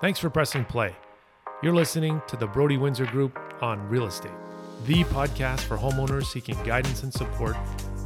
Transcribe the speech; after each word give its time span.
Thanks 0.00 0.20
for 0.20 0.30
pressing 0.30 0.64
play. 0.64 0.94
You're 1.60 1.74
listening 1.74 2.22
to 2.28 2.36
the 2.36 2.46
Brody 2.46 2.76
Windsor 2.76 3.06
Group 3.06 3.36
on 3.60 3.88
Real 3.88 4.06
Estate, 4.06 4.30
the 4.86 5.02
podcast 5.02 5.62
for 5.62 5.76
homeowners 5.76 6.26
seeking 6.26 6.54
guidance 6.62 7.02
and 7.02 7.12
support 7.12 7.56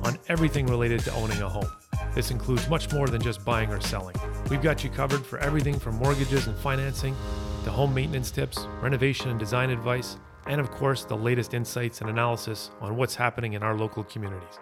on 0.02 0.18
everything 0.28 0.64
related 0.64 1.00
to 1.00 1.12
owning 1.12 1.42
a 1.42 1.48
home. 1.50 1.70
This 2.14 2.30
includes 2.30 2.66
much 2.70 2.90
more 2.94 3.08
than 3.08 3.20
just 3.20 3.44
buying 3.44 3.70
or 3.70 3.78
selling. 3.82 4.16
We've 4.48 4.62
got 4.62 4.82
you 4.82 4.88
covered 4.88 5.26
for 5.26 5.38
everything 5.40 5.78
from 5.78 5.96
mortgages 5.96 6.46
and 6.46 6.56
financing 6.56 7.14
to 7.64 7.70
home 7.70 7.93
maintenance 7.93 8.30
tips, 8.30 8.66
renovation 8.80 9.29
and 9.29 9.38
design 9.38 9.68
advice, 9.68 10.16
and 10.46 10.62
of 10.62 10.70
course, 10.70 11.04
the 11.04 11.14
latest 11.14 11.52
insights 11.52 12.00
and 12.00 12.09
analysis 12.09 12.70
on 12.80 12.96
what's 12.96 13.16
happening 13.16 13.52
in 13.52 13.62
our 13.62 13.77
local 13.77 14.02
communities. 14.02 14.59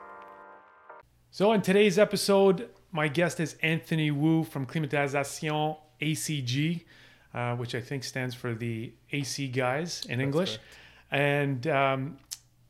So, 1.30 1.52
in 1.52 1.62
today's 1.62 1.96
episode, 1.96 2.70
my 2.90 3.06
guest 3.06 3.38
is 3.38 3.54
Anthony 3.62 4.10
Woo 4.10 4.42
from 4.42 4.66
Climatisation 4.66 5.76
ACG, 6.02 6.82
uh, 7.34 7.56
which 7.56 7.74
I 7.74 7.80
think 7.80 8.04
stands 8.04 8.34
for 8.34 8.54
the 8.54 8.92
AC 9.12 9.48
guys 9.48 10.04
in 10.08 10.20
English. 10.20 10.58
And 11.10 11.66
um, 11.66 12.18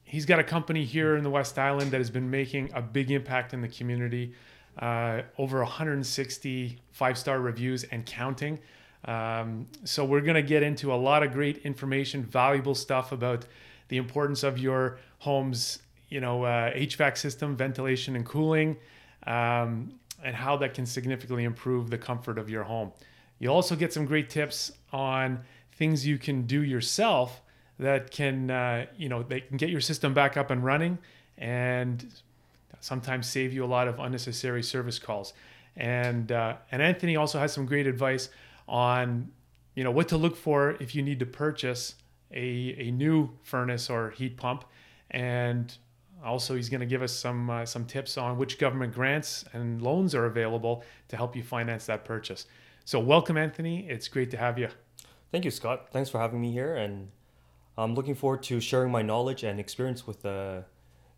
he's 0.05 0.27
got 0.27 0.39
a 0.39 0.45
company 0.45 0.85
here 0.85 1.17
in 1.17 1.25
the 1.25 1.31
West 1.31 1.59
Island 1.59 1.91
that 1.91 1.99
has 1.99 2.11
been 2.11 2.31
making 2.31 2.71
a 2.75 2.83
big 2.83 3.11
impact 3.11 3.55
in 3.55 3.61
the 3.61 3.69
community. 3.69 4.35
Uh, 4.79 5.23
over 5.37 5.59
160 5.59 6.79
five 6.93 7.19
star 7.19 7.41
reviews 7.41 7.85
and 7.85 8.07
counting. 8.07 8.59
Um, 9.05 9.67
so, 9.85 10.05
we're 10.05 10.21
going 10.21 10.37
to 10.37 10.43
get 10.43 10.63
into 10.63 10.93
a 10.93 10.97
lot 10.97 11.23
of 11.23 11.33
great 11.33 11.59
information, 11.59 12.23
valuable 12.23 12.75
stuff 12.75 13.13
about 13.13 13.47
the 13.89 13.97
importance 13.97 14.43
of 14.43 14.59
your 14.59 14.99
home's 15.19 15.81
you 16.11 16.21
know, 16.21 16.45
uh, 16.45 16.73
HVAC 16.73 17.17
system, 17.17 17.57
ventilation 17.57 18.17
and 18.17 18.27
cooling, 18.27 18.77
um, 19.27 19.95
and 20.23 20.35
how 20.35 20.57
that 20.57 20.75
can 20.75 20.85
significantly 20.85 21.45
improve 21.45 21.89
the 21.89 21.97
comfort 21.97 22.37
of 22.37 22.51
your 22.51 22.65
home. 22.65 22.93
You'll 23.41 23.55
also 23.55 23.75
get 23.75 23.93
some 23.93 24.07
great 24.07 24.31
tips 24.31 24.71
on 24.93 25.41
things 25.73 26.07
you 26.07 26.19
can 26.19 26.43
do 26.43 26.63
yourself 26.63 27.43
that 27.79 28.11
can, 28.11 28.51
uh, 28.51 28.87
you 28.97 29.09
know, 29.09 29.23
they 29.23 29.41
can 29.41 29.57
get 29.57 29.71
your 29.71 29.81
system 29.81 30.15
back 30.15 30.37
up 30.37 30.51
and 30.51 30.63
running 30.63 30.99
and 31.39 32.07
sometimes 32.81 33.27
save 33.27 33.53
you 33.53 33.65
a 33.65 33.67
lot 33.67 33.89
of 33.89 33.99
unnecessary 33.99 34.63
service 34.63 34.99
calls. 34.99 35.33
And 35.77 36.31
uh, 36.31 36.57
and 36.71 36.83
Anthony 36.83 37.17
also 37.17 37.39
has 37.39 37.53
some 37.53 37.65
great 37.65 37.87
advice 37.87 38.29
on, 38.69 39.31
you 39.75 39.83
know, 39.83 39.91
what 39.91 40.09
to 40.09 40.19
look 40.19 40.37
for 40.37 40.77
if 40.79 40.95
you 40.95 41.03
need 41.03 41.19
to 41.21 41.27
purchase 41.27 41.95
a, 42.33 42.77
a 42.79 42.91
new 42.91 43.31
furnace 43.43 43.89
or 43.89 44.11
heat 44.11 44.37
pump 44.37 44.65
and 45.11 45.77
also, 46.25 46.55
he's 46.55 46.69
going 46.69 46.81
to 46.81 46.87
give 46.87 47.03
us 47.03 47.13
some 47.13 47.49
uh, 47.51 47.65
some 47.65 47.85
tips 47.85 48.19
on 48.19 48.37
which 48.37 48.59
government 48.59 48.95
grants 48.95 49.45
and 49.53 49.81
loans 49.81 50.15
are 50.15 50.27
available 50.27 50.85
to 51.09 51.17
help 51.17 51.35
you 51.35 51.43
finance 51.43 51.87
that 51.87 52.05
purchase. 52.05 52.47
So, 52.85 53.01
welcome, 53.01 53.37
Anthony. 53.37 53.89
It's 53.89 54.09
great 54.09 54.31
to 54.33 54.37
have 54.37 54.59
you. 54.59 54.69
Thank 55.33 55.45
you, 55.45 55.51
Scott. 55.51 55.89
Thanks 55.93 56.11
for 56.11 56.19
having 56.19 56.41
me 56.41 56.53
here, 56.53 56.77
and 56.77 57.09
I'm 57.79 57.95
looking 57.95 58.15
forward 58.15 58.43
to 58.45 58.61
sharing 58.61 58.91
my 58.91 59.03
knowledge 59.03 59.45
and 59.45 59.59
experience 59.59 60.07
with 60.07 60.25
uh, 60.27 60.63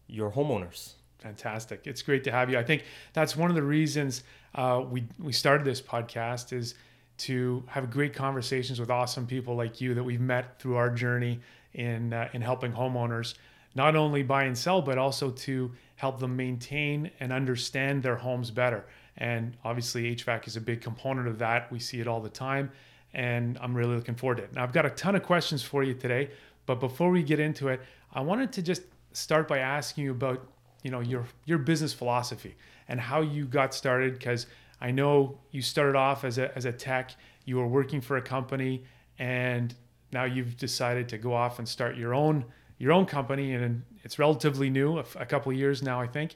your 0.07 0.31
homeowners. 0.31 0.93
Fantastic! 1.19 1.87
It's 1.87 2.03
great 2.03 2.25
to 2.25 2.33
have 2.33 2.51
you. 2.51 2.59
I 2.59 2.65
think 2.65 2.85
that's 3.13 3.37
one 3.37 3.51
of 3.51 3.57
the 3.57 3.63
reasons 3.63 4.23
uh, 4.55 4.85
we 4.89 5.05
we 5.19 5.33
started 5.33 5.65
this 5.65 5.81
podcast 5.81 6.53
is 6.53 6.75
to 7.19 7.63
have 7.67 7.91
great 7.91 8.15
conversations 8.15 8.81
with 8.81 8.91
awesome 8.91 9.27
people 9.27 9.55
like 9.55 9.81
you 9.81 9.95
that 9.95 10.03
we've 10.03 10.21
met 10.21 10.59
through 10.61 10.77
our 10.77 10.91
journey 10.91 11.41
in 11.75 12.13
uh, 12.13 12.29
in 12.33 12.43
helping 12.43 12.73
homeowners 12.73 13.35
not 13.75 13.97
only 13.97 14.23
buy 14.23 14.45
and 14.45 14.57
sell, 14.57 14.83
but 14.83 14.99
also 14.99 15.31
to 15.31 15.73
help 15.97 16.19
them 16.19 16.37
maintain 16.37 17.11
and 17.21 17.33
understand 17.33 18.03
their 18.03 18.17
homes 18.17 18.51
better. 18.51 18.85
And 19.17 19.57
obviously, 19.65 20.15
HVAC 20.15 20.47
is 20.47 20.57
a 20.57 20.61
big 20.61 20.81
component 20.81 21.29
of 21.29 21.39
that. 21.39 21.71
We 21.71 21.79
see 21.79 22.01
it 22.01 22.09
all 22.09 22.21
the 22.21 22.29
time, 22.29 22.71
and 23.13 23.59
I'm 23.61 23.75
really 23.75 23.95
looking 23.95 24.15
forward 24.15 24.39
to 24.39 24.45
it. 24.45 24.55
Now, 24.55 24.63
I've 24.63 24.73
got 24.73 24.87
a 24.87 24.91
ton 24.91 25.15
of 25.15 25.23
questions 25.23 25.63
for 25.63 25.83
you 25.83 25.95
today, 25.95 26.31
but 26.67 26.81
before 26.81 27.11
we 27.11 27.23
get 27.23 27.41
into 27.41 27.69
it, 27.69 27.81
I 28.13 28.21
wanted 28.21 28.53
to 28.53 28.63
just 28.63 28.83
start 29.13 29.49
by 29.49 29.59
asking 29.59 30.05
you 30.05 30.11
about 30.13 30.47
you 30.83 30.91
know 30.91 31.01
your 31.01 31.27
your 31.45 31.59
business 31.59 31.93
philosophy 31.93 32.57
and 32.89 32.99
how 33.01 33.21
you 33.21 33.45
got 33.45 33.75
started 33.75 34.15
because 34.15 34.47
I 34.81 34.91
know 34.91 35.39
you 35.51 35.63
started 35.63 35.97
off 35.97 36.25
as 36.25 36.39
a 36.39 36.55
as 36.57 36.65
a 36.65 36.73
tech, 36.73 37.15
you 37.45 37.57
were 37.57 37.69
working 37.69 38.01
for 38.01 38.17
a 38.17 38.23
company, 38.23 38.85
and 39.19 39.75
now 40.13 40.25
you've 40.25 40.57
decided 40.57 41.09
to 41.11 41.19
go 41.19 41.33
off 41.33 41.59
and 41.59 41.69
start 41.69 41.97
your 41.97 42.15
own 42.15 42.45
your 42.83 42.91
own 42.91 43.07
company, 43.07 43.55
and 43.55 43.85
it's 44.03 44.19
relatively 44.19 44.69
new, 44.69 44.99
a, 44.99 45.25
couple 45.25 45.53
of 45.53 45.57
years 45.57 45.85
now, 45.85 46.01
I 46.01 46.09
think. 46.09 46.35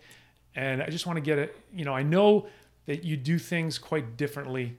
And 0.54 0.80
I 0.80 0.90
just 0.90 1.04
want 1.04 1.16
to 1.16 1.20
get 1.20 1.40
it. 1.40 1.56
You 1.74 1.84
know, 1.84 1.92
I 1.92 2.04
know 2.04 2.46
that 2.86 3.02
you 3.02 3.16
do 3.16 3.36
things 3.36 3.78
quite 3.78 4.16
differently 4.16 4.78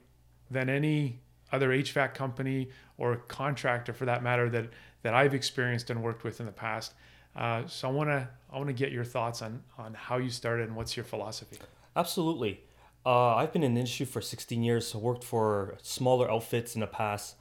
than 0.50 0.70
any 0.70 1.20
other 1.52 1.68
HVAC 1.68 2.14
company 2.14 2.70
or 2.96 3.16
contractor, 3.16 3.92
for 3.92 4.06
that 4.06 4.22
matter, 4.22 4.48
that 4.48 4.70
that 5.02 5.12
I've 5.12 5.34
experienced 5.34 5.90
and 5.90 6.02
worked 6.02 6.24
with 6.24 6.40
in 6.40 6.46
the 6.46 6.52
past. 6.52 6.94
Uh, 7.36 7.66
so 7.66 7.86
I 7.86 7.92
want 7.92 8.08
to 8.08 8.26
I 8.50 8.56
want 8.56 8.68
to 8.68 8.72
get 8.72 8.90
your 8.90 9.04
thoughts 9.04 9.42
on 9.42 9.62
on 9.76 9.92
how 9.92 10.16
you 10.16 10.30
started 10.30 10.68
and 10.68 10.74
what's 10.74 10.96
your 10.96 11.04
philosophy. 11.04 11.58
Absolutely. 11.94 12.62
Uh, 13.04 13.34
I've 13.34 13.52
been 13.52 13.62
in 13.62 13.74
the 13.74 13.80
industry 13.80 14.06
for 14.06 14.22
16 14.22 14.62
years. 14.62 14.86
So 14.86 14.98
worked 14.98 15.22
for 15.22 15.76
smaller 15.82 16.30
outfits 16.30 16.74
in 16.74 16.80
the 16.80 16.86
past. 16.86 17.36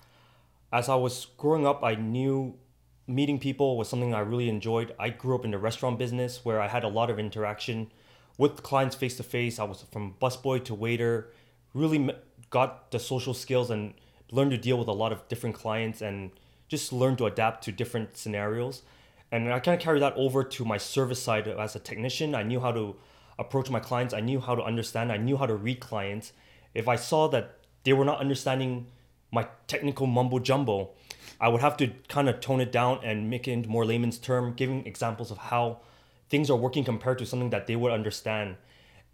As 0.74 0.90
I 0.90 0.96
was 0.96 1.28
growing 1.38 1.66
up, 1.66 1.82
I 1.82 1.96
knew 1.96 2.58
meeting 3.08 3.40
people 3.40 3.78
was 3.78 3.88
something 3.88 4.14
I 4.14 4.20
really 4.20 4.50
enjoyed. 4.50 4.94
I 5.00 5.10
grew 5.10 5.36
up 5.36 5.46
in 5.46 5.52
the 5.52 5.58
restaurant 5.58 5.98
business 5.98 6.44
where 6.44 6.60
I 6.62 6.68
had 6.68 6.84
a 6.84 6.90
lot 6.90 7.10
of 7.10 7.18
interaction 7.18 7.92
with 8.38 8.62
clients 8.62 8.96
face 8.96 9.16
to 9.18 9.24
face. 9.24 9.60
I 9.60 9.64
was 9.64 9.86
from 9.92 10.16
busboy 10.22 10.64
to 10.66 10.76
waiter, 10.76 11.32
really 11.74 12.12
got 12.50 12.92
the 12.92 13.00
social 13.00 13.34
skills 13.34 13.70
and 13.70 13.94
learned 14.32 14.52
to 14.52 14.58
deal 14.58 14.78
with 14.78 14.88
a 14.88 14.94
lot 14.94 15.12
of 15.12 15.28
different 15.28 15.56
clients 15.56 16.02
and 16.02 16.32
just 16.68 16.92
learned 16.92 17.18
to 17.18 17.26
adapt 17.26 17.64
to 17.64 17.72
different 17.72 18.18
scenarios. 18.18 18.82
And 19.32 19.52
I 19.52 19.60
kind 19.60 19.76
of 19.76 19.82
carried 19.82 20.02
that 20.02 20.14
over 20.16 20.44
to 20.44 20.66
my 20.66 20.78
service 20.78 21.22
side 21.22 21.48
as 21.48 21.76
a 21.76 21.80
technician. 21.80 22.36
I 22.36 22.44
knew 22.44 22.60
how 22.60 22.72
to 22.72 22.96
approach 23.40 23.70
my 23.70 23.80
clients. 23.80 24.14
I 24.14 24.20
knew 24.20 24.40
how 24.40 24.56
to 24.56 24.64
understand. 24.64 25.12
I 25.12 25.18
knew 25.18 25.38
how 25.38 25.46
to 25.46 25.56
read 25.56 25.80
clients. 25.80 26.34
If 26.74 26.88
I 26.88 26.96
saw 26.96 27.28
that 27.30 27.60
they 27.84 27.94
were 27.94 28.06
not 28.06 28.20
understanding 28.20 28.88
my 29.32 29.48
technical 29.68 30.08
mumbo 30.08 30.40
jumbo, 30.40 30.92
I 31.40 31.50
would 31.50 31.62
have 31.62 31.78
to 31.78 31.92
kind 32.08 32.30
of 32.30 32.40
tone 32.40 32.62
it 32.62 32.72
down 32.72 33.00
and 33.04 33.30
make 33.30 33.48
it 33.48 33.52
into 33.52 33.70
more 33.70 33.86
layman's 33.86 34.18
term, 34.18 34.54
giving 34.54 34.86
examples 34.86 35.32
of 35.32 35.38
how 35.38 35.80
things 36.30 36.50
are 36.50 36.58
working 36.58 36.84
compared 36.84 37.20
to 37.20 37.26
something 37.26 37.52
that 37.52 37.68
they 37.68 37.76
would 37.76 37.92
understand. 37.92 38.58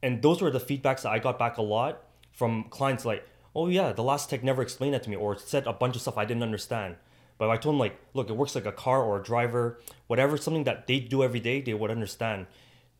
And 0.01 0.21
those 0.21 0.41
were 0.41 0.51
the 0.51 0.59
feedbacks 0.59 1.03
that 1.03 1.11
I 1.11 1.19
got 1.19 1.37
back 1.37 1.57
a 1.57 1.61
lot 1.61 2.03
from 2.31 2.65
clients 2.69 3.05
like, 3.05 3.27
oh 3.55 3.67
yeah, 3.67 3.93
the 3.93 4.03
last 4.03 4.29
tech 4.29 4.43
never 4.43 4.61
explained 4.61 4.93
that 4.93 5.03
to 5.03 5.09
me 5.09 5.15
or 5.15 5.37
said 5.37 5.67
a 5.67 5.73
bunch 5.73 5.95
of 5.95 6.01
stuff 6.01 6.17
I 6.17 6.25
didn't 6.25 6.43
understand. 6.43 6.95
But 7.37 7.49
I 7.49 7.57
told 7.57 7.75
them 7.75 7.79
like, 7.79 7.99
look, 8.13 8.29
it 8.29 8.37
works 8.37 8.55
like 8.55 8.65
a 8.65 8.71
car 8.71 9.03
or 9.03 9.19
a 9.19 9.23
driver, 9.23 9.79
whatever, 10.07 10.37
something 10.37 10.63
that 10.63 10.87
they 10.87 10.99
do 10.99 11.23
every 11.23 11.39
day, 11.39 11.61
they 11.61 11.73
would 11.73 11.91
understand. 11.91 12.47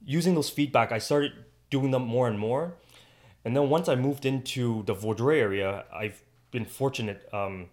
Using 0.06 0.36
those 0.36 0.50
feedback, 0.50 0.92
I 0.92 0.98
started 0.98 1.32
doing 1.70 1.92
them 1.92 2.04
more 2.04 2.28
and 2.28 2.38
more. 2.38 2.76
And 3.46 3.56
then 3.56 3.70
once 3.70 3.88
I 3.88 3.96
moved 3.96 4.26
into 4.26 4.84
the 4.84 4.94
Vaudreuil 4.94 5.40
area, 5.40 5.86
I've 5.94 6.22
been 6.52 6.66
fortunate. 6.66 7.28
Um, 7.34 7.70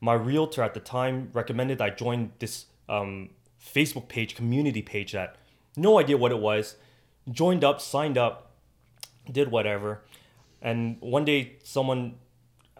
my 0.00 0.14
realtor 0.14 0.62
at 0.62 0.74
the 0.74 0.80
time 0.80 1.30
recommended 1.32 1.80
I 1.80 1.90
join 1.90 2.32
this 2.38 2.66
um, 2.88 3.30
Facebook 3.62 4.08
page, 4.08 4.34
community 4.34 4.82
page 4.82 5.12
that 5.12 5.36
no 5.76 5.98
idea 5.98 6.16
what 6.16 6.32
it 6.32 6.38
was. 6.38 6.76
Joined 7.30 7.64
up, 7.64 7.80
signed 7.80 8.18
up, 8.18 8.52
did 9.30 9.50
whatever. 9.50 10.02
And 10.62 10.96
one 11.00 11.24
day 11.24 11.56
someone 11.62 12.14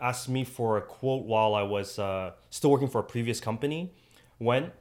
asked 0.00 0.28
me 0.28 0.44
for 0.44 0.76
a 0.76 0.82
quote 0.82 1.24
while 1.24 1.54
I 1.54 1.62
was 1.62 1.98
uh, 1.98 2.32
still 2.48 2.70
working 2.70 2.88
for 2.88 3.00
a 3.00 3.04
previous 3.04 3.40
company. 3.40 3.92
Went, 4.38 4.72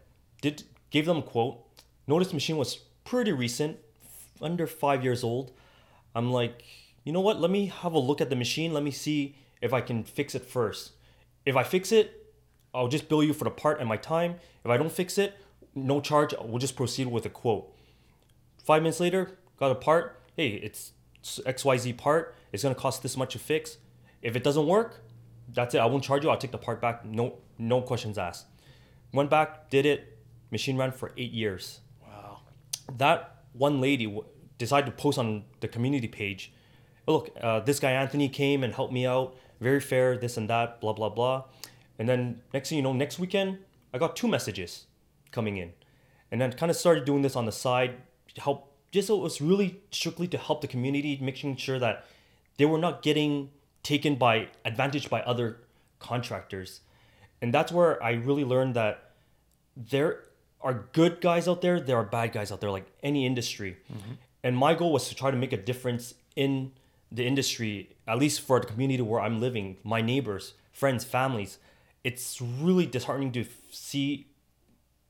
did 0.42 0.64
gave 0.90 1.06
them 1.06 1.18
a 1.18 1.22
quote. 1.22 1.66
Noticed 2.08 2.32
the 2.32 2.36
machine 2.36 2.58
was 2.58 2.78
pretty 3.04 3.32
recent, 3.32 3.78
under 4.42 4.66
five 4.66 5.04
years 5.04 5.24
old. 5.24 5.52
I'm 6.16 6.32
like, 6.32 6.64
you 7.04 7.12
know 7.12 7.22
what? 7.22 7.40
Let 7.40 7.52
me 7.52 7.68
have 7.68 7.94
a 7.94 8.00
look 8.00 8.22
at 8.22 8.30
the 8.30 8.36
machine. 8.36 8.74
Let 8.74 8.84
me 8.84 8.92
see 8.92 9.36
if 9.62 9.74
I 9.74 9.82
can 9.82 10.04
fix 10.04 10.36
it 10.36 10.44
first. 10.44 10.92
If 11.46 11.56
I 11.56 11.64
fix 11.64 11.92
it, 11.92 12.19
I'll 12.74 12.88
just 12.88 13.10
bill 13.10 13.24
you 13.24 13.34
for 13.34 13.46
the 13.46 13.52
part 13.52 13.80
and 13.80 13.90
my 13.90 13.98
time. 13.98 14.36
If 14.64 14.70
I 14.70 14.78
don't 14.78 14.92
fix 14.92 15.18
it, 15.18 15.36
no 15.76 16.02
charge. 16.02 16.34
We'll 16.42 16.60
just 16.60 16.76
proceed 16.76 17.08
with 17.08 17.26
a 17.26 17.30
quote. 17.30 17.74
Five 18.64 18.84
minutes 18.84 19.00
later, 19.00 19.38
got 19.58 19.72
a 19.72 19.76
part. 19.76 20.22
Hey, 20.36 20.50
it's 20.50 20.94
XYZ 21.24 21.98
part. 21.98 22.36
It's 22.52 22.64
gonna 22.64 22.76
cost 22.76 23.04
this 23.04 23.18
much 23.18 23.34
to 23.34 23.40
fix. 23.40 23.78
If 24.22 24.36
it 24.36 24.44
doesn't 24.44 24.68
work, 24.68 25.02
that's 25.54 25.74
it. 25.74 25.80
I 25.80 25.86
won't 25.86 26.04
charge 26.04 26.24
you. 26.24 26.30
I'll 26.30 26.38
take 26.38 26.52
the 26.52 26.58
part 26.58 26.82
back. 26.82 27.06
No, 27.06 27.38
no 27.58 27.82
questions 27.82 28.18
asked. 28.18 28.46
Went 29.14 29.30
back, 29.30 29.70
did 29.70 29.86
it. 29.86 30.18
Machine 30.52 30.78
ran 30.78 30.92
for 30.92 31.12
eight 31.18 31.32
years. 31.32 31.80
Wow. 32.02 32.42
That 32.98 33.44
one 33.54 33.82
lady 33.82 34.20
decided 34.58 34.86
to 34.86 34.92
post 34.92 35.18
on 35.18 35.46
the 35.62 35.68
community 35.68 36.08
page. 36.08 36.52
Look, 37.08 37.32
uh, 37.42 37.62
this 37.62 37.80
guy 37.80 37.92
Anthony 37.92 38.30
came 38.30 38.64
and 38.64 38.74
helped 38.74 38.94
me 38.94 39.06
out. 39.06 39.36
Very 39.60 39.80
fair, 39.80 40.18
this 40.18 40.38
and 40.38 40.50
that, 40.50 40.80
blah 40.80 40.94
blah 40.94 41.10
blah. 41.10 41.46
And 42.00 42.10
then 42.10 42.42
next 42.54 42.70
thing 42.70 42.78
you 42.78 42.82
know, 42.82 42.94
next 42.94 43.20
weekend, 43.20 43.60
I 43.94 43.98
got 43.98 44.16
two 44.16 44.28
messages 44.28 44.86
coming 45.32 45.58
in. 45.58 45.74
And 46.32 46.40
then 46.40 46.54
kind 46.54 46.70
of 46.70 46.76
started 46.76 47.06
doing 47.06 47.22
this 47.22 47.36
on 47.36 47.46
the 47.46 47.52
side 47.52 47.98
to 48.34 48.42
help, 48.42 48.72
just 48.92 49.08
so 49.08 49.18
it 49.18 49.22
was 49.22 49.42
really 49.42 49.82
strictly 49.92 50.28
to 50.30 50.38
help 50.38 50.62
the 50.62 50.68
community, 50.68 51.20
making 51.22 51.58
sure 51.58 51.78
that 51.80 52.06
they 52.58 52.66
were 52.66 52.78
not 52.78 53.02
getting 53.02 53.50
taken 53.84 54.16
by 54.16 54.48
advantage 54.64 55.10
by 55.10 55.22
other 55.22 55.58
contractors. 56.00 56.82
And 57.42 57.54
that's 57.54 57.72
where 57.72 58.02
I 58.04 58.12
really 58.12 58.44
learned 58.44 58.76
that 58.76 59.12
there 59.76 60.24
are 60.62 60.86
good 60.92 61.22
guys 61.22 61.48
out 61.48 61.62
there, 61.62 61.80
there 61.80 61.98
are 61.98 62.04
bad 62.04 62.34
guys 62.34 62.52
out 62.52 62.62
there, 62.62 62.72
like 62.72 62.86
any 63.02 63.26
industry. 63.26 63.78
Mm-hmm. 63.92 64.14
And 64.44 64.58
my 64.58 64.74
goal 64.74 64.94
was 64.94 65.08
to 65.10 65.16
try 65.16 65.32
to 65.32 65.38
make 65.38 65.54
a 65.54 65.58
difference 65.58 66.14
in 66.36 66.72
the 67.12 67.26
industry, 67.26 67.96
at 68.08 68.18
least 68.18 68.42
for 68.42 68.60
the 68.60 68.68
community 68.68 69.02
where 69.02 69.22
I'm 69.22 69.40
living, 69.40 69.78
my 69.84 70.02
neighbors, 70.02 70.54
friends, 70.72 71.04
families. 71.04 71.58
It's 72.04 72.42
really 72.42 72.86
disheartening 72.86 73.32
to 73.34 73.46
see 73.72 74.28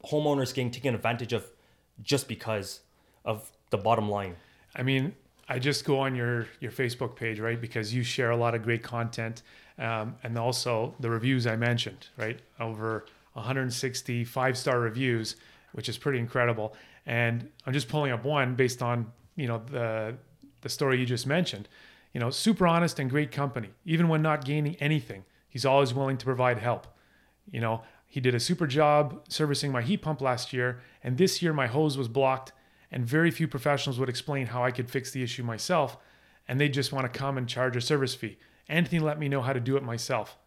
homeowners 0.06 0.54
getting 0.54 0.72
taken 0.72 0.96
advantage 0.96 1.34
of 1.34 1.46
just 2.02 2.28
because 2.28 2.82
of 3.26 3.52
the 3.70 3.78
bottom 3.78 4.10
line. 4.10 4.36
I 4.76 4.84
mean, 4.84 5.14
I 5.48 5.60
just 5.60 5.84
go 5.84 6.00
on 6.00 6.16
your 6.16 6.48
your 6.60 6.72
Facebook 6.72 7.16
page, 7.16 7.40
right? 7.40 7.60
Because 7.60 7.94
you 7.94 8.04
share 8.04 8.32
a 8.32 8.38
lot 8.38 8.54
of 8.56 8.64
great 8.64 8.84
content, 8.84 9.42
um, 9.78 10.16
and 10.24 10.38
also 10.38 10.96
the 11.00 11.10
reviews 11.10 11.48
I 11.48 11.56
mentioned, 11.56 12.08
right? 12.18 12.40
Over 12.60 13.06
160 13.34 14.24
five 14.26 14.58
star 14.58 14.80
reviews, 14.80 15.36
which 15.74 15.90
is 15.90 15.98
pretty 15.98 16.20
incredible. 16.20 16.76
And 17.06 17.50
I'm 17.66 17.74
just 17.74 17.90
pulling 17.90 18.12
up 18.12 18.24
one 18.24 18.56
based 18.56 18.84
on 18.84 19.12
you 19.36 19.48
know 19.48 19.62
the 19.72 20.16
the 20.62 20.70
story 20.70 21.00
you 21.00 21.06
just 21.06 21.26
mentioned. 21.26 21.68
You 22.14 22.20
know, 22.20 22.30
super 22.30 22.68
honest 22.68 23.00
and 23.00 23.10
great 23.10 23.32
company. 23.32 23.70
Even 23.86 24.08
when 24.08 24.22
not 24.22 24.46
gaining 24.46 24.76
anything, 24.78 25.24
he's 25.50 25.66
always 25.66 25.94
willing 25.94 26.18
to 26.18 26.26
provide 26.26 26.60
help. 26.60 26.88
You 27.52 27.60
know, 27.60 27.82
he 28.06 28.20
did 28.20 28.34
a 28.36 28.40
super 28.40 28.68
job 28.68 29.24
servicing 29.30 29.72
my 29.72 29.82
heat 29.82 30.02
pump 30.02 30.22
last 30.22 30.54
year, 30.54 30.80
and 31.04 31.18
this 31.18 31.42
year 31.42 31.54
my 31.54 31.68
hose 31.68 31.98
was 31.98 32.08
blocked, 32.08 32.54
and 32.92 33.06
very 33.06 33.32
few 33.32 33.48
professionals 33.48 34.00
would 34.00 34.10
explain 34.10 34.48
how 34.48 34.64
I 34.64 34.72
could 34.72 34.90
fix 34.90 35.12
the 35.12 35.22
issue 35.24 35.44
myself, 35.44 35.98
and 36.48 36.60
they 36.60 36.70
just 36.70 36.92
want 36.94 37.12
to 37.12 37.20
come 37.20 37.38
and 37.38 37.48
charge 37.48 37.76
a 37.76 37.82
service 37.82 38.16
fee. 38.16 38.38
Anthony 38.68 39.00
let 39.00 39.20
me 39.20 39.28
know 39.28 39.42
how 39.42 39.54
to 39.54 39.60
do 39.60 39.78
it 39.78 39.84
myself. 39.84 40.38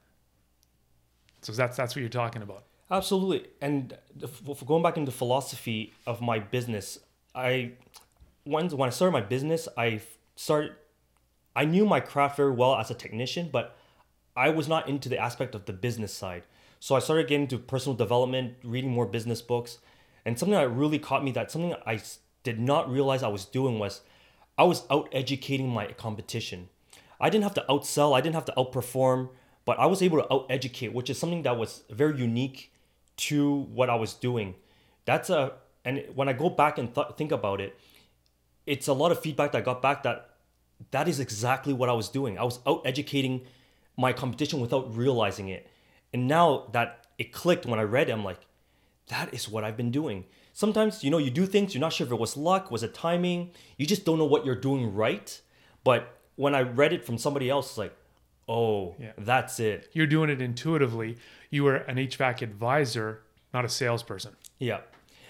So 1.42 1.52
that's 1.52 1.76
that's 1.76 1.94
what 1.94 2.00
you're 2.00 2.08
talking 2.08 2.42
about. 2.42 2.64
Absolutely. 2.90 3.48
And 3.60 3.96
going 4.66 4.82
back 4.82 4.96
into 4.96 5.10
philosophy 5.10 5.92
of 6.06 6.20
my 6.20 6.38
business, 6.38 6.98
I 7.34 7.72
when 8.44 8.68
when 8.70 8.88
I 8.88 8.90
started 8.90 9.12
my 9.12 9.22
business, 9.22 9.68
I 9.76 10.00
started. 10.36 10.72
I 11.54 11.64
knew 11.66 11.84
my 11.84 12.00
craft 12.00 12.36
very 12.38 12.52
well 12.52 12.76
as 12.76 12.90
a 12.90 12.94
technician, 12.94 13.50
but 13.52 13.76
I 14.36 14.50
was 14.50 14.68
not 14.68 14.88
into 14.88 15.08
the 15.08 15.18
aspect 15.18 15.54
of 15.54 15.66
the 15.66 15.72
business 15.72 16.12
side. 16.12 16.44
So 16.80 16.94
I 16.94 16.98
started 16.98 17.28
getting 17.28 17.42
into 17.42 17.58
personal 17.58 17.96
development, 17.96 18.54
reading 18.64 18.90
more 18.90 19.06
business 19.06 19.40
books, 19.40 19.78
and 20.24 20.38
something 20.38 20.54
that 20.58 20.68
really 20.68 20.98
caught 20.98 21.24
me 21.24 21.30
that 21.32 21.50
something 21.50 21.74
I 21.86 22.00
did 22.42 22.58
not 22.58 22.90
realize 22.90 23.22
I 23.22 23.28
was 23.28 23.44
doing 23.44 23.78
was 23.78 24.00
I 24.58 24.64
was 24.64 24.84
out 24.90 25.08
educating 25.12 25.68
my 25.68 25.86
competition. 25.92 26.68
I 27.20 27.30
didn't 27.30 27.44
have 27.44 27.54
to 27.54 27.64
outsell, 27.68 28.16
I 28.16 28.20
didn't 28.20 28.34
have 28.34 28.44
to 28.46 28.52
outperform, 28.56 29.30
but 29.64 29.78
I 29.78 29.86
was 29.86 30.02
able 30.02 30.18
to 30.18 30.32
out 30.32 30.46
educate, 30.50 30.92
which 30.92 31.08
is 31.08 31.18
something 31.18 31.42
that 31.42 31.56
was 31.56 31.84
very 31.88 32.18
unique 32.18 32.72
to 33.16 33.52
what 33.72 33.88
I 33.88 33.94
was 33.94 34.14
doing. 34.14 34.56
That's 35.04 35.30
a 35.30 35.52
and 35.84 36.04
when 36.14 36.28
I 36.28 36.32
go 36.32 36.48
back 36.48 36.78
and 36.78 36.94
th- 36.94 37.08
think 37.16 37.32
about 37.32 37.60
it, 37.60 37.78
it's 38.66 38.88
a 38.88 38.92
lot 38.92 39.12
of 39.12 39.20
feedback 39.20 39.52
that 39.52 39.58
I 39.58 39.60
got 39.62 39.82
back 39.82 40.02
that 40.02 40.30
that 40.90 41.08
is 41.08 41.20
exactly 41.20 41.72
what 41.72 41.88
I 41.88 41.92
was 41.92 42.08
doing. 42.08 42.38
I 42.38 42.44
was 42.44 42.58
out 42.66 42.82
educating 42.84 43.42
my 43.96 44.12
competition 44.12 44.60
without 44.60 44.94
realizing 44.96 45.48
it. 45.48 45.68
And 46.12 46.28
now 46.28 46.68
that 46.72 47.06
it 47.18 47.32
clicked 47.32 47.66
when 47.66 47.78
I 47.78 47.82
read 47.82 48.08
it, 48.08 48.12
I'm 48.12 48.24
like, 48.24 48.40
that 49.08 49.32
is 49.34 49.48
what 49.48 49.64
I've 49.64 49.76
been 49.76 49.90
doing. 49.90 50.24
Sometimes, 50.52 51.02
you 51.02 51.10
know, 51.10 51.18
you 51.18 51.30
do 51.30 51.46
things, 51.46 51.74
you're 51.74 51.80
not 51.80 51.92
sure 51.92 52.06
if 52.06 52.12
it 52.12 52.18
was 52.18 52.36
luck, 52.36 52.70
was 52.70 52.82
it 52.82 52.94
timing, 52.94 53.50
you 53.76 53.86
just 53.86 54.04
don't 54.04 54.18
know 54.18 54.24
what 54.26 54.44
you're 54.44 54.54
doing 54.54 54.94
right. 54.94 55.40
But 55.84 56.18
when 56.36 56.54
I 56.54 56.62
read 56.62 56.92
it 56.92 57.04
from 57.04 57.18
somebody 57.18 57.48
else, 57.48 57.70
it's 57.70 57.78
like, 57.78 57.94
oh, 58.48 58.94
Yeah. 58.98 59.12
that's 59.18 59.58
it. 59.60 59.88
You're 59.92 60.06
doing 60.06 60.30
it 60.30 60.40
intuitively. 60.42 61.16
You 61.50 61.64
were 61.64 61.76
an 61.76 61.96
HVAC 61.96 62.42
advisor, 62.42 63.22
not 63.54 63.64
a 63.64 63.68
salesperson. 63.68 64.36
Yeah, 64.58 64.80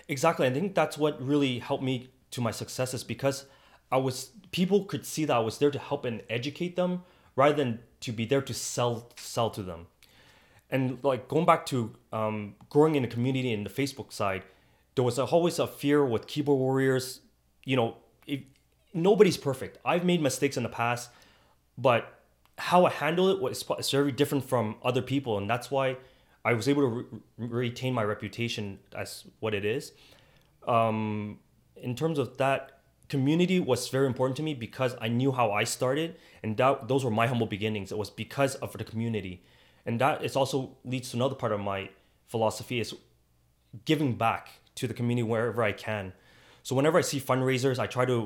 exactly. 0.08 0.46
I 0.46 0.50
think 0.52 0.74
that's 0.74 0.98
what 0.98 1.20
really 1.24 1.58
helped 1.60 1.84
me 1.84 2.10
to 2.32 2.40
my 2.40 2.50
successes 2.50 3.04
because 3.04 3.46
I 3.90 3.98
was 3.98 4.30
people 4.52 4.84
could 4.84 5.04
see 5.06 5.24
that 5.26 5.36
I 5.36 5.40
was 5.40 5.58
there 5.58 5.70
to 5.70 5.78
help 5.78 6.04
and 6.04 6.22
educate 6.30 6.76
them 6.76 7.02
rather 7.36 7.54
than 7.54 7.80
to 8.00 8.12
be 8.12 8.24
there 8.24 8.42
to 8.42 8.54
sell 8.54 9.10
sell 9.16 9.50
to 9.50 9.62
them. 9.62 9.86
And 10.70 10.98
like 11.02 11.28
going 11.28 11.44
back 11.44 11.66
to 11.66 11.94
um, 12.12 12.54
growing 12.70 12.94
in 12.94 13.02
the 13.02 13.08
community 13.08 13.52
in 13.52 13.64
the 13.64 13.70
Facebook 13.70 14.12
side, 14.12 14.42
there 14.94 15.04
was 15.04 15.18
always 15.18 15.58
a 15.58 15.66
fear 15.66 16.04
with 16.04 16.26
keyboard 16.26 16.58
warriors. 16.58 17.20
You 17.64 17.76
know, 17.76 17.96
nobody's 18.94 19.36
perfect. 19.36 19.78
I've 19.84 20.04
made 20.04 20.22
mistakes 20.22 20.56
in 20.56 20.62
the 20.62 20.68
past, 20.68 21.10
but 21.76 22.20
how 22.58 22.84
I 22.84 22.90
handle 22.90 23.28
it 23.28 23.40
was 23.40 23.64
is 23.78 23.90
very 23.90 24.12
different 24.12 24.44
from 24.44 24.76
other 24.82 25.02
people, 25.02 25.38
and 25.38 25.48
that's 25.48 25.70
why 25.70 25.96
I 26.44 26.52
was 26.54 26.68
able 26.68 26.82
to 26.82 27.20
re- 27.38 27.68
retain 27.68 27.94
my 27.94 28.04
reputation 28.04 28.78
as 28.96 29.24
what 29.40 29.54
it 29.54 29.64
is. 29.64 29.92
Um, 30.66 31.38
in 31.76 31.94
terms 31.96 32.18
of 32.18 32.36
that, 32.38 32.71
community 33.12 33.60
was 33.60 33.88
very 33.96 34.06
important 34.06 34.36
to 34.38 34.42
me 34.42 34.54
because 34.54 34.92
I 35.06 35.08
knew 35.08 35.32
how 35.32 35.46
I 35.52 35.64
started, 35.64 36.16
and 36.42 36.56
that 36.56 36.88
those 36.88 37.04
were 37.04 37.16
my 37.20 37.26
humble 37.26 37.46
beginnings. 37.56 37.92
It 37.92 37.98
was 37.98 38.10
because 38.24 38.54
of 38.64 38.72
the 38.80 38.84
community, 38.92 39.34
and 39.84 40.00
that 40.00 40.24
is 40.24 40.34
also 40.40 40.56
leads 40.92 41.10
to 41.10 41.16
another 41.18 41.34
part 41.42 41.52
of 41.52 41.60
my 41.60 41.90
philosophy 42.32 42.80
is 42.80 42.94
giving 43.84 44.12
back 44.26 44.44
to 44.76 44.84
the 44.90 44.94
community 44.94 45.26
wherever 45.32 45.62
I 45.62 45.72
can. 45.72 46.14
So 46.62 46.74
whenever 46.74 46.96
I 46.96 47.04
see 47.10 47.20
fundraisers, 47.20 47.78
I 47.78 47.86
try 47.86 48.06
to, 48.06 48.18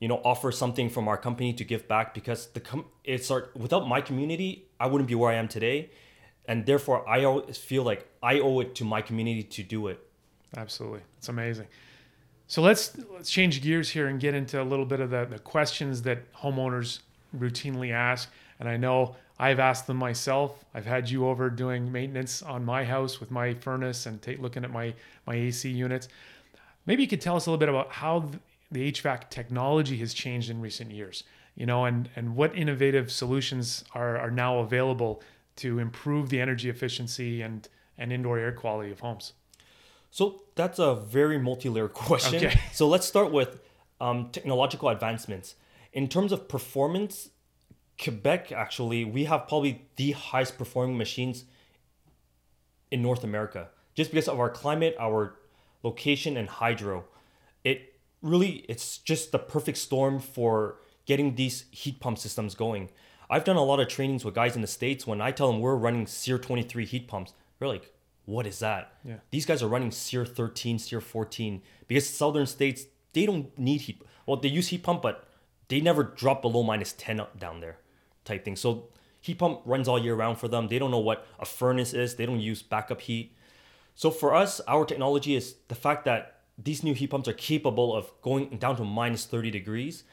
you 0.00 0.08
know, 0.08 0.20
offer 0.24 0.50
something 0.50 0.88
from 0.90 1.06
our 1.06 1.18
company 1.28 1.52
to 1.60 1.64
give 1.72 1.86
back 1.86 2.06
because 2.18 2.40
the 2.56 2.62
com- 2.70 2.90
it's 3.04 3.30
our, 3.30 3.50
without 3.54 3.86
my 3.94 4.00
community, 4.00 4.50
I 4.80 4.86
wouldn't 4.88 5.08
be 5.12 5.14
where 5.14 5.30
I 5.30 5.36
am 5.42 5.46
today, 5.46 5.90
and 6.50 6.66
therefore 6.66 6.98
I 7.08 7.22
always 7.22 7.56
feel 7.70 7.84
like 7.84 8.00
I 8.20 8.40
owe 8.40 8.58
it 8.64 8.74
to 8.78 8.84
my 8.84 9.00
community 9.00 9.44
to 9.56 9.62
do 9.62 9.86
it. 9.92 9.98
Absolutely. 10.56 11.02
It's 11.18 11.28
amazing. 11.28 11.68
So 12.46 12.62
let's 12.62 12.96
let's 13.12 13.30
change 13.30 13.62
gears 13.62 13.88
here 13.90 14.08
and 14.08 14.20
get 14.20 14.34
into 14.34 14.60
a 14.60 14.64
little 14.64 14.84
bit 14.84 15.00
of 15.00 15.10
the, 15.10 15.24
the 15.24 15.38
questions 15.38 16.02
that 16.02 16.32
homeowners 16.34 17.00
routinely 17.36 17.90
ask. 17.90 18.30
And 18.60 18.68
I 18.68 18.76
know 18.76 19.16
I've 19.38 19.58
asked 19.58 19.86
them 19.86 19.96
myself. 19.96 20.64
I've 20.74 20.86
had 20.86 21.08
you 21.08 21.26
over 21.26 21.50
doing 21.50 21.90
maintenance 21.90 22.42
on 22.42 22.64
my 22.64 22.84
house 22.84 23.18
with 23.18 23.30
my 23.30 23.54
furnace 23.54 24.06
and 24.06 24.20
take, 24.20 24.40
looking 24.40 24.64
at 24.64 24.70
my 24.70 24.94
my 25.26 25.34
AC 25.34 25.70
units. 25.70 26.08
Maybe 26.86 27.02
you 27.02 27.08
could 27.08 27.20
tell 27.20 27.36
us 27.36 27.46
a 27.46 27.50
little 27.50 27.58
bit 27.58 27.70
about 27.70 27.90
how 27.90 28.30
the 28.70 28.92
HVAC 28.92 29.30
technology 29.30 29.96
has 29.98 30.12
changed 30.12 30.50
in 30.50 30.60
recent 30.60 30.90
years. 30.90 31.24
You 31.56 31.66
know, 31.66 31.86
and 31.86 32.10
and 32.14 32.36
what 32.36 32.54
innovative 32.56 33.10
solutions 33.10 33.84
are 33.94 34.18
are 34.18 34.30
now 34.30 34.58
available 34.58 35.22
to 35.56 35.78
improve 35.78 36.28
the 36.28 36.40
energy 36.40 36.68
efficiency 36.68 37.40
and 37.40 37.66
and 37.96 38.12
indoor 38.12 38.38
air 38.38 38.52
quality 38.52 38.90
of 38.90 39.00
homes. 39.00 39.32
So 40.14 40.42
that's 40.54 40.78
a 40.78 40.94
very 40.94 41.38
multi-layered 41.40 41.92
question. 41.92 42.36
Okay. 42.36 42.60
So 42.72 42.86
let's 42.86 43.04
start 43.04 43.32
with 43.32 43.58
um, 44.00 44.28
technological 44.30 44.88
advancements. 44.88 45.56
In 45.92 46.06
terms 46.06 46.30
of 46.30 46.46
performance, 46.46 47.30
Quebec 48.00 48.52
actually 48.52 49.04
we 49.04 49.24
have 49.24 49.48
probably 49.48 49.88
the 49.96 50.12
highest 50.12 50.56
performing 50.56 50.96
machines 50.96 51.46
in 52.92 53.02
North 53.02 53.24
America, 53.24 53.70
just 53.96 54.12
because 54.12 54.28
of 54.28 54.38
our 54.38 54.50
climate, 54.50 54.94
our 55.00 55.34
location, 55.82 56.36
and 56.36 56.48
hydro. 56.48 57.06
It 57.64 57.94
really 58.22 58.64
it's 58.68 58.98
just 58.98 59.32
the 59.32 59.40
perfect 59.40 59.78
storm 59.78 60.20
for 60.20 60.76
getting 61.06 61.34
these 61.34 61.64
heat 61.72 61.98
pump 61.98 62.18
systems 62.18 62.54
going. 62.54 62.90
I've 63.28 63.42
done 63.42 63.56
a 63.56 63.64
lot 63.64 63.80
of 63.80 63.88
trainings 63.88 64.24
with 64.24 64.36
guys 64.36 64.54
in 64.54 64.62
the 64.62 64.68
states. 64.68 65.08
When 65.08 65.20
I 65.20 65.32
tell 65.32 65.50
them 65.50 65.60
we're 65.60 65.74
running 65.74 66.06
SEER 66.06 66.38
23 66.38 66.86
heat 66.86 67.08
pumps, 67.08 67.32
they're 67.58 67.66
like, 67.66 67.93
"What 68.24 68.46
is 68.46 68.58
that?" 68.60 68.92
Yeah. 69.04 69.18
These 69.30 69.46
guys 69.46 69.62
are 69.62 69.68
running 69.68 69.90
SEER 69.90 70.24
13, 70.24 70.78
SEER 70.78 71.00
14 71.00 71.62
because 71.86 72.08
southern 72.08 72.46
states 72.46 72.86
they 73.12 73.26
don't 73.26 73.56
need 73.58 73.82
heat. 73.82 74.02
Well, 74.26 74.36
they 74.36 74.48
use 74.48 74.68
heat 74.68 74.82
pump, 74.82 75.02
but 75.02 75.28
they 75.68 75.80
never 75.80 76.02
drop 76.02 76.42
below 76.42 76.62
minus 76.62 76.92
10 76.92 77.20
up 77.20 77.38
down 77.38 77.60
there, 77.60 77.78
type 78.24 78.44
thing. 78.44 78.56
So 78.56 78.88
heat 79.20 79.38
pump 79.38 79.60
runs 79.64 79.88
all 79.88 79.98
year 79.98 80.14
round 80.14 80.38
for 80.38 80.48
them. 80.48 80.68
They 80.68 80.78
don't 80.78 80.90
know 80.90 80.98
what 80.98 81.26
a 81.38 81.44
furnace 81.44 81.94
is. 81.94 82.16
They 82.16 82.26
don't 82.26 82.40
use 82.40 82.62
backup 82.62 83.00
heat. 83.02 83.34
So 83.94 84.10
for 84.10 84.34
us, 84.34 84.60
our 84.66 84.84
technology 84.84 85.34
is 85.36 85.56
the 85.68 85.74
fact 85.74 86.04
that 86.04 86.40
these 86.58 86.82
new 86.82 86.94
heat 86.94 87.10
pumps 87.10 87.28
are 87.28 87.32
capable 87.32 87.94
of 87.94 88.12
going 88.22 88.58
down 88.58 88.76
to 88.76 88.84
minus 88.84 89.24
30 89.24 89.50
degrees 89.50 90.04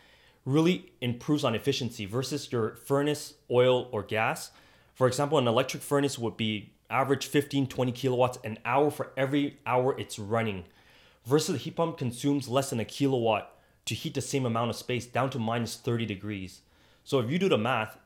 really 0.46 0.92
improves 1.02 1.44
on 1.44 1.54
efficiency 1.54 2.06
versus 2.06 2.52
your 2.52 2.76
furnace, 2.76 3.36
oil, 3.50 3.90
or 3.92 4.02
gas. 4.04 4.52
For 4.96 5.08
example, 5.08 5.38
an 5.38 5.48
electric 5.48 5.84
furnace 5.84 6.18
would 6.18 6.38
be 6.38 6.74
average 6.92 7.26
15, 7.26 7.68
20 7.68 7.92
kilowatts 7.92 8.38
an 8.44 8.60
hour 8.66 8.92
for 8.92 9.12
every 9.18 9.58
hour 9.66 9.98
it's 10.00 10.20
running. 10.20 10.66
Versus 11.26 11.54
the 11.54 11.58
heat 11.60 11.76
pump 11.76 11.98
consumes 11.98 12.48
less 12.48 12.70
than 12.72 12.80
a 12.80 12.86
kilowatt 12.86 13.56
to 13.86 13.96
heat 13.96 14.14
the 14.14 14.22
same 14.22 14.46
amount 14.46 14.70
of 14.70 14.76
space 14.76 15.06
down 15.06 15.30
to 15.32 15.40
minus 15.40 15.76
30 15.76 16.06
degrees. 16.06 16.62
So 17.04 17.20
if 17.20 17.32
you 17.32 17.40
do 17.40 17.50
the 17.50 17.58
math, 17.58 17.98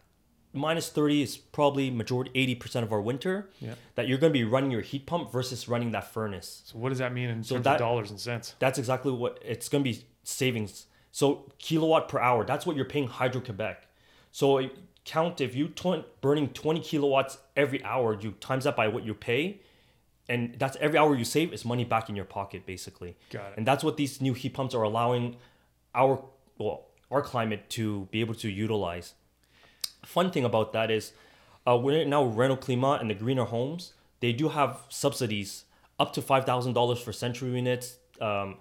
minus 0.54 0.90
30 0.90 1.22
is 1.22 1.36
probably 1.38 1.90
majority 1.92 2.32
80% 2.56 2.84
of 2.84 2.94
our 2.94 3.02
winter 3.02 3.50
Yeah. 3.60 3.76
that 3.96 4.08
you're 4.08 4.18
going 4.18 4.32
to 4.32 4.38
be 4.40 4.44
running 4.46 4.72
your 4.72 4.82
heat 4.82 5.06
pump 5.06 5.32
versus 5.32 5.68
running 5.68 5.92
that 5.92 6.14
furnace. 6.14 6.62
So 6.66 6.78
what 6.78 6.90
does 6.90 7.00
that 7.00 7.12
mean 7.14 7.30
in 7.30 7.44
terms 7.44 7.64
that- 7.64 7.74
of 7.74 7.80
dollars 7.80 8.10
and 8.10 8.20
cents? 8.20 8.56
That's 8.60 8.78
exactly 8.80 9.12
what 9.12 9.40
it's 9.44 9.68
going 9.68 9.84
to 9.84 9.90
be 9.92 10.06
savings. 10.24 10.88
So 11.12 11.52
kilowatt 11.60 12.08
per 12.10 12.20
hour, 12.20 12.46
that's 12.46 12.66
what 12.66 12.76
you're 12.76 12.86
paying 12.86 13.08
Hydro 13.08 13.42
Quebec. 13.42 13.88
So 14.32 14.70
count 15.06 15.40
if 15.40 15.56
you 15.56 15.70
tw- 15.70 16.06
burning 16.22 16.50
20 16.50 16.80
kilowatts 16.82 17.38
every 17.56 17.84
hour, 17.84 18.20
you 18.20 18.32
times 18.32 18.66
that 18.66 18.76
by 18.76 18.88
what 18.88 19.06
you 19.06 19.14
pay, 19.14 19.62
and 20.28 20.56
that's 20.58 20.76
every 20.82 20.98
hour 20.98 21.16
you 21.16 21.24
save 21.24 21.54
is 21.54 21.64
money 21.64 21.86
back 21.86 22.10
in 22.10 22.16
your 22.16 22.26
pocket 22.26 22.66
basically. 22.66 23.16
Got 23.30 23.52
it. 23.52 23.54
And 23.58 23.68
that's 23.68 23.84
what 23.84 23.96
these 23.98 24.20
new 24.20 24.34
heat 24.34 24.54
pumps 24.54 24.74
are 24.74 24.84
allowing 24.84 25.38
our 25.94 26.24
well 26.58 26.88
our 27.12 27.22
climate 27.22 27.70
to 27.70 28.08
be 28.12 28.20
able 28.20 28.34
to 28.36 28.50
utilize. 28.50 29.14
Fun 30.04 30.32
thing 30.32 30.44
about 30.44 30.74
that 30.74 30.90
is, 30.90 31.14
uh, 31.68 31.78
we're 31.78 32.04
now 32.06 32.24
Rénoclimat 32.24 33.00
and 33.00 33.10
the 33.10 33.14
greener 33.14 33.46
homes. 33.46 33.94
They 34.20 34.34
do 34.34 34.50
have 34.50 34.80
subsidies 34.90 35.66
up 36.00 36.14
to 36.14 36.22
five 36.22 36.46
thousand 36.46 36.74
dollars 36.74 37.00
for 37.00 37.14
central 37.14 37.52
units. 37.52 37.98
Um, 38.20 38.58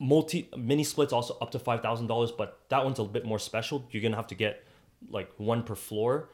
multi 0.00 0.48
mini 0.56 0.82
splits 0.82 1.12
also 1.12 1.36
up 1.40 1.52
to 1.52 1.58
five 1.60 1.80
thousand 1.80 2.08
dollars, 2.08 2.32
but 2.32 2.58
that 2.70 2.84
one's 2.84 2.98
a 2.98 3.04
bit 3.04 3.24
more 3.24 3.38
special. 3.38 3.86
You're 3.92 4.02
gonna 4.02 4.16
have 4.16 4.26
to 4.28 4.34
get 4.34 4.64
like 5.08 5.30
one 5.36 5.62
per 5.62 5.74
floor, 5.74 6.28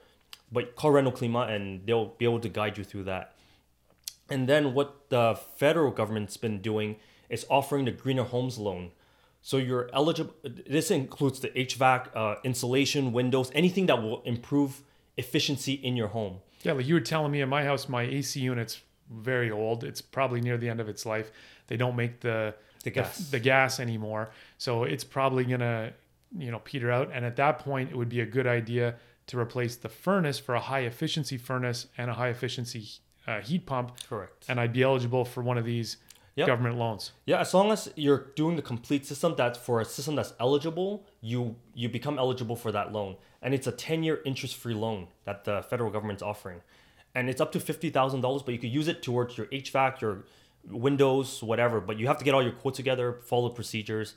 but 0.51 0.75
call 0.77 0.93
Rénoclimat 0.93 1.51
and 1.51 1.87
they'll 1.87 2.07
be 2.19 2.25
able 2.25 2.41
to 2.41 2.49
guide 2.49 2.79
you 2.79 2.85
through 2.85 3.05
that. 3.05 3.35
And 4.29 4.49
then 4.49 4.75
what 4.75 5.09
the 5.11 5.39
federal 5.57 5.91
government's 5.93 6.37
been 6.37 6.61
doing 6.61 6.97
is 7.29 7.47
offering 7.49 7.85
the 7.85 7.93
greener 7.93 8.25
homes 8.25 8.59
loan. 8.59 8.91
So 9.43 9.57
you're 9.59 9.89
eligible. 9.93 10.35
This 10.45 10.91
includes 10.91 11.39
the 11.41 11.49
HVAC, 11.51 12.09
uh, 12.17 12.35
insulation, 12.43 13.13
windows, 13.13 13.51
anything 13.55 13.87
that 13.87 14.03
will 14.03 14.23
improve 14.23 14.83
efficiency 15.17 15.75
in 15.75 15.97
your 15.97 16.09
home. 16.09 16.39
Yeah, 16.63 16.73
like 16.73 16.87
you 16.87 16.95
were 16.95 17.01
telling 17.01 17.31
me 17.31 17.41
in 17.41 17.49
my 17.49 17.63
house, 17.63 17.89
my 17.89 18.03
AC 18.03 18.41
unit's 18.41 18.81
very 19.09 19.51
old. 19.53 19.85
It's 19.85 20.01
probably 20.03 20.41
near 20.41 20.57
the 20.59 20.69
end 20.69 20.81
of 20.81 20.89
its 20.89 21.07
life. 21.07 21.31
They 21.69 21.77
don't 21.77 21.95
make 21.95 22.21
the 22.21 22.55
The 22.83 22.91
gas. 22.91 23.31
the, 23.31 23.39
gas 23.39 23.79
anymore, 23.79 24.31
so 24.59 24.83
it's 24.83 25.05
probably 25.05 25.45
gonna 25.45 25.93
you 26.37 26.51
know 26.51 26.61
peter 26.61 26.91
out. 26.91 27.11
And 27.13 27.25
at 27.25 27.37
that 27.37 27.59
point, 27.59 27.91
it 27.91 27.97
would 27.97 28.09
be 28.09 28.21
a 28.21 28.27
good 28.27 28.47
idea 28.47 28.97
to 29.29 29.39
replace 29.39 29.77
the 29.77 29.89
furnace 29.89 30.39
for 30.39 30.55
a 30.55 30.61
high 30.61 30.81
efficiency 30.81 31.37
furnace 31.37 31.87
and 31.99 32.11
a 32.11 32.15
high 32.15 32.29
efficiency 32.29 32.89
uh, 33.27 33.41
heat 33.41 33.67
pump. 33.67 33.93
Correct. 34.09 34.45
And 34.49 34.61
I'd 34.61 34.73
be 34.73 34.83
eligible 34.83 35.25
for 35.25 35.43
one 35.43 35.59
of 35.59 35.65
these 35.65 35.97
Yep. 36.37 36.49
government 36.49 36.77
loans. 36.77 37.13
Yeah, 37.25 37.41
as 37.41 37.55
long 37.55 37.73
as 37.73 37.91
you're 37.97 38.27
doing 38.37 38.57
the 38.57 38.63
complete 38.63 39.07
system, 39.07 39.33
that's 39.39 39.59
for 39.59 39.81
a 39.81 39.87
system 39.87 40.17
that's 40.17 40.35
eligible, 40.39 41.07
you 41.23 41.57
you 41.75 41.89
become 41.89 42.19
eligible 42.19 42.57
for 42.57 42.71
that 42.73 42.93
loan, 42.93 43.17
and 43.41 43.55
it's 43.55 43.67
a 43.67 43.73
10-year 43.73 44.21
interest-free 44.27 44.75
loan 44.75 45.09
that 45.25 45.45
the 45.45 45.63
federal 45.63 45.91
government's 45.91 46.23
offering, 46.23 46.61
and 47.15 47.31
it's 47.31 47.41
up 47.41 47.53
to 47.53 47.59
fifty 47.61 47.89
thousand 47.89 48.21
dollars, 48.21 48.43
but 48.43 48.53
you 48.53 48.61
could 48.61 48.69
use 48.71 48.87
it 48.87 49.03
towards 49.03 49.39
your 49.39 49.47
HVAC, 49.47 50.03
your 50.03 50.25
windows, 50.69 51.43
whatever. 51.43 51.81
But 51.81 51.99
you 51.99 52.07
have 52.07 52.19
to 52.19 52.25
get 52.25 52.35
all 52.35 52.43
your 52.43 52.53
quotes 52.53 52.77
together, 52.77 53.15
follow 53.25 53.49
procedures, 53.49 54.15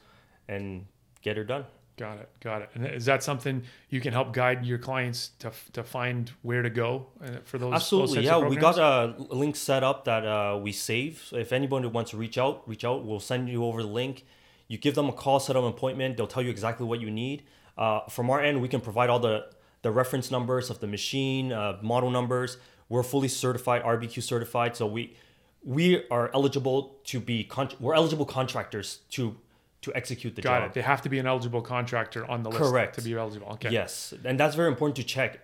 and 0.50 0.88
get 1.22 1.38
it 1.38 1.46
done. 1.46 1.64
Got 2.00 2.20
it. 2.20 2.30
Got 2.40 2.62
it. 2.62 2.70
And 2.76 2.88
is 2.88 3.04
that 3.06 3.24
something 3.24 3.64
you 3.90 4.00
can 4.00 4.14
help 4.14 4.32
guide 4.32 4.66
your 4.66 4.78
clients 4.78 5.32
to, 5.40 5.52
to 5.74 5.84
find 5.84 6.32
where 6.44 6.62
to 6.62 6.70
go 6.70 7.08
uh, 7.22 7.40
for 7.44 7.58
those? 7.58 7.72
those 7.72 7.74
Absolutely, 7.74 8.16
types 8.16 8.26
yeah. 8.26 8.38
We 8.38 8.56
got 8.56 8.80
a 8.80 9.16
link 9.18 9.58
set 9.58 9.84
up 9.84 10.06
that 10.06 10.26
uh, 10.26 10.58
we 10.62 10.72
save. 10.72 11.22
So 11.28 11.36
if 11.36 11.52
anybody 11.52 11.88
wants 11.88 12.12
to 12.12 12.18
reach 12.18 12.38
out, 12.38 12.66
reach 12.70 12.86
out. 12.86 13.06
We'll 13.06 13.20
send 13.20 13.50
you 13.50 13.66
over 13.66 13.82
the 13.82 13.90
link. 13.90 14.26
You 14.70 14.78
give 14.78 14.96
them 14.96 15.10
a 15.10 15.12
call, 15.12 15.42
set 15.42 15.58
up 15.58 15.64
an 15.64 15.70
appointment. 15.70 16.16
They'll 16.16 16.28
tell 16.28 16.42
you 16.42 16.50
exactly 16.50 16.86
what 16.86 17.02
you 17.02 17.12
need. 17.12 17.44
Uh, 17.78 18.08
from 18.08 18.30
our 18.30 18.40
end, 18.40 18.62
we 18.62 18.70
can 18.70 18.80
provide 18.80 19.10
all 19.10 19.20
the 19.20 19.50
the 19.82 19.92
reference 19.92 20.32
numbers 20.32 20.70
of 20.70 20.80
the 20.80 20.88
machine, 20.88 21.52
uh, 21.52 21.80
model 21.82 22.12
numbers. 22.12 22.58
We're 22.88 23.04
fully 23.04 23.28
certified, 23.28 23.84
RBQ 23.84 24.24
certified, 24.24 24.78
so 24.78 24.88
we 24.88 25.18
we 25.64 26.08
are 26.10 26.32
eligible 26.34 27.00
to 27.06 27.20
be 27.20 27.44
con- 27.44 27.72
we're 27.78 27.96
eligible 27.96 28.26
contractors 28.26 29.00
to 29.10 29.36
to 29.82 29.94
execute 29.96 30.36
the 30.36 30.42
Got 30.42 30.60
job. 30.60 30.70
it. 30.70 30.74
They 30.74 30.82
have 30.82 31.02
to 31.04 31.10
be 31.10 31.20
an 31.20 31.26
eligible 31.28 31.62
contractor 31.62 32.30
on 32.30 32.44
the 32.44 32.50
list 32.50 32.62
Correct. 32.62 32.96
to 32.96 33.02
be 33.02 33.14
eligible. 33.14 33.48
Okay. 33.54 33.70
Yes, 33.72 34.14
and 34.26 34.40
that's 34.40 34.56
very 34.56 34.68
important 34.68 34.96
to 34.98 35.04
check. 35.04 35.40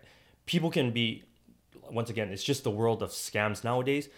People 0.46 0.70
can 0.70 0.92
be, 0.92 1.24
once 1.90 2.10
again, 2.10 2.30
it's 2.30 2.44
just 2.44 2.64
the 2.64 2.72
world 2.72 3.02
of 3.02 3.12
scams 3.12 3.64
nowadays. 3.64 4.10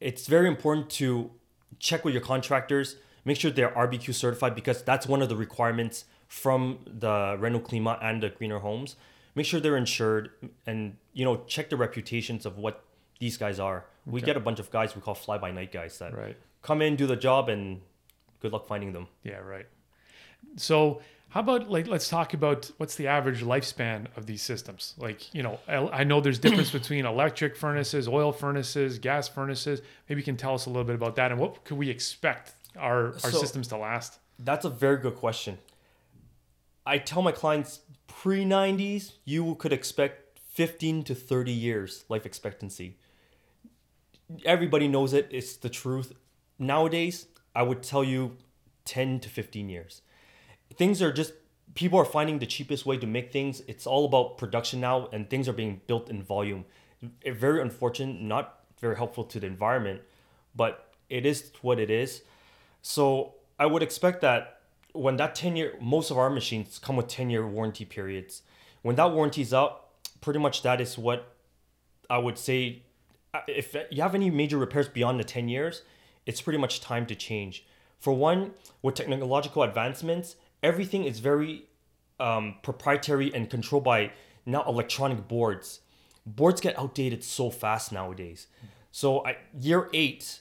It's 0.00 0.26
very 0.26 0.48
important 0.48 0.90
to 0.90 1.30
check 1.78 2.04
with 2.04 2.12
your 2.12 2.22
contractors, 2.22 2.96
make 3.24 3.38
sure 3.38 3.50
they're 3.50 3.70
RBQ 3.70 4.14
certified 4.14 4.54
because 4.54 4.82
that's 4.82 5.06
one 5.06 5.22
of 5.22 5.28
the 5.28 5.36
requirements 5.36 6.04
from 6.28 6.78
the 6.86 7.36
Rénoclimat 7.40 7.98
and 8.02 8.22
the 8.22 8.30
Greener 8.30 8.58
Homes. 8.58 8.96
Make 9.34 9.46
sure 9.46 9.60
they're 9.60 9.76
insured 9.76 10.30
and 10.66 10.96
you 11.14 11.24
know 11.24 11.44
check 11.46 11.70
the 11.70 11.76
reputations 11.76 12.44
of 12.44 12.58
what 12.58 12.84
these 13.20 13.36
guys 13.38 13.58
are. 13.58 13.86
We 14.04 14.20
get 14.20 14.36
a 14.36 14.40
bunch 14.40 14.58
of 14.58 14.70
guys 14.70 14.94
we 14.96 15.00
call 15.00 15.14
fly 15.14 15.38
by 15.38 15.50
night 15.52 15.72
guys 15.72 15.98
that 16.00 16.14
Right. 16.16 16.36
come 16.60 16.82
in, 16.82 16.96
do 16.96 17.06
the 17.06 17.16
job, 17.16 17.48
and 17.48 17.80
good 18.42 18.52
luck 18.52 18.66
finding 18.66 18.92
them. 18.92 19.06
Yeah. 19.24 19.38
Right. 19.38 19.66
So 20.56 21.00
how 21.30 21.40
about 21.40 21.70
like 21.70 21.86
let's 21.86 22.08
talk 22.08 22.34
about 22.34 22.70
what's 22.76 22.96
the 22.96 23.06
average 23.06 23.42
lifespan 23.42 24.06
of 24.16 24.26
these 24.26 24.42
systems? 24.42 24.94
Like 24.98 25.32
you 25.34 25.42
know, 25.42 25.58
I, 25.66 25.76
I 26.00 26.04
know 26.04 26.20
there's 26.20 26.38
difference 26.38 26.70
between 26.80 27.06
electric 27.06 27.56
furnaces, 27.56 28.06
oil 28.08 28.32
furnaces, 28.32 28.98
gas 28.98 29.28
furnaces. 29.28 29.80
Maybe 30.08 30.20
you 30.20 30.24
can 30.24 30.36
tell 30.36 30.54
us 30.54 30.66
a 30.66 30.70
little 30.70 30.84
bit 30.84 30.94
about 30.96 31.16
that 31.16 31.30
and 31.30 31.40
what 31.40 31.64
could 31.64 31.78
we 31.78 31.88
expect 31.88 32.52
our 32.76 33.06
our 33.24 33.30
So- 33.30 33.38
systems 33.38 33.68
to 33.68 33.78
last? 33.78 34.18
That's 34.38 34.64
a 34.64 34.70
very 34.70 34.98
good 34.98 35.14
question. 35.16 35.58
I 36.84 36.98
tell 36.98 37.22
my 37.22 37.32
clients 37.32 37.80
pre 38.08 38.44
90s, 38.44 39.12
you 39.24 39.54
could 39.54 39.72
expect 39.72 40.38
15 40.54 41.04
to 41.04 41.14
30 41.14 41.52
years 41.52 42.04
life 42.08 42.26
expectancy. 42.26 42.98
Everybody 44.44 44.88
knows 44.88 45.12
it, 45.12 45.28
it's 45.30 45.56
the 45.56 45.68
truth. 45.68 46.12
Nowadays, 46.58 47.26
I 47.54 47.62
would 47.62 47.82
tell 47.82 48.04
you 48.04 48.36
10 48.84 49.20
to 49.20 49.28
15 49.28 49.68
years. 49.68 50.02
Things 50.74 51.02
are 51.02 51.12
just, 51.12 51.34
people 51.74 51.98
are 51.98 52.04
finding 52.04 52.38
the 52.38 52.46
cheapest 52.46 52.86
way 52.86 52.96
to 52.96 53.06
make 53.06 53.32
things. 53.32 53.62
It's 53.68 53.86
all 53.86 54.04
about 54.04 54.38
production 54.38 54.80
now, 54.80 55.08
and 55.12 55.28
things 55.28 55.48
are 55.48 55.52
being 55.52 55.80
built 55.86 56.08
in 56.08 56.22
volume. 56.22 56.64
Very 57.26 57.60
unfortunate, 57.60 58.20
not 58.20 58.60
very 58.80 58.96
helpful 58.96 59.24
to 59.24 59.40
the 59.40 59.46
environment, 59.46 60.00
but 60.54 60.94
it 61.08 61.26
is 61.26 61.52
what 61.60 61.78
it 61.78 61.90
is. 61.90 62.22
So 62.80 63.34
I 63.58 63.66
would 63.66 63.82
expect 63.82 64.20
that 64.22 64.60
when 64.92 65.16
that 65.16 65.34
10 65.34 65.56
year, 65.56 65.74
most 65.80 66.10
of 66.10 66.18
our 66.18 66.30
machines 66.30 66.78
come 66.78 66.96
with 66.96 67.08
10 67.08 67.30
year 67.30 67.46
warranty 67.46 67.84
periods. 67.84 68.42
When 68.82 68.96
that 68.96 69.12
warranty 69.12 69.42
is 69.42 69.52
up, 69.52 69.94
pretty 70.20 70.38
much 70.38 70.62
that 70.62 70.80
is 70.80 70.98
what 70.98 71.34
I 72.10 72.18
would 72.18 72.38
say. 72.38 72.82
If 73.46 73.74
you 73.90 74.02
have 74.02 74.14
any 74.14 74.30
major 74.30 74.58
repairs 74.58 74.88
beyond 74.88 75.20
the 75.20 75.24
10 75.24 75.48
years, 75.48 75.82
it's 76.26 76.40
pretty 76.40 76.58
much 76.58 76.80
time 76.80 77.06
to 77.06 77.14
change. 77.14 77.64
For 77.98 78.12
one, 78.12 78.52
with 78.82 78.96
technological 78.96 79.62
advancements, 79.62 80.36
everything 80.62 81.04
is 81.04 81.20
very 81.20 81.66
um, 82.18 82.56
proprietary 82.62 83.32
and 83.34 83.48
controlled 83.48 83.84
by 83.84 84.12
now 84.46 84.64
electronic 84.64 85.28
boards. 85.28 85.80
Boards 86.26 86.60
get 86.60 86.78
outdated 86.78 87.24
so 87.24 87.50
fast 87.50 87.92
nowadays. 87.92 88.46
So 88.90 89.24
I, 89.24 89.38
year 89.58 89.88
eight, 89.92 90.40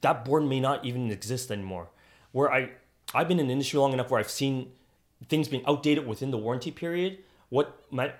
that 0.00 0.24
board 0.24 0.44
may 0.44 0.60
not 0.60 0.84
even 0.84 1.10
exist 1.10 1.50
anymore. 1.50 1.90
Where 2.32 2.52
I 2.52 2.70
I've 3.14 3.28
been 3.28 3.40
in 3.40 3.48
the 3.48 3.52
industry 3.52 3.78
long 3.78 3.92
enough 3.92 4.10
where 4.10 4.20
I've 4.20 4.30
seen 4.30 4.72
things 5.28 5.48
being 5.48 5.64
outdated 5.66 6.06
within 6.06 6.30
the 6.30 6.38
warranty 6.38 6.70
period. 6.70 7.18
What 7.48 7.84
my 7.90 8.12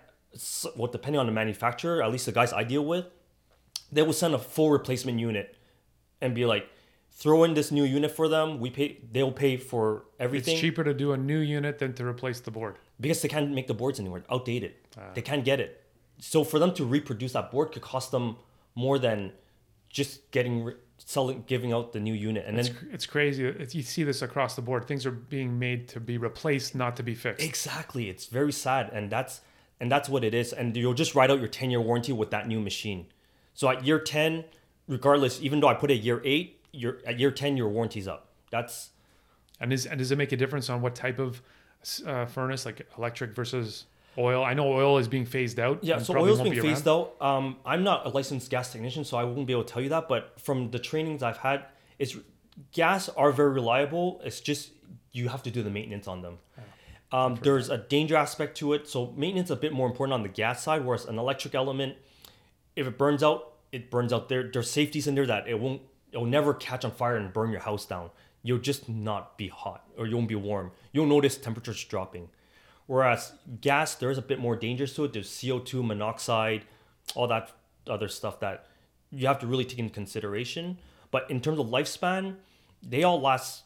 what 0.74 0.92
depending 0.92 1.18
on 1.18 1.26
the 1.26 1.32
manufacturer, 1.32 2.02
at 2.02 2.10
least 2.10 2.26
the 2.26 2.32
guys 2.32 2.52
I 2.52 2.64
deal 2.64 2.84
with, 2.84 3.06
they 3.90 4.02
will 4.02 4.12
send 4.12 4.34
a 4.34 4.38
full 4.38 4.70
replacement 4.70 5.18
unit 5.18 5.56
and 6.20 6.34
be 6.34 6.44
like, 6.46 6.68
throw 7.12 7.44
in 7.44 7.54
this 7.54 7.70
new 7.70 7.84
unit 7.84 8.10
for 8.10 8.28
them. 8.28 8.60
We 8.60 8.70
pay 8.70 8.98
they'll 9.12 9.32
pay 9.32 9.56
for 9.56 10.04
everything 10.18 10.52
It's 10.54 10.60
cheaper 10.60 10.84
to 10.84 10.94
do 10.94 11.12
a 11.12 11.16
new 11.16 11.38
unit 11.38 11.78
than 11.78 11.92
to 11.94 12.04
replace 12.06 12.40
the 12.40 12.50
board. 12.50 12.76
because 13.00 13.20
they 13.22 13.28
can't 13.28 13.50
make 13.52 13.66
the 13.66 13.74
boards 13.74 13.98
anymore. 14.00 14.22
Outdated. 14.30 14.74
Ah. 14.98 15.10
They 15.14 15.22
can't 15.22 15.44
get 15.44 15.58
it. 15.60 15.82
So 16.18 16.44
for 16.44 16.58
them 16.58 16.72
to 16.74 16.84
reproduce 16.84 17.32
that 17.32 17.50
board 17.50 17.72
could 17.72 17.82
cost 17.82 18.10
them 18.10 18.36
more 18.74 18.98
than 18.98 19.32
just 19.88 20.30
getting 20.30 20.64
re- 20.64 20.74
selling 20.98 21.42
giving 21.46 21.72
out 21.72 21.92
the 21.92 21.98
new 22.00 22.12
unit 22.14 22.44
and 22.46 22.58
It's, 22.58 22.68
then 22.68 22.88
it's 22.92 23.06
crazy. 23.06 23.44
It's, 23.44 23.74
you 23.74 23.82
see 23.82 24.04
this 24.04 24.22
across 24.22 24.54
the 24.54 24.62
board. 24.62 24.86
Things 24.86 25.04
are 25.06 25.10
being 25.10 25.58
made 25.58 25.88
to 25.88 25.98
be 26.00 26.18
replaced, 26.18 26.74
not 26.74 26.94
to 26.96 27.02
be 27.02 27.14
fixed. 27.14 27.44
Exactly. 27.44 28.08
It's 28.08 28.26
very 28.26 28.52
sad, 28.52 28.90
and 28.92 29.10
that's 29.10 29.40
and 29.80 29.90
that's 29.90 30.08
what 30.08 30.22
it 30.24 30.34
is. 30.34 30.52
And 30.52 30.76
you'll 30.76 30.94
just 31.04 31.14
write 31.14 31.30
out 31.30 31.38
your 31.40 31.48
ten 31.48 31.70
year 31.70 31.80
warranty 31.80 32.12
with 32.12 32.30
that 32.30 32.46
new 32.46 32.60
machine. 32.60 33.06
So 33.54 33.68
at 33.70 33.84
year 33.84 33.98
ten, 33.98 34.44
regardless, 34.90 35.40
even 35.40 35.60
though 35.60 35.68
I 35.68 35.74
put 35.74 35.90
a 35.90 35.96
year 35.96 36.20
eight, 36.24 36.60
your 36.72 36.98
at 37.06 37.18
year 37.18 37.30
ten 37.30 37.56
your 37.56 37.68
warranty's 37.68 38.06
up. 38.06 38.28
That's 38.50 38.90
And 39.60 39.72
is 39.72 39.86
and 39.86 39.98
does 39.98 40.10
it 40.12 40.18
make 40.18 40.32
a 40.32 40.36
difference 40.36 40.68
on 40.68 40.82
what 40.82 40.94
type 40.94 41.18
of 41.18 41.40
uh, 42.06 42.26
furnace, 42.26 42.66
like 42.66 42.86
electric 42.98 43.34
versus 43.34 43.86
oil? 44.18 44.44
I 44.44 44.52
know 44.52 44.70
oil 44.70 44.98
is 44.98 45.08
being 45.08 45.24
phased 45.24 45.58
out. 45.58 45.82
yeah. 45.82 45.98
So 45.98 46.18
oil's 46.18 46.42
being 46.42 46.56
be 46.56 46.60
phased 46.60 46.86
out. 46.86 47.14
Um, 47.20 47.56
I'm 47.64 47.84
not 47.84 48.04
a 48.06 48.10
licensed 48.10 48.50
gas 48.50 48.72
technician, 48.72 49.04
so 49.04 49.16
I 49.16 49.24
won't 49.24 49.46
be 49.46 49.54
able 49.54 49.64
to 49.64 49.72
tell 49.72 49.82
you 49.82 49.88
that. 49.90 50.08
But 50.08 50.38
from 50.40 50.70
the 50.70 50.78
trainings 50.78 51.22
I've 51.22 51.38
had, 51.38 51.64
it's 51.98 52.16
gas 52.72 53.08
are 53.08 53.32
very 53.32 53.50
reliable. 53.52 54.20
It's 54.24 54.40
just 54.40 54.70
you 55.12 55.28
have 55.28 55.42
to 55.44 55.50
do 55.50 55.62
the 55.62 55.70
maintenance 55.70 56.06
on 56.06 56.22
them. 56.22 56.38
Um, 57.12 57.36
there's 57.42 57.70
a 57.70 57.78
danger 57.78 58.16
aspect 58.16 58.56
to 58.58 58.72
it, 58.72 58.86
so 58.86 59.12
maintenance 59.16 59.50
a 59.50 59.56
bit 59.56 59.72
more 59.72 59.88
important 59.88 60.14
on 60.14 60.22
the 60.22 60.28
gas 60.28 60.62
side, 60.62 60.84
whereas 60.84 61.06
an 61.06 61.18
electric 61.18 61.56
element, 61.56 61.96
if 62.76 62.86
it 62.86 62.96
burns 62.96 63.24
out, 63.24 63.49
it 63.72 63.90
burns 63.90 64.12
out. 64.12 64.28
There, 64.28 64.50
there's 64.50 64.70
safeties 64.70 65.06
in 65.06 65.14
there 65.14 65.26
that 65.26 65.48
it 65.48 65.58
won't, 65.58 65.82
it 66.12 66.18
will 66.18 66.26
never 66.26 66.54
catch 66.54 66.84
on 66.84 66.90
fire 66.90 67.16
and 67.16 67.32
burn 67.32 67.50
your 67.50 67.60
house 67.60 67.86
down. 67.86 68.10
You'll 68.42 68.58
just 68.58 68.88
not 68.88 69.36
be 69.36 69.48
hot, 69.48 69.84
or 69.98 70.06
you 70.06 70.16
won't 70.16 70.28
be 70.28 70.34
warm. 70.34 70.72
You'll 70.92 71.06
notice 71.06 71.36
temperatures 71.36 71.84
dropping. 71.84 72.30
Whereas 72.86 73.32
gas, 73.60 73.94
there 73.94 74.10
is 74.10 74.18
a 74.18 74.22
bit 74.22 74.40
more 74.40 74.56
dangers 74.56 74.94
to 74.94 75.04
it. 75.04 75.12
There's 75.12 75.28
CO2, 75.28 75.84
monoxide, 75.84 76.64
all 77.14 77.28
that 77.28 77.52
other 77.86 78.08
stuff 78.08 78.40
that 78.40 78.66
you 79.10 79.26
have 79.26 79.38
to 79.40 79.46
really 79.46 79.64
take 79.64 79.78
into 79.78 79.92
consideration. 79.92 80.78
But 81.10 81.30
in 81.30 81.40
terms 81.40 81.58
of 81.58 81.66
lifespan, 81.66 82.36
they 82.82 83.02
all 83.04 83.20
last 83.20 83.64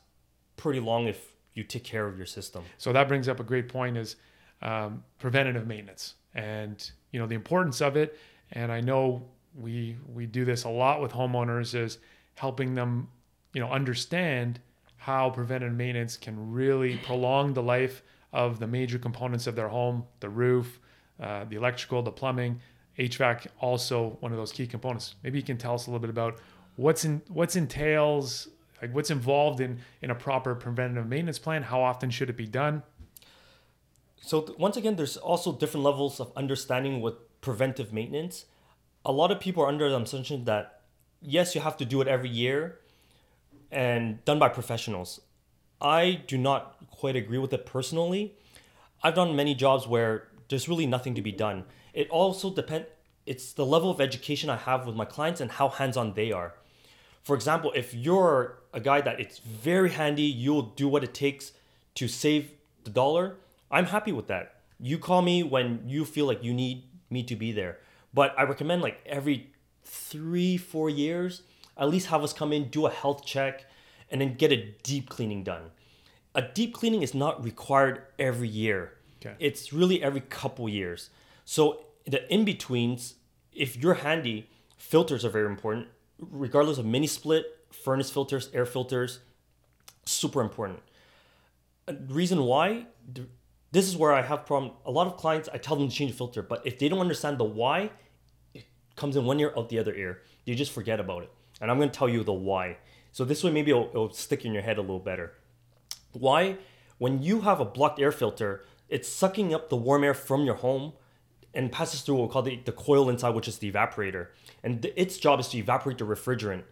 pretty 0.56 0.80
long 0.80 1.06
if 1.06 1.34
you 1.54 1.62
take 1.62 1.84
care 1.84 2.06
of 2.06 2.16
your 2.16 2.26
system. 2.26 2.64
So 2.78 2.92
that 2.92 3.08
brings 3.08 3.28
up 3.28 3.40
a 3.40 3.44
great 3.44 3.68
point: 3.68 3.96
is 3.96 4.16
um, 4.62 5.04
preventative 5.18 5.66
maintenance, 5.66 6.14
and 6.34 6.90
you 7.10 7.20
know 7.20 7.26
the 7.26 7.34
importance 7.34 7.80
of 7.80 7.96
it. 7.96 8.18
And 8.52 8.70
I 8.72 8.80
know 8.80 9.22
we 9.54 9.96
we 10.12 10.26
do 10.26 10.44
this 10.44 10.64
a 10.64 10.68
lot 10.68 11.00
with 11.00 11.12
homeowners 11.12 11.74
is 11.74 11.98
helping 12.34 12.74
them, 12.74 13.08
you 13.52 13.60
know, 13.60 13.70
understand 13.70 14.60
how 14.96 15.30
preventive 15.30 15.72
maintenance 15.72 16.16
can 16.16 16.52
really 16.52 16.96
prolong 16.98 17.52
the 17.52 17.62
life 17.62 18.02
of 18.32 18.58
the 18.58 18.66
major 18.66 18.98
components 18.98 19.46
of 19.46 19.54
their 19.54 19.68
home, 19.68 20.04
the 20.20 20.28
roof, 20.28 20.80
uh, 21.20 21.44
the 21.44 21.56
electrical, 21.56 22.02
the 22.02 22.10
plumbing, 22.10 22.60
HVAC, 22.98 23.46
also 23.60 24.16
one 24.20 24.32
of 24.32 24.38
those 24.38 24.50
key 24.50 24.66
components. 24.66 25.14
Maybe 25.22 25.38
you 25.38 25.44
can 25.44 25.56
tell 25.56 25.74
us 25.74 25.86
a 25.86 25.90
little 25.90 26.00
bit 26.00 26.10
about 26.10 26.40
what's 26.76 27.04
in 27.04 27.22
what's 27.28 27.56
entails 27.56 28.48
like 28.82 28.94
what's 28.94 29.10
involved 29.10 29.60
in 29.60 29.78
in 30.02 30.10
a 30.10 30.14
proper 30.14 30.54
preventative 30.54 31.06
maintenance 31.06 31.38
plan. 31.38 31.62
How 31.62 31.82
often 31.82 32.10
should 32.10 32.30
it 32.30 32.36
be 32.36 32.46
done? 32.46 32.82
So 34.20 34.40
th- 34.40 34.58
once 34.58 34.76
again, 34.76 34.96
there's 34.96 35.16
also 35.16 35.52
different 35.52 35.84
levels 35.84 36.18
of 36.18 36.32
understanding 36.36 37.00
with 37.00 37.14
preventive 37.40 37.92
maintenance. 37.92 38.46
A 39.04 39.12
lot 39.12 39.30
of 39.30 39.40
people 39.40 39.62
are 39.62 39.68
under 39.68 39.88
the 39.88 39.98
assumption 39.98 40.44
that 40.44 40.80
yes, 41.20 41.54
you 41.54 41.60
have 41.60 41.76
to 41.78 41.84
do 41.84 42.00
it 42.00 42.08
every 42.08 42.28
year, 42.28 42.78
and 43.70 44.24
done 44.24 44.38
by 44.38 44.48
professionals. 44.48 45.20
I 45.80 46.22
do 46.26 46.38
not 46.38 46.76
quite 46.90 47.16
agree 47.16 47.38
with 47.38 47.52
it 47.52 47.66
personally. 47.66 48.34
I've 49.02 49.14
done 49.14 49.34
many 49.34 49.54
jobs 49.54 49.86
where 49.86 50.28
there's 50.48 50.68
really 50.68 50.86
nothing 50.86 51.14
to 51.14 51.22
be 51.22 51.32
done. 51.32 51.64
It 51.92 52.08
also 52.10 52.50
depend 52.50 52.86
it's 53.26 53.52
the 53.52 53.64
level 53.64 53.90
of 53.90 54.00
education 54.00 54.50
I 54.50 54.56
have 54.56 54.86
with 54.86 54.94
my 54.94 55.06
clients 55.06 55.40
and 55.40 55.50
how 55.50 55.70
hands-on 55.70 56.12
they 56.12 56.30
are. 56.30 56.54
For 57.22 57.34
example, 57.34 57.72
if 57.74 57.94
you're 57.94 58.58
a 58.74 58.80
guy 58.80 59.00
that 59.00 59.18
it's 59.18 59.38
very 59.38 59.90
handy, 59.90 60.24
you'll 60.24 60.62
do 60.62 60.88
what 60.88 61.02
it 61.02 61.14
takes 61.14 61.52
to 61.94 62.06
save 62.06 62.50
the 62.84 62.90
dollar, 62.90 63.36
I'm 63.70 63.86
happy 63.86 64.12
with 64.12 64.26
that. 64.26 64.56
You 64.78 64.98
call 64.98 65.22
me 65.22 65.42
when 65.42 65.82
you 65.86 66.04
feel 66.04 66.26
like 66.26 66.44
you 66.44 66.52
need 66.52 66.84
me 67.08 67.22
to 67.22 67.34
be 67.34 67.50
there. 67.50 67.78
But 68.14 68.34
I 68.38 68.44
recommend 68.44 68.80
like 68.80 69.00
every 69.04 69.50
three, 69.82 70.56
four 70.56 70.88
years, 70.88 71.42
at 71.76 71.88
least 71.88 72.06
have 72.06 72.22
us 72.22 72.32
come 72.32 72.52
in, 72.52 72.68
do 72.68 72.86
a 72.86 72.90
health 72.90 73.24
check, 73.26 73.66
and 74.10 74.20
then 74.20 74.34
get 74.34 74.52
a 74.52 74.72
deep 74.82 75.08
cleaning 75.08 75.42
done. 75.42 75.70
A 76.34 76.42
deep 76.42 76.72
cleaning 76.72 77.02
is 77.02 77.14
not 77.14 77.44
required 77.44 78.02
every 78.18 78.48
year. 78.48 78.92
Okay. 79.20 79.34
It's 79.38 79.72
really 79.72 80.02
every 80.02 80.20
couple 80.20 80.68
years. 80.68 81.10
So 81.44 81.86
the 82.06 82.32
in 82.32 82.44
betweens, 82.44 83.14
if 83.52 83.76
you're 83.76 83.94
handy, 83.94 84.48
filters 84.76 85.24
are 85.24 85.30
very 85.30 85.46
important, 85.46 85.88
regardless 86.18 86.78
of 86.78 86.86
mini 86.86 87.06
split, 87.06 87.46
furnace 87.70 88.10
filters, 88.10 88.50
air 88.52 88.66
filters, 88.66 89.20
super 90.04 90.40
important. 90.40 90.80
A 91.88 91.94
reason 92.08 92.44
why, 92.44 92.86
this 93.72 93.88
is 93.88 93.96
where 93.96 94.12
I 94.12 94.22
have 94.22 94.46
problem. 94.46 94.72
A 94.86 94.90
lot 94.90 95.06
of 95.06 95.16
clients, 95.16 95.48
I 95.52 95.58
tell 95.58 95.76
them 95.76 95.88
to 95.88 95.94
change 95.94 96.12
the 96.12 96.16
filter, 96.16 96.42
but 96.42 96.66
if 96.66 96.78
they 96.78 96.88
don't 96.88 97.00
understand 97.00 97.38
the 97.38 97.44
why, 97.44 97.90
comes 98.96 99.16
in 99.16 99.24
one 99.24 99.40
ear 99.40 99.52
out 99.56 99.68
the 99.68 99.78
other 99.78 99.94
ear. 99.94 100.22
You 100.44 100.54
just 100.54 100.72
forget 100.72 101.00
about 101.00 101.22
it. 101.24 101.30
And 101.60 101.70
I'm 101.70 101.78
going 101.78 101.90
to 101.90 101.98
tell 101.98 102.08
you 102.08 102.22
the 102.24 102.32
why. 102.32 102.78
So 103.12 103.24
this 103.24 103.44
way, 103.44 103.50
maybe 103.50 103.70
it'll, 103.70 103.88
it'll 103.90 104.12
stick 104.12 104.44
in 104.44 104.52
your 104.52 104.62
head 104.62 104.78
a 104.78 104.80
little 104.80 104.98
better. 104.98 105.32
Why? 106.12 106.56
When 106.98 107.22
you 107.22 107.42
have 107.42 107.60
a 107.60 107.64
blocked 107.64 108.00
air 108.00 108.12
filter, 108.12 108.64
it's 108.88 109.08
sucking 109.08 109.54
up 109.54 109.70
the 109.70 109.76
warm 109.76 110.04
air 110.04 110.14
from 110.14 110.44
your 110.44 110.56
home 110.56 110.92
and 111.54 111.70
passes 111.70 112.02
through 112.02 112.16
what 112.16 112.28
we 112.28 112.32
call 112.32 112.42
the, 112.42 112.60
the 112.64 112.72
coil 112.72 113.08
inside, 113.08 113.34
which 113.34 113.48
is 113.48 113.58
the 113.58 113.70
evaporator. 113.70 114.28
And 114.62 114.82
th- 114.82 114.94
its 114.96 115.16
job 115.18 115.40
is 115.40 115.48
to 115.48 115.58
evaporate 115.58 115.98
the 115.98 116.04
refrigerant. 116.04 116.64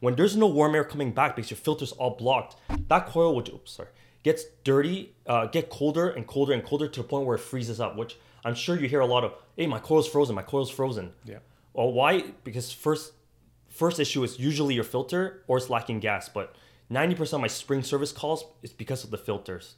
When 0.00 0.14
there's 0.14 0.36
no 0.36 0.46
warm 0.46 0.74
air 0.74 0.84
coming 0.84 1.12
back 1.12 1.36
because 1.36 1.50
your 1.50 1.56
filter's 1.56 1.92
all 1.92 2.10
blocked, 2.10 2.56
that 2.88 3.06
coil, 3.06 3.34
which 3.34 3.48
oops, 3.48 3.72
sorry, 3.72 3.88
gets 4.22 4.44
dirty, 4.62 5.14
uh, 5.26 5.46
get 5.46 5.70
colder 5.70 6.10
and 6.10 6.26
colder 6.26 6.52
and 6.52 6.62
colder 6.62 6.86
to 6.88 7.00
the 7.00 7.08
point 7.08 7.26
where 7.26 7.36
it 7.36 7.40
freezes 7.40 7.80
up. 7.80 7.96
Which 7.96 8.18
I'm 8.44 8.54
sure 8.54 8.78
you 8.78 8.88
hear 8.88 9.00
a 9.00 9.06
lot 9.06 9.24
of, 9.24 9.32
"Hey, 9.56 9.66
my 9.66 9.78
coil's 9.78 10.06
frozen. 10.06 10.34
My 10.34 10.42
coil's 10.42 10.70
frozen." 10.70 11.12
Yeah. 11.24 11.38
Well, 11.76 11.92
why? 11.92 12.24
Because 12.42 12.72
first, 12.72 13.12
first 13.68 14.00
issue 14.00 14.24
is 14.24 14.38
usually 14.38 14.74
your 14.74 14.82
filter 14.82 15.44
or 15.46 15.58
it's 15.58 15.68
lacking 15.68 16.00
gas. 16.00 16.26
But 16.26 16.56
90% 16.90 17.34
of 17.34 17.40
my 17.42 17.48
spring 17.48 17.82
service 17.82 18.12
calls 18.12 18.46
is 18.62 18.72
because 18.72 19.04
of 19.04 19.10
the 19.10 19.18
filters. 19.18 19.74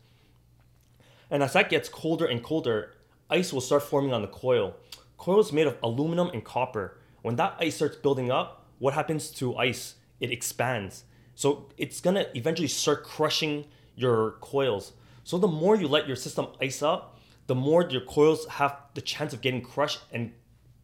And 1.28 1.42
as 1.42 1.54
that 1.54 1.68
gets 1.68 1.88
colder 1.88 2.24
and 2.24 2.40
colder, 2.40 2.94
ice 3.28 3.52
will 3.52 3.61
start 3.61 3.82
forming 3.82 4.12
on 4.12 4.22
the 4.22 4.28
coil. 4.28 4.76
Coil 5.16 5.40
is 5.40 5.52
made 5.52 5.66
of 5.66 5.76
aluminum 5.82 6.28
and 6.28 6.44
copper. 6.44 6.98
When 7.22 7.34
that 7.34 7.56
ice 7.58 7.74
starts 7.74 7.96
building 7.96 8.30
up, 8.30 8.64
what 8.78 8.94
happens 8.94 9.30
to 9.32 9.56
ice? 9.56 9.96
It 10.20 10.30
expands. 10.30 11.02
So 11.34 11.66
it's 11.76 12.00
gonna 12.00 12.26
eventually 12.32 12.68
start 12.68 13.02
crushing 13.02 13.64
your 13.96 14.37
coils. 14.40 14.92
So 15.24 15.37
the 15.37 15.48
more 15.48 15.74
you 15.74 15.88
let 15.88 16.06
your 16.06 16.16
system 16.16 16.46
ice 16.61 16.80
up, 16.80 17.18
the 17.48 17.56
more 17.56 17.88
your 17.90 18.02
coils 18.02 18.46
have 18.46 18.76
the 18.94 19.00
chance 19.00 19.32
of 19.32 19.40
getting 19.40 19.62
crushed 19.62 20.00
and 20.12 20.32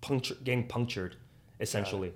puncture, 0.04 0.36
getting 0.44 0.66
punctured, 0.66 1.16
essentially. 1.58 2.12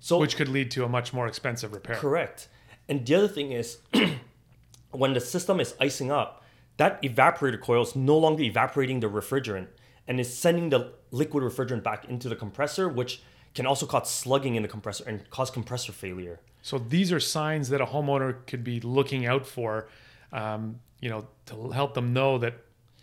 So 0.00 0.18
Which 0.18 0.36
could 0.36 0.48
lead 0.48 0.70
to 0.72 0.84
a 0.84 0.88
much 0.88 1.12
more 1.12 1.26
expensive 1.26 1.72
repair. 1.72 1.96
Correct. 1.96 2.48
And 2.88 3.06
the 3.06 3.14
other 3.14 3.28
thing 3.28 3.52
is, 3.52 3.78
when 4.90 5.12
the 5.12 5.20
system 5.20 5.60
is 5.60 5.74
icing 5.78 6.10
up, 6.10 6.42
that 6.78 7.00
evaporator 7.02 7.60
coil 7.60 7.82
is 7.82 7.94
no 7.94 8.16
longer 8.16 8.42
evaporating 8.42 9.00
the 9.00 9.08
refrigerant 9.08 9.68
and 10.08 10.18
is 10.18 10.34
sending 10.34 10.70
the 10.70 10.92
liquid 11.10 11.44
refrigerant 11.44 11.82
back 11.82 12.06
into 12.06 12.28
the 12.28 12.36
compressor, 12.36 12.88
which 12.88 13.22
can 13.54 13.66
also 13.66 13.86
cause 13.86 14.10
slugging 14.10 14.54
in 14.54 14.62
the 14.62 14.68
compressor 14.68 15.04
and 15.06 15.28
cause 15.30 15.50
compressor 15.50 15.92
failure. 15.92 16.40
So 16.62 16.78
these 16.78 17.12
are 17.12 17.20
signs 17.20 17.68
that 17.68 17.80
a 17.80 17.86
homeowner 17.86 18.46
could 18.46 18.64
be 18.64 18.80
looking 18.80 19.26
out 19.26 19.46
for, 19.46 19.88
um, 20.32 20.80
you 21.00 21.10
know, 21.10 21.26
to 21.46 21.70
help 21.70 21.94
them 21.94 22.12
know 22.12 22.38
that 22.38 22.54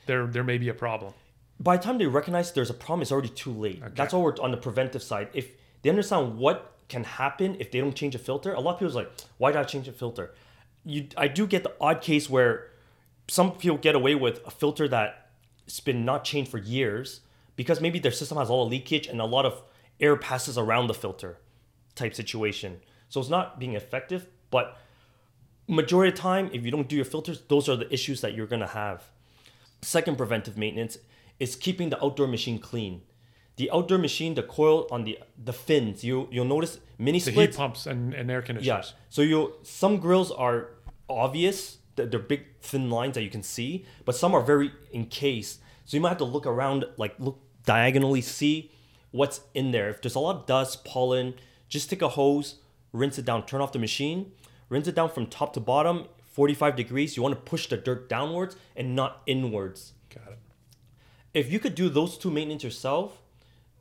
there 0.06 0.26
there 0.28 0.44
may 0.44 0.58
be 0.58 0.70
a 0.70 0.74
problem. 0.74 1.14
By 1.60 1.78
the 1.78 1.84
time 1.84 1.98
they 1.98 2.06
recognize 2.06 2.52
there's 2.52 2.70
a 2.70 2.74
problem, 2.74 3.02
it's 3.02 3.12
already 3.12 3.30
too 3.30 3.52
late. 3.52 3.82
That's 3.96 4.14
why 4.14 4.20
we're 4.20 4.36
on 4.40 4.52
the 4.52 4.58
preventive 4.58 5.02
side. 5.02 5.30
If 5.34 5.50
they 5.82 5.90
understand 5.90 6.38
what 6.38 6.74
can 6.88 7.04
happen 7.04 7.58
if 7.60 7.72
they 7.72 7.80
don't 7.80 7.96
change 7.96 8.16
a 8.16 8.20
filter, 8.20 8.54
a 8.54 8.60
lot 8.60 8.74
of 8.74 8.80
people's 8.80 8.96
like, 8.96 9.12
why 9.38 9.52
did 9.52 9.60
I 9.60 9.64
change 9.64 9.88
a 9.88 9.92
filter? 9.92 10.34
You, 10.86 11.08
I 11.18 11.28
do 11.28 11.46
get 11.46 11.64
the 11.64 11.74
odd 11.82 12.02
case 12.02 12.30
where 12.30 12.72
some 13.28 13.52
people 13.54 13.78
get 13.78 13.96
away 13.96 14.16
with 14.16 14.46
a 14.46 14.52
filter 14.52 14.88
that's 14.88 15.80
been 15.82 16.06
not 16.06 16.24
changed 16.24 16.50
for 16.50 16.58
years 16.58 17.22
because 17.56 17.82
maybe 17.82 18.00
their 18.00 18.12
system 18.12 18.38
has 18.38 18.50
all 18.50 18.66
the 18.66 18.72
leakage 18.72 19.08
and 19.08 19.20
a 19.20 19.26
lot 19.26 19.46
of 19.46 19.64
air 20.00 20.16
passes 20.16 20.58
around 20.58 20.88
the 20.88 20.94
filter 20.94 21.38
type 21.96 22.14
situation. 22.14 22.80
So 23.10 23.20
it's 23.20 23.30
not 23.30 23.60
being 23.60 23.74
effective, 23.74 24.28
but 24.50 24.80
majority 25.68 26.14
of 26.14 26.18
time, 26.18 26.50
if 26.54 26.64
you 26.64 26.72
don't 26.72 26.88
do 26.88 26.96
your 26.96 27.06
filters, 27.06 27.42
those 27.50 27.68
are 27.68 27.76
the 27.76 27.92
issues 27.94 28.22
that 28.22 28.34
you're 28.34 28.48
gonna 28.48 28.68
have. 28.68 29.10
Second 29.82 30.18
preventive 30.18 30.58
maintenance 30.58 30.98
is 31.40 31.56
keeping 31.56 31.90
the 31.90 32.04
outdoor 32.04 32.28
machine 32.28 32.60
clean. 32.60 33.02
The 33.58 33.72
outdoor 33.72 33.98
machine, 33.98 34.36
the 34.36 34.44
coil 34.44 34.88
on 34.92 35.04
the 35.04 35.18
the 35.44 35.54
fins, 35.54 36.04
you 36.04 36.28
you'll 36.32 36.46
notice 36.46 36.80
mini 36.98 37.20
The 37.20 37.32
splits. 37.32 37.56
heat 37.56 37.60
pumps 37.60 37.88
and, 37.88 38.14
and 38.14 38.30
air 38.30 38.40
Yeah. 38.42 38.46
conditioners. 38.46 38.94
So 39.10 39.22
you 39.22 39.54
some 39.64 39.98
grills 39.98 40.32
are 40.32 40.70
obvious, 41.10 41.78
they're 41.96 42.20
big 42.20 42.44
thin 42.62 42.90
lines 42.90 43.16
that 43.16 43.24
you 43.24 43.30
can 43.30 43.44
see, 43.44 43.86
but 44.06 44.16
some 44.16 44.34
are 44.36 44.42
very 44.42 44.72
encased. 44.94 45.60
So 45.86 45.98
you 45.98 46.02
might 46.02 46.10
have 46.10 46.18
to 46.20 46.26
look 46.26 46.46
around, 46.46 46.86
like 46.98 47.16
look 47.20 47.40
diagonally, 47.66 48.22
see 48.22 48.72
what's 49.12 49.42
in 49.54 49.72
there. 49.72 49.90
If 49.90 50.02
there's 50.02 50.16
a 50.16 50.20
lot 50.20 50.36
of 50.36 50.46
dust, 50.46 50.84
pollen, 50.86 51.34
just 51.70 51.90
take 51.90 52.02
a 52.02 52.10
hose, 52.10 52.56
rinse 52.92 53.18
it 53.18 53.26
down, 53.26 53.46
turn 53.46 53.62
off 53.62 53.72
the 53.72 53.80
machine, 53.80 54.32
rinse 54.70 54.88
it 54.88 54.96
down 54.96 55.10
from 55.10 55.28
top 55.28 55.54
to 55.54 55.60
bottom, 55.60 56.06
45 56.26 56.76
degrees. 56.76 57.16
You 57.18 57.24
want 57.24 57.34
to 57.36 57.42
push 57.42 57.68
the 57.68 57.78
dirt 57.78 58.10
downwards 58.10 58.56
and 58.76 58.96
not 58.96 59.22
inwards. 59.26 59.94
Got 60.14 60.34
it. 60.34 60.40
If 61.38 61.52
you 61.52 61.60
could 61.60 61.76
do 61.76 61.88
those 61.88 62.18
two 62.18 62.32
maintenance 62.32 62.64
yourself, 62.64 63.22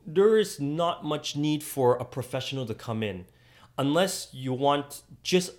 there 0.07 0.37
is 0.37 0.61
not 0.61 1.07
much 1.07 1.37
need 1.37 1.65
for 1.65 1.97
a 1.97 2.05
professional 2.05 2.67
to 2.67 2.75
come 2.75 3.03
in 3.03 3.25
unless 3.79 4.29
you 4.31 4.53
want 4.53 5.01
just 5.23 5.53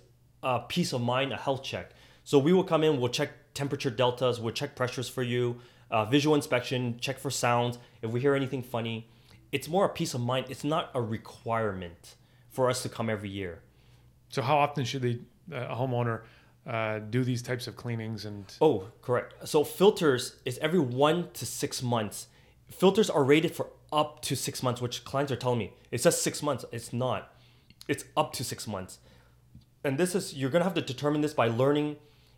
a 0.44 0.60
peace 0.60 0.94
of 0.94 1.02
mind, 1.02 1.34
a 1.34 1.38
health 1.38 1.64
check. 1.64 1.94
So 2.24 2.38
we 2.38 2.54
will 2.54 2.64
come 2.64 2.84
in, 2.84 3.00
we'll 3.00 3.10
check 3.10 3.32
temperature 3.56 3.90
deltas, 3.90 4.40
we'll 4.40 4.54
check 4.54 4.76
pressures 4.76 5.10
for 5.10 5.24
you, 5.24 5.60
uh, 5.90 6.06
visual 6.06 6.36
inspection, 6.36 7.00
check 7.00 7.18
for 7.18 7.32
sounds. 7.32 7.80
If 8.04 8.12
we 8.12 8.20
hear 8.20 8.36
anything 8.36 8.62
funny, 8.62 9.10
it's 9.52 9.68
more 9.68 9.86
a 9.86 9.90
peace 9.90 10.14
of 10.14 10.22
mind. 10.22 10.46
It's 10.50 10.64
not 10.64 10.92
a 10.94 11.02
requirement 11.02 12.14
for 12.52 12.70
us 12.70 12.84
to 12.84 12.90
come 12.90 13.10
every 13.10 13.30
year. 13.30 13.64
So 14.30 14.44
how 14.44 14.60
often 14.60 14.86
should 14.86 15.02
they, 15.02 15.18
uh, 15.52 15.74
a 15.74 15.76
homeowner 15.76 16.22
uh, 16.68 17.00
do 17.00 17.24
these 17.24 17.42
types 17.42 17.66
of 17.68 17.76
cleanings 17.76 18.26
and 18.26 18.46
Oh, 18.60 18.90
correct. 19.02 19.48
So 19.48 19.64
filters 19.64 20.36
is 20.44 20.58
every 20.58 20.80
one 20.80 21.30
to 21.34 21.46
six 21.46 21.82
months. 21.82 22.28
Filters 22.70 23.10
are 23.10 23.24
rated 23.24 23.56
for 23.56 23.70
up 23.92 24.22
to 24.24 24.36
six 24.36 24.62
months, 24.62 24.82
which 24.82 25.06
clients 25.06 25.32
are 25.32 25.38
telling 25.38 25.60
me. 25.60 25.74
It 25.92 26.02
says 26.02 26.20
six 26.20 26.44
months. 26.44 26.66
It's 26.74 26.92
not. 26.92 27.34
It's 27.88 28.04
up 28.18 28.34
to 28.34 28.44
six 28.44 28.68
months. 28.68 29.00
And 29.84 29.98
this 29.98 30.14
is 30.14 30.34
you're 30.34 30.50
gonna 30.50 30.66
have 30.66 30.74
to 30.74 30.82
determine 30.82 31.22
this 31.22 31.34
by 31.34 31.48
learning 31.48 31.96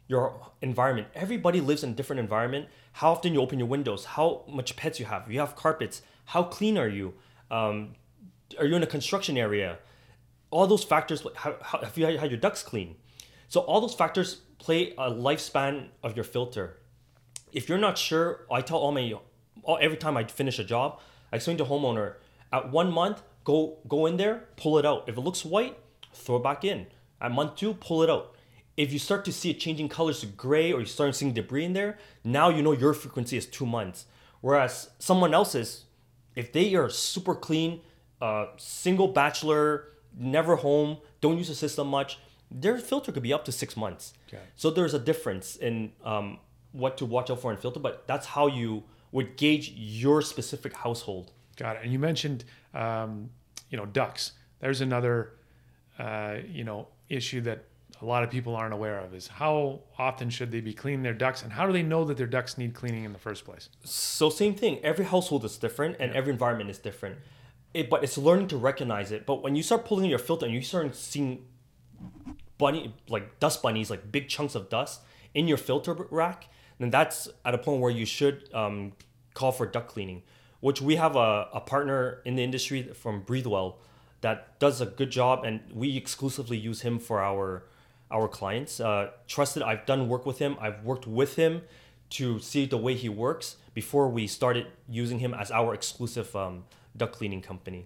your 0.07 0.51
environment. 0.61 1.07
Everybody 1.15 1.59
lives 1.59 1.83
in 1.83 1.91
a 1.91 1.93
different 1.93 2.19
environment. 2.19 2.67
How 2.93 3.11
often 3.11 3.33
you 3.33 3.41
open 3.41 3.57
your 3.57 3.67
windows? 3.67 4.05
How 4.05 4.43
much 4.47 4.75
pets 4.75 4.99
you 4.99 5.05
have? 5.07 5.31
You 5.31 5.39
have 5.39 5.55
carpets. 5.55 6.03
How 6.25 6.43
clean 6.43 6.77
are 6.77 6.87
you? 6.87 7.15
Um, 7.49 7.95
are 8.59 8.65
you 8.65 8.75
in 8.75 8.83
a 8.83 8.87
construction 8.87 9.37
area? 9.37 9.79
All 10.51 10.67
those 10.67 10.83
factors. 10.83 11.25
How, 11.35 11.55
how, 11.61 11.79
have 11.79 11.97
you 11.97 12.05
had 12.05 12.29
your 12.29 12.39
ducts 12.39 12.61
clean? 12.61 12.95
So 13.49 13.61
all 13.61 13.81
those 13.81 13.95
factors 13.95 14.41
play 14.59 14.91
a 14.91 15.11
lifespan 15.11 15.87
of 16.03 16.15
your 16.15 16.23
filter. 16.23 16.77
If 17.51 17.67
you're 17.67 17.79
not 17.79 17.97
sure, 17.97 18.45
I 18.51 18.61
tell 18.61 18.77
all 18.77 18.91
my 18.91 19.13
every 19.81 19.97
time 19.97 20.15
I 20.15 20.23
finish 20.25 20.59
a 20.59 20.63
job, 20.63 20.99
I 21.33 21.37
explain 21.37 21.57
to 21.57 21.65
homeowner 21.65 22.13
at 22.53 22.71
one 22.71 22.91
month, 22.91 23.23
go 23.43 23.77
go 23.87 24.05
in 24.05 24.17
there, 24.17 24.45
pull 24.55 24.77
it 24.77 24.85
out. 24.85 25.09
If 25.09 25.17
it 25.17 25.21
looks 25.21 25.43
white, 25.43 25.77
throw 26.13 26.37
it 26.37 26.43
back 26.43 26.63
in. 26.63 26.87
At 27.19 27.31
month 27.31 27.55
two, 27.55 27.73
pull 27.73 28.03
it 28.03 28.09
out. 28.09 28.35
If 28.77 28.93
you 28.93 28.99
start 28.99 29.25
to 29.25 29.33
see 29.33 29.49
it 29.49 29.59
changing 29.59 29.89
colors 29.89 30.21
to 30.21 30.27
gray 30.27 30.71
or 30.71 30.79
you 30.79 30.85
start 30.85 31.15
seeing 31.15 31.33
debris 31.33 31.65
in 31.65 31.73
there, 31.73 31.97
now 32.23 32.49
you 32.49 32.61
know 32.61 32.71
your 32.71 32.93
frequency 32.93 33.35
is 33.35 33.45
two 33.45 33.65
months. 33.65 34.05
Whereas 34.41 34.91
someone 34.99 35.33
else's, 35.33 35.85
if 36.35 36.53
they 36.53 36.75
are 36.75 36.89
super 36.89 37.35
clean, 37.35 37.81
uh, 38.21 38.45
single 38.57 39.09
bachelor, 39.09 39.89
never 40.17 40.55
home, 40.55 40.97
don't 41.19 41.37
use 41.37 41.49
the 41.49 41.55
system 41.55 41.87
much, 41.87 42.19
their 42.51 42.77
filter 42.77 43.11
could 43.11 43.23
be 43.23 43.33
up 43.33 43.45
to 43.45 43.51
six 43.51 43.77
months. 43.77 44.13
Okay. 44.27 44.41
So 44.55 44.69
there's 44.69 44.93
a 44.93 44.99
difference 44.99 45.55
in 45.55 45.91
um, 46.03 46.39
what 46.71 46.97
to 46.97 47.05
watch 47.05 47.29
out 47.29 47.41
for 47.41 47.51
in 47.51 47.57
filter, 47.57 47.79
but 47.79 48.07
that's 48.07 48.27
how 48.27 48.47
you 48.47 48.83
would 49.11 49.37
gauge 49.37 49.71
your 49.75 50.21
specific 50.21 50.73
household. 50.73 51.31
Got 51.55 51.77
it. 51.77 51.83
And 51.83 51.91
you 51.91 51.99
mentioned, 51.99 52.45
um, 52.73 53.29
you 53.69 53.77
know, 53.77 53.85
ducks. 53.85 54.33
There's 54.59 54.81
another, 54.81 55.33
uh, 55.97 56.37
you 56.47 56.63
know, 56.63 56.87
issue 57.09 57.41
that 57.41 57.65
a 58.01 58.05
lot 58.05 58.23
of 58.23 58.29
people 58.29 58.55
aren't 58.55 58.73
aware 58.73 58.99
of 58.99 59.13
is 59.13 59.27
how 59.27 59.81
often 59.97 60.29
should 60.29 60.51
they 60.51 60.61
be 60.61 60.73
cleaning 60.73 61.03
their 61.03 61.13
ducks 61.13 61.43
and 61.43 61.51
how 61.51 61.65
do 61.65 61.73
they 61.73 61.83
know 61.83 62.05
that 62.05 62.17
their 62.17 62.27
ducks 62.27 62.57
need 62.57 62.73
cleaning 62.73 63.03
in 63.03 63.13
the 63.13 63.19
first 63.19 63.45
place? 63.45 63.69
So 63.83 64.29
same 64.29 64.55
thing. 64.55 64.79
Every 64.83 65.05
household 65.05 65.43
is 65.43 65.57
different 65.57 65.97
and 65.99 66.13
every 66.13 66.31
environment 66.31 66.69
is 66.69 66.77
different. 66.77 67.17
It, 67.73 67.89
but 67.89 68.03
it's 68.03 68.17
learning 68.17 68.47
to 68.49 68.57
recognize 68.57 69.11
it. 69.11 69.25
But 69.25 69.43
when 69.43 69.55
you 69.55 69.63
start 69.63 69.85
pulling 69.85 70.09
your 70.09 70.19
filter 70.19 70.45
and 70.45 70.55
you 70.55 70.61
start 70.61 70.95
seeing 70.95 71.45
bunny 72.59 72.93
like 73.07 73.39
dust 73.39 73.63
bunnies, 73.63 73.89
like 73.89 74.11
big 74.11 74.29
chunks 74.29 74.53
of 74.53 74.69
dust 74.69 75.01
in 75.33 75.47
your 75.47 75.57
filter 75.57 75.95
rack, 76.11 76.47
then 76.77 76.91
that's 76.91 77.27
at 77.43 77.55
a 77.55 77.57
point 77.57 77.81
where 77.81 77.91
you 77.91 78.05
should 78.05 78.53
um, 78.53 78.91
call 79.33 79.51
for 79.51 79.65
duct 79.65 79.87
cleaning. 79.87 80.21
Which 80.59 80.81
we 80.81 80.97
have 80.97 81.15
a, 81.15 81.47
a 81.53 81.61
partner 81.61 82.21
in 82.25 82.35
the 82.35 82.43
industry 82.43 82.83
from 82.83 83.23
Breathewell 83.23 83.75
that 84.21 84.59
does 84.59 84.81
a 84.81 84.85
good 84.85 85.09
job, 85.09 85.45
and 85.45 85.61
we 85.73 85.95
exclusively 85.95 86.57
use 86.57 86.81
him 86.81 86.99
for 86.99 87.21
our 87.21 87.63
our 88.11 88.27
clients. 88.27 88.79
Uh, 88.79 89.11
trusted, 89.27 89.63
I've 89.63 89.85
done 89.85 90.09
work 90.09 90.25
with 90.25 90.39
him. 90.39 90.57
I've 90.59 90.83
worked 90.83 91.07
with 91.07 91.35
him 91.35 91.61
to 92.11 92.39
see 92.39 92.65
the 92.65 92.77
way 92.77 92.95
he 92.95 93.07
works 93.07 93.57
before 93.73 94.09
we 94.09 94.27
started 94.27 94.67
using 94.89 95.19
him 95.19 95.33
as 95.33 95.51
our 95.51 95.73
exclusive 95.73 96.35
um, 96.35 96.65
duct 96.97 97.13
cleaning 97.13 97.41
company. 97.41 97.85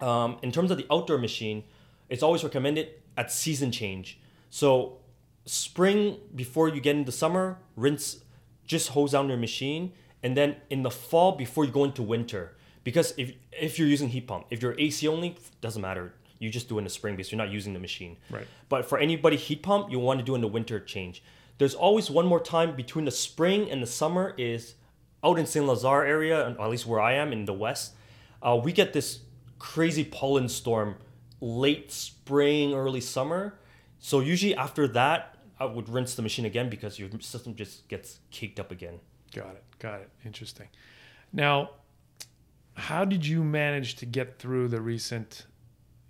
Um, 0.00 0.36
in 0.42 0.52
terms 0.52 0.70
of 0.70 0.76
the 0.76 0.86
outdoor 0.90 1.18
machine, 1.18 1.64
it's 2.08 2.22
always 2.22 2.44
recommended 2.44 2.90
at 3.16 3.32
season 3.32 3.72
change. 3.72 4.18
So 4.50 4.98
spring 5.44 6.18
before 6.34 6.68
you 6.68 6.80
get 6.80 6.96
into 6.96 7.12
summer, 7.12 7.58
rinse, 7.76 8.18
just 8.66 8.90
hose 8.90 9.12
down 9.12 9.28
your 9.28 9.38
machine, 9.38 9.92
and 10.22 10.36
then 10.36 10.56
in 10.70 10.82
the 10.82 10.90
fall 10.90 11.32
before 11.32 11.64
you 11.64 11.70
go 11.70 11.84
into 11.84 12.02
winter. 12.02 12.56
Because 12.84 13.14
if 13.16 13.32
if 13.52 13.78
you're 13.78 13.88
using 13.88 14.08
heat 14.08 14.26
pump, 14.26 14.46
if 14.50 14.62
you're 14.62 14.78
AC 14.78 15.06
only, 15.08 15.36
doesn't 15.60 15.82
matter. 15.82 16.12
You 16.38 16.50
just 16.50 16.68
do 16.68 16.76
it 16.76 16.78
in 16.78 16.84
the 16.84 16.90
spring 16.90 17.16
because 17.16 17.32
you're 17.32 17.38
not 17.38 17.50
using 17.50 17.72
the 17.72 17.78
machine. 17.78 18.18
Right. 18.28 18.46
But 18.68 18.84
for 18.84 18.98
anybody 18.98 19.36
heat 19.36 19.62
pump, 19.62 19.90
you 19.90 19.98
want 19.98 20.18
to 20.18 20.24
do 20.24 20.34
in 20.34 20.40
the 20.40 20.48
winter 20.48 20.78
change. 20.78 21.22
There's 21.58 21.74
always 21.74 22.10
one 22.10 22.26
more 22.26 22.40
time 22.40 22.76
between 22.76 23.06
the 23.06 23.10
spring 23.10 23.70
and 23.70 23.82
the 23.82 23.86
summer 23.86 24.34
is 24.36 24.74
out 25.24 25.38
in 25.38 25.46
Saint 25.46 25.64
Lazare 25.64 26.06
area, 26.06 26.50
at 26.50 26.68
least 26.68 26.86
where 26.86 27.00
I 27.00 27.14
am 27.14 27.32
in 27.32 27.46
the 27.46 27.54
west. 27.54 27.94
Uh, 28.42 28.60
we 28.62 28.72
get 28.72 28.92
this 28.92 29.20
crazy 29.58 30.04
pollen 30.04 30.48
storm 30.48 30.96
late 31.46 31.92
spring, 31.92 32.74
early 32.74 33.00
summer. 33.00 33.58
So 33.98 34.20
usually 34.20 34.54
after 34.54 34.88
that, 34.88 35.36
I 35.58 35.64
would 35.64 35.88
rinse 35.88 36.14
the 36.14 36.22
machine 36.22 36.44
again 36.44 36.68
because 36.68 36.98
your 36.98 37.08
system 37.20 37.54
just 37.54 37.88
gets 37.88 38.18
caked 38.30 38.60
up 38.60 38.70
again. 38.70 39.00
Got 39.34 39.52
it. 39.52 39.64
Got 39.78 40.00
it. 40.00 40.10
Interesting. 40.24 40.68
Now, 41.32 41.70
how 42.74 43.04
did 43.04 43.24
you 43.24 43.42
manage 43.42 43.96
to 43.96 44.06
get 44.06 44.38
through 44.38 44.68
the 44.68 44.80
recent 44.80 45.46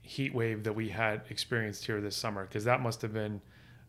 heat 0.03 0.35
wave 0.35 0.65
that 0.65 0.73
we 0.73 0.89
had 0.89 1.23
experienced 1.31 1.87
here 1.87 2.01
this 2.01 2.17
summer? 2.17 2.45
Because 2.45 2.65
that 2.65 2.81
must 2.81 3.03
have 3.03 3.13
been 3.13 3.41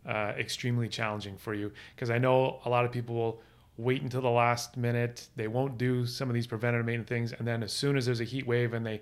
uh, 0.06 0.34
extremely 0.38 0.88
challenging 0.88 1.38
for 1.38 1.54
you. 1.54 1.72
Because 1.96 2.10
I 2.10 2.18
know 2.18 2.60
a 2.66 2.70
lot 2.70 2.86
of 2.86 2.92
people 2.92 3.16
will 3.16 3.42
wait 3.78 4.02
until 4.02 4.22
the 4.22 4.30
last 4.30 4.78
minute. 4.78 5.28
They 5.36 5.48
won't 5.48 5.78
do 5.78 6.06
some 6.06 6.30
of 6.30 6.36
these 6.36 6.48
preventative 6.48 6.86
maintenance 6.86 7.10
things, 7.10 7.34
and 7.34 7.48
then 7.48 7.64
as 7.64 7.72
soon 7.72 7.98
as 7.98 8.06
there's 8.06 8.22
a 8.22 8.26
heat 8.26 8.46
wave 8.46 8.74
and 8.74 8.86
they 8.86 9.02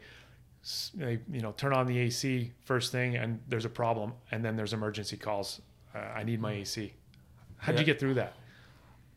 they 0.95 1.19
you 1.31 1.41
know 1.41 1.51
turn 1.53 1.73
on 1.73 1.85
the 1.85 1.97
AC 1.99 2.51
first 2.63 2.91
thing 2.91 3.15
and 3.15 3.39
there's 3.47 3.65
a 3.65 3.69
problem 3.69 4.13
and 4.31 4.43
then 4.43 4.55
there's 4.55 4.73
emergency 4.73 5.17
calls. 5.17 5.61
Uh, 5.93 5.99
I 5.99 6.23
need 6.23 6.41
my 6.41 6.53
AC. 6.53 6.93
How'd 7.57 7.75
Yeah. 7.75 7.79
you 7.81 7.85
get 7.85 7.99
through 7.99 8.15
that? 8.15 8.33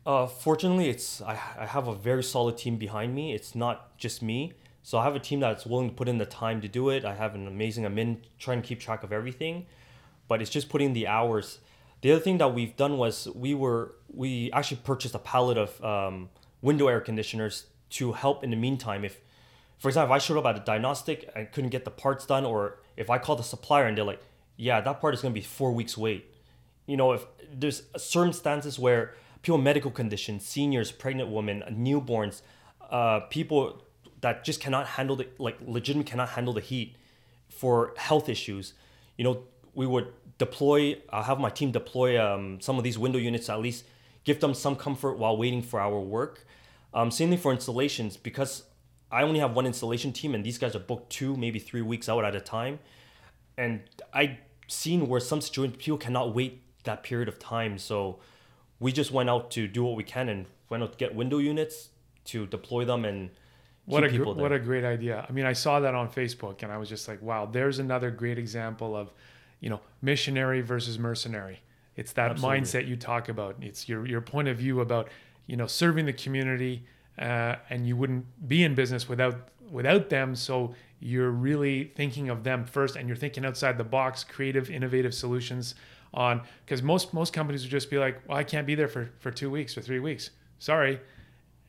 Uh, 0.06 0.26
fortunately, 0.26 0.88
it's 0.88 1.20
I, 1.22 1.38
I 1.58 1.66
have 1.66 1.87
a 1.88 1.94
very 1.94 2.22
solid 2.22 2.56
team 2.56 2.76
behind 2.76 3.14
me. 3.14 3.34
It's 3.34 3.54
not 3.54 3.96
just 3.98 4.22
me. 4.22 4.54
So 4.82 4.96
I 4.98 5.04
have 5.04 5.14
a 5.16 5.20
team 5.20 5.40
that's 5.40 5.66
willing 5.66 5.90
to 5.90 5.94
put 5.94 6.08
in 6.08 6.16
the 6.18 6.24
time 6.24 6.61
to 6.62 6.68
do 6.68 6.88
it. 6.88 7.04
I 7.04 7.14
have 7.14 7.34
an 7.34 7.46
amazing 7.46 7.84
admin 7.84 8.18
trying 8.38 8.62
to 8.62 8.66
keep 8.66 8.80
track 8.80 9.02
of 9.02 9.12
everything, 9.12 9.66
but 10.28 10.40
it's 10.40 10.50
just 10.50 10.68
putting 10.70 10.92
the 10.94 11.06
hours. 11.06 11.58
The 12.00 12.12
other 12.12 12.20
thing 12.20 12.38
that 12.38 12.54
we've 12.54 12.74
done 12.76 12.96
was 12.96 13.28
we 13.34 13.54
were 13.54 13.96
we 14.12 14.50
actually 14.52 14.80
purchased 14.84 15.14
a 15.14 15.18
pallet 15.18 15.58
of 15.58 15.84
um, 15.84 16.30
window 16.62 16.88
air 16.88 17.00
conditioners 17.00 17.66
to 17.90 18.12
help 18.12 18.42
in 18.44 18.50
the 18.50 18.56
meantime. 18.56 19.04
If, 19.04 19.20
for 19.79 19.88
example, 19.88 20.14
if 20.14 20.17
I 20.17 20.25
showed 20.25 20.38
up 20.38 20.47
at 20.47 20.57
a 20.57 20.64
diagnostic 20.64 21.31
and 21.35 21.51
couldn't 21.53 21.71
get 21.71 21.85
the 21.85 21.91
parts 21.91 22.27
done, 22.27 22.45
or 22.45 22.81
if 22.97 23.11
I 23.11 23.19
called 23.19 23.38
the 23.38 23.45
supplier 23.45 23.87
and 23.87 23.97
they're 23.97 24.05
like, 24.05 24.23
"Yeah, 24.57 24.81
that 24.81 25.01
part 25.01 25.14
is 25.14 25.23
going 25.23 25.33
to 25.33 25.41
be 25.41 25.45
four 25.45 25.73
weeks 25.73 25.97
wait," 25.97 26.35
you 26.87 26.97
know, 26.97 27.12
if 27.12 27.25
there's 27.53 27.83
circumstances 27.97 28.79
where 28.79 29.14
people 29.43 29.59
medical 29.59 29.91
conditions, 29.91 30.45
seniors, 30.45 30.91
pregnant 30.91 31.31
women, 31.31 31.62
newborns, 31.71 32.43
uh, 32.91 33.21
people 33.21 33.83
that 34.21 34.45
just 34.45 34.61
cannot 34.61 34.87
handle 34.87 35.14
the 35.14 35.29
like 35.38 35.59
legitimate 35.64 36.07
cannot 36.07 36.31
handle 36.31 36.53
the 36.53 36.61
heat 36.61 36.97
for 37.49 37.95
health 37.97 38.29
issues, 38.29 38.75
you 39.17 39.25
know, 39.25 39.45
we 39.75 39.87
would 39.87 40.09
deploy. 40.38 40.99
I'll 41.11 41.23
have 41.23 41.38
my 41.38 41.51
team 41.51 41.71
deploy 41.71 42.21
um, 42.21 42.61
some 42.61 42.79
of 42.79 42.85
these 42.85 42.99
window 42.99 43.19
units 43.19 43.49
at 43.49 43.61
least 43.61 43.85
give 44.25 44.41
them 44.41 44.55
some 44.55 44.77
comfort 44.77 45.19
while 45.19 45.37
waiting 45.37 45.62
for 45.62 45.81
our 45.81 46.01
work. 46.01 46.47
Um, 46.93 47.11
same 47.11 47.31
thing 47.31 47.38
for 47.38 47.53
installations 47.53 48.17
because 48.17 48.64
I 49.11 49.23
only 49.23 49.40
have 49.40 49.55
one 49.55 49.66
installation 49.66 50.12
team 50.12 50.35
and 50.35 50.44
these 50.44 50.59
guys 50.59 50.77
are 50.77 50.81
booked 50.81 51.11
two, 51.11 51.37
maybe 51.37 51.59
three 51.59 51.83
weeks 51.83 52.09
out 52.09 52.25
at 52.25 52.35
a 52.35 52.40
time 52.40 52.79
and 53.57 53.81
I 54.14 54.38
seen 54.68 55.09
where 55.09 55.21
some 55.21 55.40
situations 55.40 55.77
people 55.83 55.99
cannot 55.99 56.35
wait 56.35 56.62
that 56.85 57.03
period 57.03 57.29
of 57.29 57.38
time. 57.38 57.79
So 57.79 58.18
we 58.81 58.92
just 58.92 59.11
went 59.11 59.29
out 59.29 59.51
to 59.53 59.66
do 59.66 59.85
what 59.85 59.97
we 59.97 60.05
can 60.05 60.29
and 60.29 60.47
went 60.71 60.83
out 60.83 60.92
to 60.92 60.99
get 60.99 61.14
window 61.14 61.38
units 61.38 61.88
to 62.27 62.47
deploy 62.47 62.85
them 62.85 63.05
and 63.05 63.31
What 63.87 64.05
keep 64.05 64.21
a 64.21 64.25
gr- 64.25 64.31
what 64.33 64.53
a 64.53 64.59
great 64.59 64.85
idea. 64.85 65.27
I 65.29 65.33
mean, 65.33 65.47
I 65.47 65.55
saw 65.55 65.81
that 65.81 65.94
on 65.94 66.09
Facebook 66.09 66.62
and 66.62 66.71
I 66.71 66.77
was 66.77 66.88
just 66.88 67.09
like, 67.09 67.21
wow, 67.21 67.47
there's 67.47 67.79
another 67.79 68.11
great 68.11 68.38
example 68.38 68.94
of, 68.97 69.12
you 69.61 69.71
know, 69.71 69.81
missionary 70.03 70.61
versus 70.61 70.99
mercenary. 70.99 71.61
It's 71.97 72.12
that 72.12 72.31
Absolutely. 72.33 72.61
mindset 72.61 72.88
you 72.88 72.97
talk 72.97 73.29
about. 73.29 73.57
It's 73.61 73.88
your 73.88 74.07
your 74.07 74.21
point 74.21 74.47
of 74.49 74.59
view 74.59 74.81
about, 74.81 75.09
you 75.47 75.57
know, 75.57 75.66
serving 75.66 76.07
the 76.07 76.12
community 76.12 76.85
uh, 77.18 77.57
and 77.70 77.87
you 77.87 77.96
wouldn't 77.96 78.26
be 78.48 78.64
in 78.64 78.74
business 78.74 79.09
without 79.09 79.48
without 79.70 80.09
them. 80.09 80.35
So 80.35 80.74
you're 81.00 81.31
really 81.31 81.92
thinking 81.94 82.28
of 82.28 82.44
them 82.44 82.64
first 82.64 82.96
and 82.96 83.07
you're 83.09 83.16
thinking 83.16 83.44
outside 83.44 83.78
the 83.78 83.85
box, 83.85 84.24
creative, 84.24 84.70
innovative 84.70 85.14
solutions 85.14 85.74
on 86.14 86.40
because 86.64 86.83
most 86.83 87.12
most 87.12 87.33
companies 87.33 87.62
would 87.62 87.70
just 87.70 87.90
be 87.90 87.98
like, 87.98 88.20
well, 88.26 88.38
I 88.38 88.44
can't 88.44 88.66
be 88.66 88.74
there 88.74 88.88
for 88.88 89.11
for 89.18 89.31
2 89.31 89.50
weeks 89.50 89.76
or 89.76 89.83
3 89.83 90.00
weeks. 90.00 90.31
Sorry. 90.59 91.00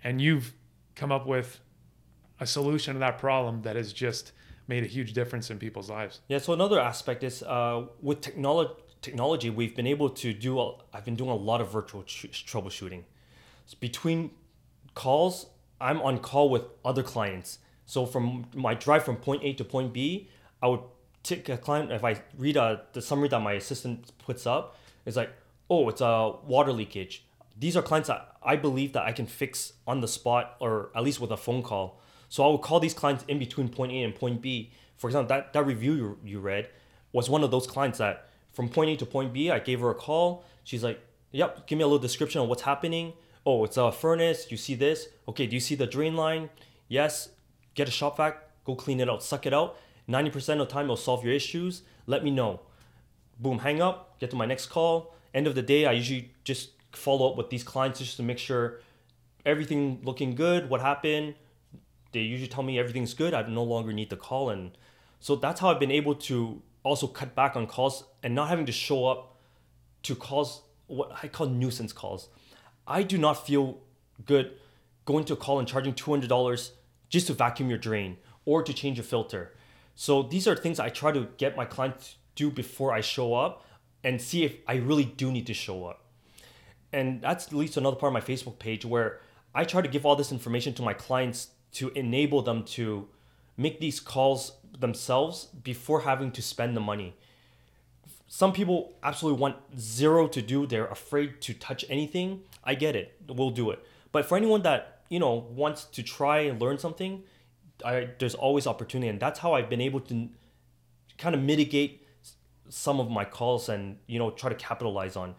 And 0.04 0.22
you've 0.22 0.54
come 0.96 1.12
up 1.12 1.28
with 1.28 1.60
a 2.40 2.46
solution 2.46 2.94
to 2.94 3.00
that 3.00 3.18
problem 3.18 3.62
that 3.64 3.76
has 3.76 3.92
just 3.92 4.32
made 4.68 4.84
a 4.84 4.88
huge 4.88 5.14
difference 5.14 5.50
in 5.50 5.58
people's 5.58 5.90
lives. 5.90 6.22
Yeah. 6.28 6.38
So 6.38 6.54
another 6.54 6.80
aspect 6.80 7.24
is 7.24 7.44
uh, 7.44 7.86
with 8.02 8.22
technology. 8.22 8.74
Technology, 9.02 9.50
we've 9.50 9.78
been 9.78 9.88
able 9.88 10.10
to 10.10 10.34
do. 10.34 10.60
A, 10.60 10.74
I've 10.92 11.06
been 11.06 11.16
doing 11.16 11.30
a 11.30 11.36
lot 11.36 11.62
of 11.62 11.72
virtual 11.72 12.04
tr- 12.04 12.28
troubleshooting. 12.28 13.04
Between 13.80 14.32
calls, 14.96 15.48
I'm 15.80 16.02
on 16.02 16.20
call 16.20 16.50
with 16.50 16.64
other 16.84 17.04
clients. 17.04 17.60
So 17.86 18.06
from 18.06 18.46
my 18.54 18.74
drive 18.74 19.04
from 19.04 19.16
point 19.16 19.44
A 19.44 19.54
to 19.54 19.64
point 19.64 19.94
B, 19.94 20.30
I 20.62 20.68
would 20.68 20.82
take 21.24 21.50
a 21.50 21.58
client. 21.58 21.92
If 21.92 22.04
I 22.04 22.22
read 22.38 22.58
a, 22.58 22.84
the 22.94 23.02
summary 23.02 23.30
that 23.30 23.40
my 23.40 23.54
assistant 23.54 24.12
puts 24.20 24.46
up, 24.46 24.78
it's 25.06 25.18
like, 25.18 25.32
oh, 25.70 25.90
it's 25.90 26.02
a 26.02 26.34
water 26.46 26.72
leakage. 26.72 27.26
These 27.58 27.76
are 27.76 27.82
clients 27.82 28.08
that 28.08 28.36
I 28.44 28.56
believe 28.56 28.94
that 28.94 29.04
I 29.04 29.12
can 29.12 29.26
fix 29.26 29.74
on 29.88 30.02
the 30.02 30.08
spot 30.08 30.56
or 30.60 30.92
at 30.96 31.04
least 31.04 31.20
with 31.20 31.32
a 31.32 31.38
phone 31.38 31.64
call. 31.64 32.00
So 32.30 32.46
I 32.46 32.52
would 32.52 32.62
call 32.62 32.80
these 32.80 32.94
clients 32.94 33.26
in 33.28 33.40
between 33.40 33.70
point 33.70 33.92
A 33.92 34.04
and 34.04 34.14
point 34.14 34.42
B. 34.42 34.72
For 34.98 35.08
example, 35.08 35.36
that, 35.36 35.54
that 35.54 35.66
review 35.66 35.94
you, 35.94 36.18
you 36.24 36.40
read 36.40 36.70
was 37.12 37.30
one 37.30 37.44
of 37.44 37.52
those 37.52 37.66
clients 37.66 37.98
that 37.98 38.30
from 38.52 38.70
point 38.70 38.92
A 38.92 38.96
to 38.98 39.06
point 39.06 39.34
B, 39.34 39.50
I 39.50 39.60
gave 39.60 39.80
her 39.80 39.90
a 39.90 39.96
call. 39.96 40.44
She's 40.64 40.84
like, 40.84 41.02
Yep, 41.32 41.68
give 41.68 41.78
me 41.78 41.84
a 41.84 41.88
little 41.88 42.00
description 42.00 42.42
on 42.42 42.48
what's 42.48 42.64
happening. 42.64 43.14
Oh, 43.50 43.64
it's 43.64 43.78
a 43.78 43.92
furnace. 43.92 44.52
You 44.52 44.58
see 44.58 44.76
this? 44.76 45.08
Okay, 45.28 45.48
do 45.48 45.56
you 45.56 45.60
see 45.60 45.74
the 45.74 45.88
drain 45.88 46.16
line? 46.16 46.52
Yes. 46.88 47.30
Get 47.74 47.88
a 47.88 47.92
shop 47.92 48.18
vac. 48.18 48.44
Go 48.64 48.76
clean 48.76 49.00
it 49.00 49.10
out. 49.10 49.24
Suck 49.24 49.48
it 49.48 49.56
out. 49.56 49.76
90% 50.08 50.36
of 50.36 50.60
the 50.60 50.66
time, 50.68 50.86
it'll 50.86 50.96
solve 50.96 51.26
your 51.26 51.34
issues. 51.34 51.82
Let 52.06 52.24
me 52.24 52.30
know. 52.30 52.60
Boom, 53.40 53.58
hang 53.58 53.82
up. 53.82 54.20
Get 54.20 54.30
to 54.30 54.36
my 54.36 54.46
next 54.46 54.68
call. 54.68 55.16
End 55.34 55.48
of 55.48 55.56
the 55.56 55.64
day, 55.64 55.88
I 55.88 55.94
usually 55.94 56.32
just 56.44 56.74
follow 56.92 57.28
up 57.28 57.38
with 57.38 57.50
these 57.50 57.64
clients 57.64 57.98
just 57.98 58.18
to 58.18 58.24
make 58.24 58.38
sure 58.38 58.82
everything 59.48 60.02
looking 60.04 60.36
good. 60.36 60.70
What 60.70 60.82
happened? 60.82 61.34
They 62.12 62.20
usually 62.20 62.50
tell 62.50 62.62
me 62.62 62.78
everything's 62.78 63.16
good. 63.16 63.34
I 63.34 63.42
no 63.48 63.64
longer 63.64 63.92
need 63.94 64.12
to 64.12 64.16
call, 64.16 64.52
and 64.52 64.78
so 65.20 65.36
that's 65.36 65.60
how 65.60 65.72
I've 65.72 65.80
been 65.80 65.90
able 65.90 66.14
to 66.30 66.62
also 66.84 67.08
cut 67.08 67.34
back 67.34 67.56
on 67.56 67.66
calls 67.66 68.04
and 68.22 68.36
not 68.36 68.50
having 68.50 68.68
to 68.68 68.72
show 68.72 69.08
up 69.08 69.38
to 70.04 70.14
calls 70.14 70.62
what 70.86 71.12
I 71.24 71.28
call 71.28 71.48
nuisance 71.48 71.94
calls. 71.94 72.30
I 72.90 73.04
do 73.04 73.18
not 73.18 73.46
feel 73.46 73.78
good 74.26 74.54
going 75.06 75.24
to 75.26 75.34
a 75.34 75.38
call 75.38 75.60
and 75.60 75.68
charging 75.68 75.94
$200 75.94 76.72
just 77.10 77.28
to 77.28 77.34
vacuum 77.34 77.70
your 77.70 77.78
drain 77.78 78.18
or 78.46 78.64
to 78.64 78.74
change 78.74 79.00
a 79.00 79.04
filter. 79.04 79.56
So 79.96 80.24
these 80.24 80.48
are 80.48 80.56
things 80.56 80.80
I 80.80 80.90
try 80.90 81.12
to 81.12 81.28
get 81.38 81.56
my 81.56 81.66
clients 81.66 82.12
to 82.12 82.16
do 82.36 82.52
before 82.52 82.92
I 82.94 83.02
show 83.02 83.36
up 83.36 83.66
and 84.04 84.20
see 84.20 84.44
if 84.44 84.56
I 84.68 84.76
really 84.76 85.06
do 85.06 85.32
need 85.32 85.46
to 85.48 85.54
show 85.54 85.86
up. 85.86 86.04
And 86.92 87.22
that's 87.22 87.54
leads 87.54 87.74
to 87.74 87.80
another 87.80 87.96
part 87.96 88.10
of 88.10 88.14
my 88.14 88.34
Facebook 88.34 88.58
page 88.58 88.86
where 88.86 89.22
I 89.54 89.64
try 89.64 89.82
to 89.82 89.88
give 89.88 90.06
all 90.06 90.16
this 90.16 90.32
information 90.32 90.74
to 90.76 90.82
my 90.82 90.94
clients 90.94 91.50
to 91.74 91.90
enable 91.90 92.42
them 92.42 92.64
to 92.64 93.08
make 93.58 93.80
these 93.80 94.00
calls 94.00 94.54
themselves 94.80 95.46
before 95.64 96.02
having 96.02 96.32
to 96.32 96.42
spend 96.42 96.76
the 96.76 96.82
money. 96.82 97.16
Some 98.28 98.54
people 98.54 98.94
absolutely 99.04 99.42
want 99.42 99.58
zero 99.78 100.28
to 100.28 100.42
do, 100.42 100.66
they're 100.66 100.88
afraid 100.88 101.42
to 101.42 101.54
touch 101.54 101.84
anything. 101.90 102.42
I 102.70 102.76
get 102.76 102.96
it. 102.96 103.08
We'll 103.28 103.50
do 103.50 103.72
it. 103.72 103.84
But 104.12 104.28
for 104.28 104.38
anyone 104.38 104.62
that, 104.62 105.02
you 105.10 105.18
know, 105.18 105.34
wants 105.50 105.86
to 105.86 106.04
try 106.04 106.42
and 106.42 106.62
learn 106.62 106.78
something, 106.78 107.24
I, 107.84 108.10
there's 108.20 108.36
always 108.36 108.68
opportunity 108.68 109.10
and 109.10 109.20
that's 109.20 109.40
how 109.40 109.54
I've 109.54 109.70
been 109.70 109.82
able 109.82 110.02
to 110.02 110.30
kind 111.18 111.34
of 111.34 111.42
mitigate 111.42 112.06
some 112.70 113.00
of 113.00 113.10
my 113.10 113.26
calls 113.26 113.70
and, 113.70 113.98
you 114.06 114.20
know, 114.20 114.30
try 114.30 114.50
to 114.50 114.56
capitalize 114.56 115.16
on 115.16 115.34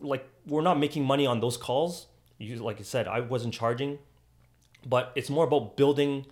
like 0.00 0.24
we're 0.46 0.62
not 0.62 0.78
making 0.78 1.04
money 1.04 1.26
on 1.26 1.40
those 1.40 1.58
calls. 1.58 2.06
You 2.38 2.56
like 2.56 2.80
I 2.80 2.84
said, 2.84 3.06
I 3.06 3.20
wasn't 3.20 3.52
charging, 3.52 3.98
but 4.86 5.12
it's 5.14 5.28
more 5.28 5.44
about 5.44 5.76
building 5.76 6.24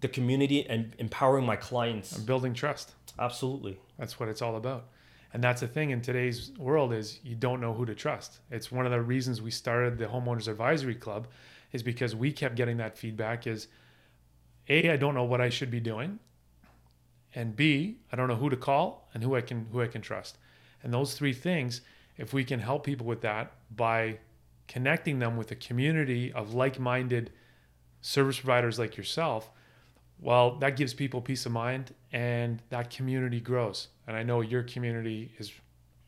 the 0.00 0.06
community 0.06 0.64
and 0.68 0.94
empowering 0.98 1.44
my 1.44 1.56
clients. 1.56 2.12
And 2.12 2.24
building 2.24 2.54
trust. 2.54 2.92
Absolutely. 3.18 3.80
That's 3.98 4.20
what 4.20 4.28
it's 4.28 4.40
all 4.40 4.54
about. 4.54 4.84
And 5.32 5.44
that's 5.44 5.60
the 5.60 5.68
thing 5.68 5.90
in 5.90 6.00
today's 6.00 6.52
world 6.58 6.92
is 6.92 7.20
you 7.22 7.34
don't 7.34 7.60
know 7.60 7.74
who 7.74 7.84
to 7.84 7.94
trust. 7.94 8.40
It's 8.50 8.72
one 8.72 8.86
of 8.86 8.92
the 8.92 9.00
reasons 9.00 9.42
we 9.42 9.50
started 9.50 9.98
the 9.98 10.06
homeowners 10.06 10.48
advisory 10.48 10.94
club 10.94 11.28
is 11.72 11.82
because 11.82 12.16
we 12.16 12.32
kept 12.32 12.54
getting 12.54 12.78
that 12.78 12.96
feedback 12.96 13.46
is 13.46 13.68
A, 14.68 14.90
I 14.90 14.96
don't 14.96 15.14
know 15.14 15.24
what 15.24 15.40
I 15.40 15.50
should 15.50 15.70
be 15.70 15.80
doing. 15.80 16.18
And 17.34 17.54
B, 17.54 17.98
I 18.10 18.16
don't 18.16 18.28
know 18.28 18.36
who 18.36 18.48
to 18.48 18.56
call 18.56 19.08
and 19.12 19.22
who 19.22 19.36
I 19.36 19.42
can 19.42 19.66
who 19.70 19.82
I 19.82 19.86
can 19.86 20.00
trust. 20.00 20.38
And 20.82 20.94
those 20.94 21.14
three 21.14 21.34
things, 21.34 21.82
if 22.16 22.32
we 22.32 22.42
can 22.42 22.60
help 22.60 22.84
people 22.84 23.06
with 23.06 23.20
that 23.20 23.52
by 23.76 24.18
connecting 24.66 25.18
them 25.18 25.36
with 25.36 25.50
a 25.50 25.56
community 25.56 26.32
of 26.32 26.54
like-minded 26.54 27.30
service 28.00 28.38
providers 28.38 28.78
like 28.78 28.96
yourself, 28.96 29.50
well, 30.20 30.56
that 30.58 30.76
gives 30.76 30.94
people 30.94 31.20
peace 31.20 31.46
of 31.46 31.52
mind 31.52 31.94
and 32.12 32.62
that 32.70 32.90
community 32.90 33.40
grows. 33.40 33.88
And 34.08 34.16
I 34.16 34.22
know 34.22 34.40
your 34.40 34.62
community 34.62 35.30
is 35.38 35.52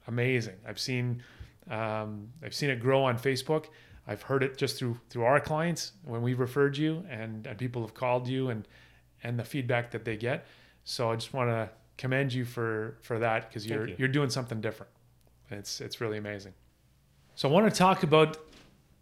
amazing. 0.08 0.56
I've 0.66 0.80
seen 0.80 1.22
um, 1.70 2.30
I've 2.42 2.54
seen 2.54 2.70
it 2.70 2.80
grow 2.80 3.04
on 3.04 3.18
Facebook. 3.18 3.66
I've 4.08 4.22
heard 4.22 4.42
it 4.42 4.56
just 4.56 4.78
through 4.78 4.98
through 5.10 5.24
our 5.24 5.38
clients 5.38 5.92
when 6.04 6.22
we've 6.22 6.40
referred 6.40 6.76
you 6.78 7.04
and, 7.10 7.46
and 7.46 7.58
people 7.58 7.82
have 7.82 7.94
called 7.94 8.26
you 8.26 8.48
and 8.48 8.66
and 9.22 9.38
the 9.38 9.44
feedback 9.44 9.90
that 9.90 10.06
they 10.06 10.16
get. 10.16 10.46
So 10.84 11.10
I 11.10 11.16
just 11.16 11.34
want 11.34 11.50
to 11.50 11.70
commend 11.98 12.32
you 12.32 12.46
for 12.46 12.96
for 13.02 13.18
that 13.18 13.48
because 13.48 13.66
you're 13.66 13.88
you. 13.88 13.96
you're 13.98 14.08
doing 14.08 14.30
something 14.30 14.62
different. 14.62 14.90
It's 15.50 15.82
it's 15.82 16.00
really 16.00 16.16
amazing. 16.16 16.54
So 17.34 17.50
I 17.50 17.52
want 17.52 17.70
to 17.70 17.78
talk 17.78 18.02
about 18.02 18.38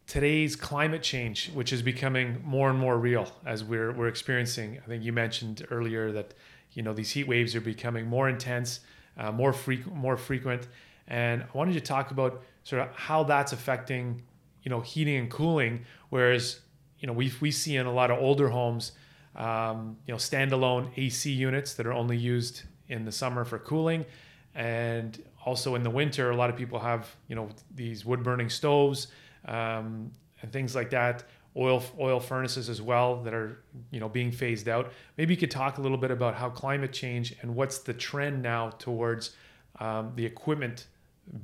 today's 0.08 0.56
climate 0.56 1.04
change, 1.04 1.50
which 1.52 1.72
is 1.72 1.82
becoming 1.82 2.42
more 2.44 2.68
and 2.68 2.78
more 2.78 2.98
real 2.98 3.30
as 3.46 3.62
we're 3.62 3.92
we're 3.92 4.08
experiencing. 4.08 4.80
I 4.84 4.88
think 4.88 5.04
you 5.04 5.12
mentioned 5.12 5.64
earlier 5.70 6.10
that 6.10 6.34
you 6.78 6.84
know 6.84 6.92
these 6.92 7.10
heat 7.10 7.26
waves 7.26 7.56
are 7.56 7.60
becoming 7.60 8.06
more 8.06 8.28
intense, 8.28 8.78
uh, 9.18 9.32
more 9.32 9.52
frequent, 9.52 9.96
more 9.96 10.16
frequent, 10.16 10.68
and 11.08 11.42
I 11.42 11.58
wanted 11.58 11.72
to 11.72 11.80
talk 11.80 12.12
about 12.12 12.44
sort 12.62 12.82
of 12.82 12.94
how 12.94 13.24
that's 13.24 13.52
affecting 13.52 14.22
you 14.62 14.70
know 14.70 14.80
heating 14.80 15.16
and 15.16 15.28
cooling. 15.28 15.84
Whereas 16.10 16.60
you 17.00 17.08
know 17.08 17.12
we 17.12 17.32
we 17.40 17.50
see 17.50 17.74
in 17.74 17.86
a 17.86 17.92
lot 17.92 18.12
of 18.12 18.20
older 18.20 18.48
homes, 18.48 18.92
um, 19.34 19.96
you 20.06 20.14
know 20.14 20.18
standalone 20.18 20.96
AC 20.96 21.32
units 21.32 21.74
that 21.74 21.84
are 21.84 21.92
only 21.92 22.16
used 22.16 22.62
in 22.86 23.04
the 23.04 23.10
summer 23.10 23.44
for 23.44 23.58
cooling, 23.58 24.06
and 24.54 25.20
also 25.44 25.74
in 25.74 25.82
the 25.82 25.90
winter, 25.90 26.30
a 26.30 26.36
lot 26.36 26.48
of 26.48 26.54
people 26.54 26.78
have 26.78 27.08
you 27.26 27.34
know 27.34 27.48
these 27.74 28.04
wood 28.04 28.22
burning 28.22 28.48
stoves 28.48 29.08
um, 29.46 30.12
and 30.42 30.52
things 30.52 30.76
like 30.76 30.90
that. 30.90 31.24
Oil 31.58 31.82
oil 31.98 32.20
furnaces 32.20 32.68
as 32.68 32.80
well 32.80 33.22
that 33.22 33.34
are 33.34 33.64
you 33.90 33.98
know 34.00 34.08
being 34.08 34.30
phased 34.30 34.68
out. 34.68 34.92
Maybe 35.16 35.34
you 35.34 35.40
could 35.40 35.50
talk 35.50 35.78
a 35.78 35.80
little 35.80 35.98
bit 35.98 36.10
about 36.10 36.36
how 36.36 36.50
climate 36.50 36.92
change 36.92 37.34
and 37.42 37.56
what's 37.56 37.78
the 37.78 37.92
trend 37.92 38.42
now 38.42 38.70
towards 38.70 39.34
um, 39.80 40.12
the 40.14 40.24
equipment 40.24 40.86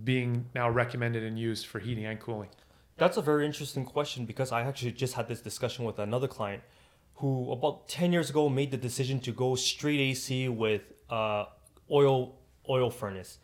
being 0.04 0.46
now 0.54 0.70
recommended 0.70 1.22
and 1.22 1.38
used 1.38 1.66
for 1.66 1.78
heating 1.78 2.06
and 2.06 2.20
cooling. 2.20 2.48
That's 2.96 3.16
a 3.16 3.22
very 3.22 3.44
interesting 3.44 3.84
question 3.84 4.24
because 4.24 4.52
I 4.52 4.62
actually 4.62 4.92
just 4.92 5.14
had 5.14 5.26
this 5.28 5.40
discussion 5.40 5.84
with 5.84 5.98
another 5.98 6.28
client 6.28 6.62
who 7.16 7.52
about 7.52 7.88
10 7.88 8.12
years 8.12 8.30
ago 8.30 8.48
made 8.48 8.70
the 8.70 8.76
decision 8.76 9.20
to 9.20 9.32
go 9.32 9.54
straight 9.54 10.00
AC 10.00 10.48
with 10.48 10.82
uh, 11.10 11.46
oil 11.90 12.36
oil 12.68 12.90
furnace. 12.90 13.38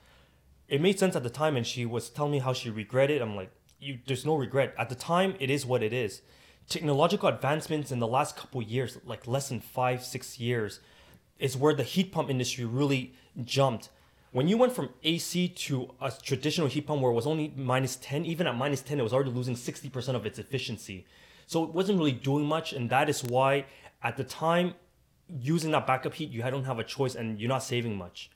It 0.69 0.81
made 0.81 0.99
sense 0.99 1.17
at 1.17 1.23
the 1.23 1.31
time 1.31 1.57
and 1.57 1.67
she 1.67 1.85
was 1.85 2.09
telling 2.09 2.33
me 2.33 2.39
how 2.39 2.53
she 2.53 2.71
regretted. 2.71 3.21
I'm 3.21 3.37
like, 3.37 3.51
you 3.81 3.99
there's 4.07 4.25
no 4.25 4.37
regret. 4.37 4.75
At 4.79 4.89
the 4.89 4.95
time, 4.95 5.35
it 5.41 5.51
is 5.51 5.67
what 5.67 5.83
it 5.83 5.93
is. 5.93 6.23
Technological 6.71 7.29
advancements 7.29 7.91
in 7.91 7.99
the 7.99 8.07
last 8.07 8.37
couple 8.37 8.63
years, 8.63 8.97
like 9.05 9.27
less 9.27 9.49
than 9.49 9.59
five, 9.59 10.05
six 10.05 10.39
years, 10.39 10.79
is 11.41 11.57
where 11.57 11.75
the 11.75 11.83
heat 11.83 12.13
pump 12.13 12.31
industry 12.31 12.65
really 12.65 13.13
jumped. 13.45 13.89
When 14.31 14.47
you 14.47 14.57
went 14.57 14.73
from 14.73 14.91
AC 15.03 15.49
to 15.49 15.91
a 16.01 16.13
traditional 16.23 16.69
heat 16.69 16.87
pump 16.87 17.03
where 17.03 17.11
it 17.11 17.15
was 17.17 17.27
only 17.27 17.53
minus 17.57 17.97
10, 17.97 18.25
even 18.25 18.47
at 18.47 18.55
minus 18.55 18.83
10, 18.83 19.01
it 19.01 19.03
was 19.03 19.13
already 19.13 19.33
losing 19.33 19.57
60% 19.57 20.15
of 20.15 20.25
its 20.25 20.39
efficiency. 20.39 21.07
So 21.49 21.65
it 21.65 21.71
wasn't 21.71 21.99
really 21.99 22.13
doing 22.13 22.45
much. 22.45 22.73
And 22.73 22.89
that 22.91 23.09
is 23.09 23.25
why 23.25 23.65
at 24.05 24.17
the 24.17 24.23
time, 24.23 24.75
using 25.29 25.73
that 25.73 25.89
backup 25.89 26.15
heat, 26.15 26.31
you 26.31 26.41
don't 26.43 26.63
have 26.63 26.79
a 26.79 26.85
choice 26.85 27.17
and 27.17 27.41
you're 27.41 27.49
not 27.49 27.65
saving 27.65 27.99
much. 27.99 28.31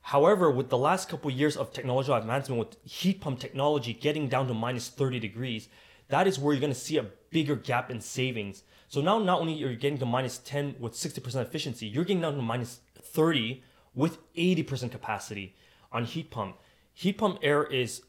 However, 0.00 0.50
with 0.50 0.68
the 0.68 0.78
last 0.78 1.08
couple 1.08 1.30
years 1.30 1.56
of 1.56 1.72
technological 1.72 2.16
advancement, 2.16 2.58
with 2.58 2.90
heat 2.90 3.20
pump 3.20 3.38
technology 3.38 3.92
getting 3.92 4.26
down 4.28 4.48
to 4.48 4.54
minus 4.54 4.88
30 4.88 5.20
degrees, 5.20 5.68
that 6.08 6.26
is 6.26 6.38
where 6.38 6.54
you're 6.54 6.60
going 6.60 6.72
to 6.72 6.78
see 6.78 6.96
a 6.96 7.06
bigger 7.30 7.56
gap 7.56 7.90
in 7.90 8.00
savings. 8.00 8.62
So 8.88 9.00
now, 9.00 9.18
not 9.18 9.40
only 9.40 9.62
are 9.64 9.70
you 9.70 9.76
getting 9.76 9.98
to 9.98 10.06
minus 10.06 10.38
10 10.38 10.76
with 10.78 10.94
60% 10.94 11.42
efficiency, 11.42 11.86
you're 11.86 12.04
getting 12.04 12.22
down 12.22 12.36
to 12.36 12.42
minus 12.42 12.80
30 13.00 13.62
with 13.94 14.18
80% 14.34 14.90
capacity 14.90 15.54
on 15.92 16.04
heat 16.04 16.30
pump. 16.30 16.56
Heat 16.94 17.18
pump 17.18 17.38
air 17.42 17.64
is 17.64 18.02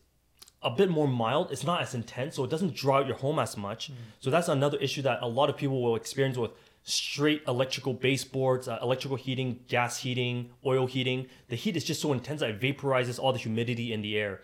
a 0.62 0.70
bit 0.70 0.90
more 0.90 1.08
mild. 1.08 1.52
It's 1.52 1.64
not 1.64 1.82
as 1.82 1.94
intense, 1.94 2.36
so 2.36 2.44
it 2.44 2.50
doesn't 2.50 2.76
draw 2.76 3.00
out 3.00 3.08
your 3.08 3.18
home 3.18 3.40
as 3.40 3.58
much. 3.58 3.92
Mm. 3.92 3.96
So 4.20 4.30
that's 4.30 4.48
another 4.48 4.78
issue 4.78 5.02
that 5.04 5.20
a 5.22 5.28
lot 5.28 5.50
of 5.50 5.58
people 5.58 5.82
will 5.82 5.96
experience 5.96 6.38
with 6.38 6.52
straight 6.84 7.44
electrical 7.48 7.94
baseboards, 7.94 8.68
uh, 8.68 8.80
electrical 8.82 9.18
heating, 9.18 9.60
gas 9.68 10.00
heating, 10.00 10.50
oil 10.66 10.88
heating. 10.88 11.28
The 11.48 11.56
heat 11.56 11.76
is 11.78 11.84
just 11.84 12.02
so 12.02 12.14
intense 12.14 12.40
that 12.42 12.50
it 12.50 12.60
vaporizes 12.60 13.20
all 13.20 13.32
the 13.32 13.40
humidity 13.40 13.94
in 13.94 14.02
the 14.02 14.18
air. 14.18 14.42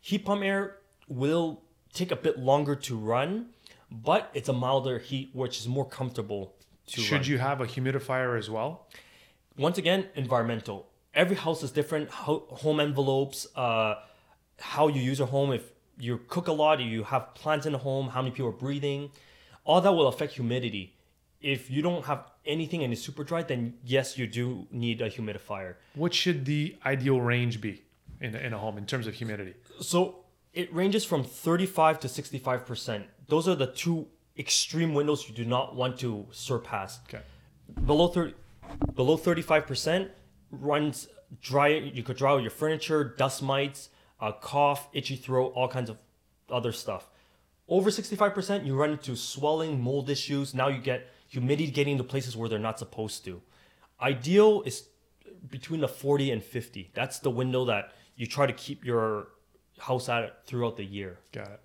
Heat 0.00 0.24
pump 0.24 0.42
air 0.42 0.78
will 1.08 1.62
take 1.96 2.12
a 2.12 2.16
bit 2.16 2.38
longer 2.38 2.74
to 2.74 2.96
run, 2.96 3.46
but 3.90 4.30
it's 4.34 4.48
a 4.48 4.52
milder 4.52 4.98
heat 4.98 5.30
which 5.32 5.58
is 5.58 5.68
more 5.68 5.88
comfortable 5.88 6.54
to 6.88 7.00
Should 7.00 7.22
run. 7.22 7.24
you 7.24 7.38
have 7.38 7.60
a 7.60 7.66
humidifier 7.66 8.38
as 8.38 8.48
well? 8.50 8.86
Once 9.56 9.78
again, 9.78 10.06
environmental. 10.14 10.86
Every 11.14 11.36
house 11.36 11.62
is 11.62 11.70
different. 11.70 12.10
home 12.10 12.80
envelopes, 12.80 13.46
uh, 13.56 13.94
how 14.60 14.88
you 14.88 15.00
use 15.00 15.18
your 15.18 15.28
home. 15.28 15.52
If 15.52 15.72
you 15.98 16.20
cook 16.28 16.46
a 16.48 16.52
lot, 16.52 16.80
you 16.80 17.04
have 17.04 17.34
plants 17.34 17.64
in 17.66 17.72
the 17.72 17.78
home, 17.78 18.08
how 18.08 18.20
many 18.22 18.32
people 18.32 18.48
are 18.48 18.52
breathing, 18.66 19.10
all 19.64 19.80
that 19.80 19.92
will 19.92 20.08
affect 20.08 20.34
humidity 20.34 20.96
if 21.40 21.70
you 21.70 21.82
don't 21.82 22.04
have 22.06 22.24
anything 22.44 22.82
and 22.82 22.92
it's 22.92 23.02
super 23.02 23.24
dry, 23.24 23.42
then 23.42 23.74
yes, 23.84 24.18
you 24.18 24.26
do 24.26 24.66
need 24.70 25.00
a 25.00 25.10
humidifier. 25.10 25.74
What 25.94 26.14
should 26.14 26.44
the 26.44 26.76
ideal 26.84 27.20
range 27.20 27.60
be 27.60 27.82
in 28.20 28.34
a, 28.34 28.38
in 28.38 28.52
a 28.52 28.58
home 28.58 28.78
in 28.78 28.86
terms 28.86 29.06
of 29.06 29.14
humidity? 29.14 29.54
So 29.80 30.16
it 30.56 30.72
ranges 30.74 31.04
from 31.04 31.22
35 31.22 32.00
to 32.00 32.08
65%. 32.08 33.04
Those 33.28 33.46
are 33.46 33.54
the 33.54 33.66
two 33.66 34.08
extreme 34.38 34.94
windows 34.94 35.28
you 35.28 35.34
do 35.34 35.44
not 35.44 35.76
want 35.76 35.98
to 35.98 36.26
surpass. 36.32 36.98
Okay. 37.08 37.22
Below 37.84 38.08
30, 38.08 38.34
below 38.94 39.18
35% 39.18 40.08
runs 40.50 41.08
dry. 41.42 41.68
You 41.68 42.02
could 42.02 42.16
dry 42.16 42.32
out 42.32 42.40
your 42.40 42.50
furniture, 42.50 43.04
dust 43.04 43.42
mites, 43.42 43.90
uh, 44.18 44.32
cough, 44.32 44.88
itchy 44.94 45.16
throat, 45.16 45.52
all 45.54 45.68
kinds 45.68 45.90
of 45.90 45.98
other 46.50 46.72
stuff. 46.72 47.10
Over 47.68 47.90
65%, 47.90 48.64
you 48.64 48.74
run 48.76 48.92
into 48.92 49.14
swelling, 49.14 49.82
mold 49.82 50.08
issues. 50.08 50.54
Now 50.54 50.68
you 50.68 50.80
get 50.80 51.10
humidity 51.28 51.70
getting 51.70 51.92
into 51.92 52.04
places 52.04 52.34
where 52.34 52.48
they're 52.48 52.58
not 52.58 52.78
supposed 52.78 53.26
to. 53.26 53.42
Ideal 54.00 54.62
is 54.62 54.88
between 55.50 55.80
the 55.80 55.88
40 55.88 56.30
and 56.30 56.42
50. 56.42 56.92
That's 56.94 57.18
the 57.18 57.30
window 57.30 57.66
that 57.66 57.92
you 58.14 58.26
try 58.26 58.46
to 58.46 58.52
keep 58.54 58.84
your 58.84 59.28
house 59.78 60.08
at 60.08 60.24
it 60.24 60.34
throughout 60.44 60.76
the 60.76 60.84
year. 60.84 61.18
Got 61.32 61.48
it. 61.48 61.60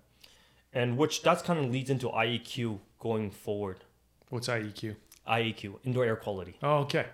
And 0.72 0.96
which 0.96 1.22
that's 1.22 1.42
kind 1.42 1.58
of 1.58 1.70
leads 1.70 1.90
into 1.90 2.08
IEQ 2.08 2.78
going 2.98 3.30
forward. 3.30 3.84
What's 4.30 4.48
IEQ? 4.48 4.96
IEQ, 5.28 5.74
indoor 5.84 6.04
air 6.04 6.16
quality. 6.16 6.56
Oh, 6.62 6.78
okay. 6.78 7.06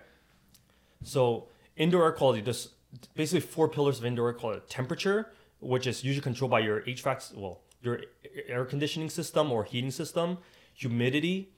So 1.03 1.47
indoor 1.75 2.03
air 2.03 2.11
quality, 2.11 2.41
there's 2.41 2.69
basically 3.15 3.41
four 3.41 3.67
pillars 3.67 3.99
of 3.99 4.05
indoor 4.05 4.27
air 4.27 4.33
quality: 4.33 4.61
temperature, 4.69 5.31
which 5.59 5.85
is 5.85 6.03
usually 6.03 6.23
controlled 6.23 6.51
by 6.51 6.59
your 6.59 6.81
HVAC, 6.81 7.35
well, 7.35 7.59
your 7.81 8.01
air 8.47 8.65
conditioning 8.65 9.09
system 9.09 9.51
or 9.51 9.63
heating 9.63 9.91
system, 9.91 10.37
humidity, 10.73 11.49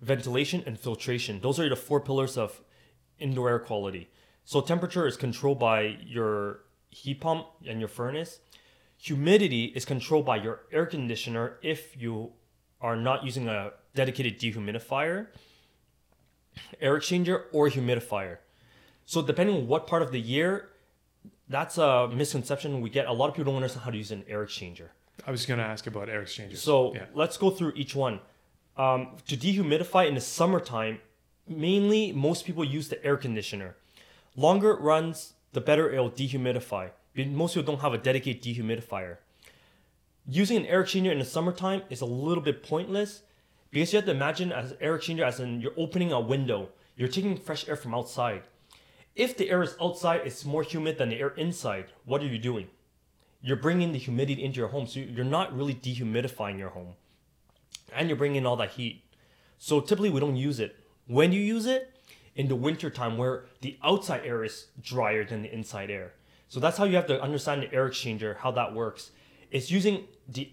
ventilation, 0.00 0.62
and 0.66 0.78
filtration. 0.78 1.40
Those 1.40 1.60
are 1.60 1.68
the 1.68 1.76
four 1.76 2.00
pillars 2.00 2.36
of 2.36 2.60
indoor 3.18 3.50
air 3.50 3.58
quality. 3.58 4.08
So 4.44 4.60
temperature 4.60 5.06
is 5.06 5.16
controlled 5.16 5.58
by 5.58 5.98
your 6.04 6.60
heat 6.88 7.20
pump 7.20 7.46
and 7.66 7.78
your 7.78 7.88
furnace. 7.88 8.40
Humidity 9.02 9.64
is 9.64 9.86
controlled 9.86 10.26
by 10.26 10.36
your 10.36 10.60
air 10.70 10.84
conditioner 10.84 11.56
if 11.62 11.96
you 11.98 12.32
are 12.82 12.96
not 12.96 13.24
using 13.24 13.48
a 13.48 13.72
dedicated 13.94 14.38
dehumidifier, 14.38 15.28
air 16.82 16.98
exchanger, 16.98 17.44
or 17.50 17.70
humidifier. 17.70 18.38
So 19.06 19.22
depending 19.22 19.56
on 19.56 19.66
what 19.66 19.86
part 19.86 20.02
of 20.02 20.12
the 20.12 20.20
year, 20.20 20.68
that's 21.48 21.78
a 21.78 22.08
misconception 22.08 22.82
we 22.82 22.90
get. 22.90 23.06
A 23.06 23.12
lot 23.12 23.30
of 23.30 23.34
people 23.34 23.52
don't 23.52 23.62
understand 23.62 23.84
how 23.84 23.90
to 23.90 23.96
use 23.96 24.10
an 24.10 24.22
air 24.28 24.44
exchanger. 24.44 24.88
I 25.26 25.30
was 25.30 25.46
going 25.46 25.58
to 25.58 25.64
ask 25.64 25.86
about 25.86 26.10
air 26.10 26.20
exchanges. 26.20 26.60
So 26.60 26.94
yeah. 26.94 27.06
let's 27.14 27.38
go 27.38 27.48
through 27.48 27.72
each 27.76 27.94
one. 27.94 28.20
Um, 28.76 29.16
to 29.28 29.36
dehumidify 29.36 30.08
in 30.08 30.14
the 30.14 30.20
summertime, 30.20 30.98
mainly 31.48 32.12
most 32.12 32.44
people 32.44 32.64
use 32.64 32.90
the 32.90 33.02
air 33.02 33.16
conditioner. 33.16 33.76
Longer 34.36 34.72
it 34.72 34.80
runs, 34.80 35.32
the 35.54 35.62
better 35.62 35.90
it'll 35.90 36.10
dehumidify. 36.10 36.90
Most 37.16 37.54
people 37.54 37.72
don't 37.72 37.82
have 37.82 37.92
a 37.92 37.98
dedicated 37.98 38.42
dehumidifier. 38.42 39.16
Using 40.28 40.58
an 40.58 40.66
air 40.66 40.84
exchanger 40.84 41.10
in 41.10 41.18
the 41.18 41.24
summertime 41.24 41.82
is 41.90 42.00
a 42.00 42.06
little 42.06 42.42
bit 42.42 42.62
pointless 42.62 43.22
because 43.70 43.92
you 43.92 43.98
have 43.98 44.06
to 44.06 44.12
imagine 44.12 44.52
as 44.52 44.74
air 44.80 44.96
exchanger 44.96 45.26
as 45.26 45.40
in 45.40 45.60
you're 45.60 45.72
opening 45.76 46.12
a 46.12 46.20
window. 46.20 46.68
You're 46.96 47.08
taking 47.08 47.36
fresh 47.36 47.68
air 47.68 47.76
from 47.76 47.94
outside. 47.94 48.42
If 49.16 49.36
the 49.36 49.50
air 49.50 49.62
is 49.62 49.76
outside, 49.80 50.22
it's 50.24 50.44
more 50.44 50.62
humid 50.62 50.98
than 50.98 51.08
the 51.08 51.18
air 51.18 51.30
inside. 51.30 51.86
What 52.04 52.22
are 52.22 52.26
you 52.26 52.38
doing? 52.38 52.68
You're 53.42 53.56
bringing 53.56 53.92
the 53.92 53.98
humidity 53.98 54.44
into 54.44 54.58
your 54.58 54.68
home, 54.68 54.86
so 54.86 55.00
you're 55.00 55.24
not 55.24 55.56
really 55.56 55.74
dehumidifying 55.74 56.58
your 56.58 56.70
home, 56.70 56.94
and 57.94 58.08
you're 58.08 58.18
bringing 58.18 58.36
in 58.36 58.46
all 58.46 58.56
that 58.56 58.72
heat. 58.72 59.02
So 59.58 59.80
typically, 59.80 60.10
we 60.10 60.20
don't 60.20 60.36
use 60.36 60.60
it. 60.60 60.76
When 61.06 61.32
you 61.32 61.40
use 61.40 61.66
it, 61.66 61.94
in 62.36 62.48
the 62.48 62.56
winter 62.56 62.90
time, 62.90 63.18
where 63.18 63.44
the 63.60 63.78
outside 63.82 64.22
air 64.24 64.44
is 64.44 64.66
drier 64.80 65.24
than 65.24 65.42
the 65.42 65.52
inside 65.52 65.90
air. 65.90 66.12
So 66.50 66.58
that's 66.58 66.76
how 66.76 66.84
you 66.84 66.96
have 66.96 67.06
to 67.06 67.22
understand 67.22 67.62
the 67.62 67.72
air 67.72 67.88
exchanger, 67.88 68.36
how 68.36 68.50
that 68.50 68.74
works. 68.74 69.12
It's 69.52 69.70
using 69.70 70.08
the 70.28 70.52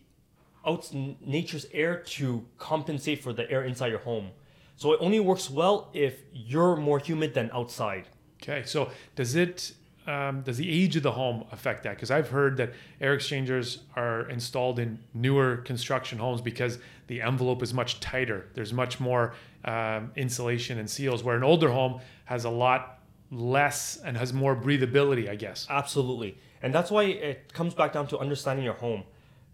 out 0.65 0.93
nature's 0.93 1.65
air 1.73 1.97
to 2.17 2.45
compensate 2.60 3.23
for 3.23 3.33
the 3.33 3.49
air 3.49 3.63
inside 3.63 3.88
your 3.88 3.99
home. 3.99 4.29
So 4.75 4.93
it 4.93 4.99
only 5.01 5.19
works 5.19 5.49
well 5.49 5.89
if 5.93 6.21
you're 6.31 6.75
more 6.75 6.99
humid 6.99 7.33
than 7.33 7.49
outside. 7.51 8.07
Okay, 8.43 8.62
so 8.63 8.91
does 9.15 9.33
it 9.36 9.73
um, 10.05 10.41
does 10.41 10.57
the 10.57 10.69
age 10.69 10.95
of 10.95 11.03
the 11.03 11.12
home 11.12 11.45
affect 11.51 11.83
that? 11.83 11.95
Because 11.95 12.12
I've 12.12 12.29
heard 12.29 12.57
that 12.57 12.73
air 13.01 13.15
exchangers 13.15 13.79
are 13.95 14.29
installed 14.29 14.77
in 14.77 14.99
newer 15.15 15.57
construction 15.57 16.19
homes 16.19 16.41
because 16.41 16.77
the 17.07 17.23
envelope 17.23 17.63
is 17.63 17.73
much 17.73 17.99
tighter. 17.99 18.45
There's 18.53 18.71
much 18.71 18.99
more 18.99 19.33
um, 19.65 20.12
insulation 20.15 20.77
and 20.77 20.89
seals, 20.89 21.23
where 21.23 21.36
an 21.36 21.43
older 21.43 21.71
home 21.71 21.99
has 22.25 22.45
a 22.45 22.49
lot 22.49 22.96
less 23.32 23.98
and 23.98 24.18
has 24.18 24.34
more 24.34 24.56
breathability, 24.56 25.30
I 25.30 25.36
guess. 25.36 25.68
Absolutely. 25.70 26.38
And 26.62 26.74
that's 26.74 26.90
why 26.90 27.04
it 27.04 27.54
comes 27.54 27.74
back 27.74 27.94
down 27.94 28.08
to 28.08 28.18
understanding 28.18 28.66
your 28.66 28.74
home. 28.76 29.04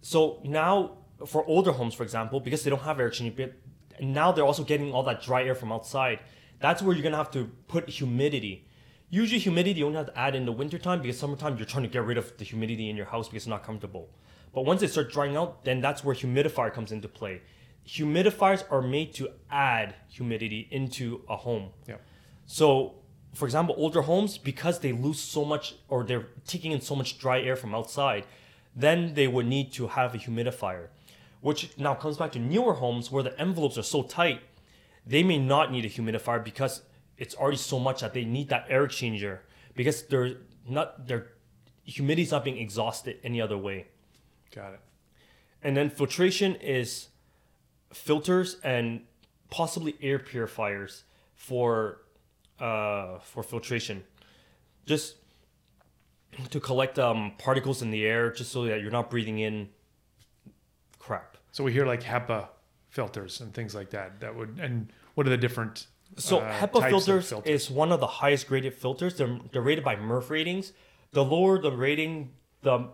So 0.02 0.40
now, 0.44 0.98
for 1.26 1.46
older 1.46 1.72
homes, 1.72 1.94
for 1.94 2.04
example, 2.04 2.40
because 2.40 2.64
they 2.64 2.70
don't 2.70 2.82
have 2.84 3.00
air 3.00 3.10
conditioning, 3.10 3.54
now 4.02 4.32
they're 4.32 4.46
also 4.46 4.64
getting 4.64 4.92
all 4.94 5.04
that 5.04 5.22
dry 5.22 5.44
air 5.44 5.56
from 5.56 5.72
outside. 5.72 6.20
That's 6.60 6.82
where 6.82 6.96
you're 6.96 7.04
gonna 7.04 7.18
have 7.18 7.32
to 7.32 7.50
put 7.68 7.90
humidity. 7.90 8.68
Usually, 9.10 9.40
humidity 9.40 9.80
you 9.80 9.86
only 9.86 9.98
have 9.98 10.08
to 10.08 10.18
add 10.18 10.34
in 10.34 10.46
the 10.46 10.52
wintertime 10.52 11.02
because 11.02 11.20
summertime 11.20 11.58
you're 11.58 11.68
trying 11.68 11.84
to 11.84 11.90
get 11.90 12.04
rid 12.04 12.18
of 12.18 12.36
the 12.38 12.44
humidity 12.44 12.90
in 12.90 12.96
your 12.96 13.06
house 13.06 13.28
because 13.28 13.44
it's 13.44 13.48
not 13.48 13.64
comfortable. 13.64 14.10
But 14.54 14.66
once 14.66 14.82
it 14.82 14.90
starts 14.90 15.14
drying 15.14 15.36
out, 15.36 15.64
then 15.66 15.82
that's 15.82 16.04
where 16.04 16.16
humidifier 16.16 16.74
comes 16.74 16.92
into 16.92 17.08
play. 17.08 17.42
Humidifiers 17.88 18.64
are 18.72 18.82
made 18.82 19.14
to 19.16 19.30
add 19.52 19.96
humidity 20.08 20.68
into 20.72 21.24
a 21.30 21.36
home. 21.36 21.70
Yeah. 21.88 21.98
So, 22.46 22.96
for 23.34 23.46
example, 23.46 23.76
older 23.78 24.04
homes, 24.04 24.38
because 24.38 24.80
they 24.80 24.91
lose 24.91 25.19
so 25.19 25.43
much 25.43 25.76
or 25.89 26.04
they're 26.04 26.28
taking 26.46 26.72
in 26.72 26.82
so 26.82 26.96
much 26.96 27.17
dry 27.17 27.41
air 27.41 27.56
from 27.56 27.74
outside, 27.74 28.26
then 28.76 29.13
they 29.15 29.28
would 29.28 29.48
need 29.48 29.74
to 29.74 29.88
have 29.88 30.13
a 30.13 30.17
humidifier. 30.17 30.88
Which 31.41 31.78
now 31.78 31.96
comes 31.96 32.17
back 32.17 32.32
to 32.34 32.39
newer 32.39 32.74
homes 32.74 33.12
where 33.12 33.24
the 33.24 33.39
envelopes 33.39 33.78
are 33.78 33.84
so 33.84 34.04
tight, 34.04 34.41
they 35.06 35.24
may 35.24 35.38
not 35.38 35.72
need 35.72 35.84
a 35.84 35.89
humidifier 35.89 36.43
because 36.43 36.82
it's 37.17 37.36
already 37.36 37.58
so 37.58 37.80
much 37.80 38.02
that 38.02 38.13
they 38.13 38.24
need 38.24 38.50
that 38.50 38.65
air 38.69 38.86
exchanger 38.88 39.39
because 39.76 40.04
they're 40.04 40.38
not 40.67 41.08
their 41.08 41.28
humidity's 41.86 42.32
not 42.32 42.43
being 42.46 42.58
exhausted 42.58 43.17
any 43.24 43.41
other 43.41 43.58
way. 43.58 43.88
Got 44.56 44.74
it. 44.74 44.80
And 45.62 45.76
then 45.76 45.89
filtration 45.89 46.56
is 46.56 47.10
filters 47.91 48.58
and 48.63 49.02
possibly 49.50 49.96
air 50.02 50.19
purifiers 50.19 51.04
for 51.36 52.03
uh, 52.60 53.20
for 53.20 53.44
filtration, 53.44 54.04
just 54.86 55.16
to 56.50 56.60
collect 56.60 56.98
um, 57.00 57.34
particles 57.38 57.82
in 57.82 57.92
the 57.92 58.06
air, 58.06 58.32
just 58.32 58.52
so 58.52 58.66
that 58.66 58.82
you're 58.82 58.92
not 58.92 59.10
breathing 59.10 59.39
in 59.39 59.70
crap. 61.00 61.38
So 61.52 61.63
we 61.63 61.72
hear 61.72 61.86
like 61.86 62.02
HEPA 62.04 62.48
filters 62.89 63.42
and 63.42 63.54
things 63.54 63.76
like 63.76 63.89
that. 63.92 64.20
That 64.22 64.36
would 64.36 64.60
and 64.60 64.92
what 65.16 65.28
are 65.28 65.30
the 65.30 65.38
different 65.38 65.88
So 66.18 66.39
uh, 66.39 66.60
HEPA 66.60 66.89
filters, 66.89 67.30
filters? 67.30 67.50
is 67.50 67.72
one 67.72 67.92
of 67.92 68.00
the 68.00 68.08
highest 68.08 68.48
graded 68.48 68.74
filters. 68.74 69.18
They're, 69.18 69.39
they're 69.52 69.62
rated 69.62 69.84
by 69.84 69.96
MERV 69.96 70.30
ratings. 70.30 70.74
The 71.12 71.24
lower 71.24 71.60
the 71.60 71.72
rating, 71.72 72.32
the 72.62 72.89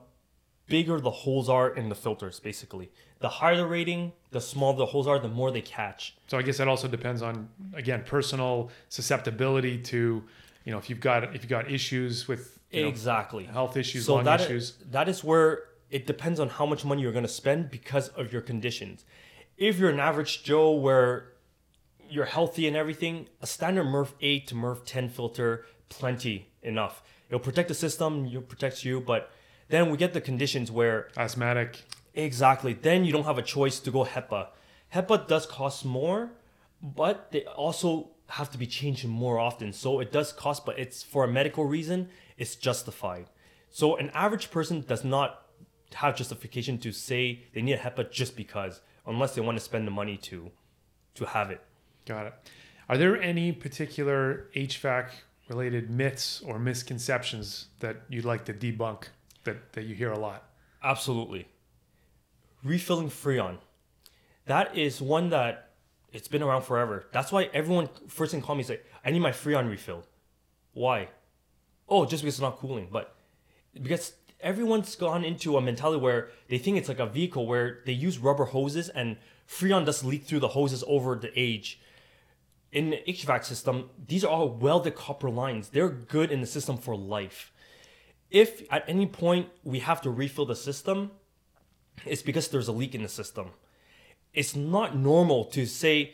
bigger 0.68 1.00
the 1.00 1.12
holes 1.12 1.50
are 1.50 1.70
in 1.70 1.90
the 1.90 1.96
filters, 1.96 2.40
basically. 2.40 2.92
The 3.20 3.30
higher 3.30 3.58
the 3.58 3.68
rating, 3.68 4.14
the 4.32 4.40
smaller 4.40 4.78
the 4.78 4.86
holes 4.86 5.08
are, 5.08 5.20
the 5.20 5.28
more 5.28 5.52
they 5.52 5.62
catch. 5.62 6.16
So 6.28 6.38
I 6.38 6.42
guess 6.42 6.58
that 6.58 6.68
also 6.68 6.88
depends 6.88 7.22
on 7.22 7.50
again 7.74 8.04
personal 8.06 8.72
susceptibility 8.88 9.78
to 9.78 10.24
you 10.66 10.72
know 10.72 10.78
if 10.78 10.90
you've 10.90 11.02
got 11.02 11.24
if 11.36 11.42
you've 11.42 11.50
got 11.50 11.70
issues 11.70 12.28
with 12.28 12.60
you 12.72 12.84
know, 12.84 12.88
exactly. 12.88 13.46
health 13.46 13.76
issues, 13.76 14.06
so 14.06 14.16
lung 14.16 14.26
that 14.26 14.42
issues. 14.42 14.78
that 14.92 15.10
is 15.10 15.24
where 15.24 15.64
it 15.90 16.06
depends 16.06 16.40
on 16.40 16.50
how 16.50 16.66
much 16.66 16.86
money 16.86 17.02
you're 17.02 17.12
going 17.12 17.26
to 17.26 17.28
spend 17.28 17.72
because 17.72 18.10
of 18.10 18.32
your 18.32 18.42
conditions. 18.42 19.06
If 19.58 19.80
you're 19.80 19.90
an 19.90 20.00
average 20.00 20.44
Joe 20.44 20.72
where 20.72 21.34
you're 22.10 22.26
healthy 22.26 22.68
and 22.68 22.76
everything, 22.76 23.28
a 23.42 23.48
standard 23.48 23.86
MERV 23.86 24.14
8 24.22 24.48
to 24.48 24.56
MERV 24.56 24.86
10 24.86 25.10
filter, 25.10 25.66
plenty 25.90 26.50
enough. 26.62 27.02
It'll 27.28 27.40
protect 27.40 27.68
the 27.68 27.76
system, 27.76 28.26
it 28.26 28.48
protects 28.50 28.84
you, 28.84 29.02
but 29.02 29.32
then 29.70 29.92
we 29.92 29.98
get 29.98 30.14
the 30.14 30.22
conditions 30.22 30.72
where 30.72 31.10
asthmatic. 31.16 31.84
Exactly. 32.24 32.74
Then 32.74 33.06
you 33.06 33.12
don't 33.12 33.26
have 33.26 33.38
a 33.38 33.44
choice 33.44 33.80
to 33.80 33.92
go 33.92 34.06
HEPA. 34.06 34.48
HEPA 34.94 35.28
does 35.28 35.46
cost 35.46 35.86
more, 35.86 36.32
but 36.82 37.32
they 37.32 37.46
also 37.46 38.10
have 38.28 38.52
to 38.52 38.58
be 38.58 38.68
changed 38.68 39.06
more 39.08 39.40
often. 39.40 39.74
So 39.74 40.00
it 40.00 40.12
does 40.12 40.32
cost, 40.34 40.66
but 40.66 40.78
it's 40.78 41.02
for 41.02 41.24
a 41.24 41.28
medical 41.28 41.66
reason, 41.66 42.10
it's 42.38 42.56
justified. 42.56 43.26
So 43.70 43.98
an 43.98 44.10
average 44.14 44.52
person 44.52 44.84
does 44.88 45.04
not 45.04 45.46
have 45.96 46.16
justification 46.16 46.78
to 46.80 46.92
say 46.92 47.44
they 47.54 47.62
need 47.62 47.74
a 47.74 47.78
HEPA 47.78 48.12
just 48.12 48.36
because, 48.36 48.82
unless 49.06 49.36
they 49.36 49.42
want 49.42 49.58
to 49.58 49.64
spend 49.64 49.88
the 49.88 49.92
money 49.92 50.18
to 50.18 50.52
to 51.16 51.26
have 51.26 51.50
it. 51.50 51.62
Got 52.06 52.28
it. 52.28 52.34
Are 52.88 52.98
there 52.98 53.22
any 53.22 53.52
particular 53.52 54.50
HVAC 54.56 55.10
related 55.50 55.90
myths 55.90 56.42
or 56.42 56.60
misconceptions 56.60 57.68
that 57.80 57.98
you'd 58.10 58.26
like 58.26 58.46
to 58.46 58.54
debunk 58.54 59.06
that, 59.44 59.74
that 59.74 59.86
you 59.86 59.96
hear 59.96 60.12
a 60.12 60.20
lot? 60.20 60.50
Absolutely. 60.84 61.48
Refilling 62.64 63.10
Freon. 63.10 63.58
That 64.46 64.78
is 64.78 65.02
one 65.02 65.30
that 65.30 65.70
it's 66.12 66.28
been 66.28 66.44
around 66.44 66.64
forever. 66.64 67.06
That's 67.12 67.32
why 67.32 67.50
everyone 67.54 67.90
first 68.08 68.32
thing 68.32 68.42
call 68.42 68.56
me 68.56 68.62
is 68.62 68.70
like, 68.70 68.86
I 69.06 69.12
need 69.12 69.20
my 69.20 69.32
Freon 69.32 69.70
refilled. 69.70 70.08
Why? 70.74 71.10
Oh, 71.88 72.06
just 72.06 72.24
because 72.24 72.36
it's 72.36 72.42
not 72.42 72.58
cooling. 72.58 72.88
But 72.92 73.16
because 73.82 74.14
everyone's 74.42 74.96
gone 74.96 75.24
into 75.24 75.58
a 75.58 75.62
mentality 75.62 76.02
where 76.02 76.30
they 76.48 76.58
think 76.58 76.78
it's 76.78 76.90
like 76.90 77.00
a 77.00 77.06
vehicle 77.06 77.46
where 77.46 77.80
they 77.86 77.94
use 77.94 78.18
rubber 78.18 78.46
hoses 78.46 78.90
and 78.90 79.18
Freon 79.48 79.86
does 79.86 80.04
leak 80.04 80.26
through 80.26 80.40
the 80.40 80.50
hoses 80.50 80.84
over 80.88 81.16
the 81.16 81.32
age. 81.36 81.80
In 82.72 82.92
the 82.92 83.02
HVAC 83.08 83.46
system, 83.46 83.90
these 84.08 84.24
are 84.24 84.28
all 84.28 84.50
welded 84.50 84.96
copper 84.96 85.30
lines. 85.30 85.70
They're 85.70 85.90
good 85.90 86.32
in 86.32 86.42
the 86.42 86.48
system 86.48 86.78
for 86.78 86.96
life 86.96 87.52
if 88.32 88.62
at 88.72 88.84
any 88.88 89.08
point 89.08 89.48
we 89.64 89.80
have 89.80 90.02
to 90.02 90.10
refill 90.10 90.46
the 90.46 90.56
system, 90.56 91.12
it's 92.06 92.22
because 92.22 92.48
there's 92.48 92.68
a 92.68 92.72
leak 92.72 92.96
in 92.96 93.04
the 93.04 93.10
system. 93.10 93.52
It's 94.34 94.56
not 94.56 94.96
normal 94.96 95.46
to 95.46 95.66
say, 95.66 96.14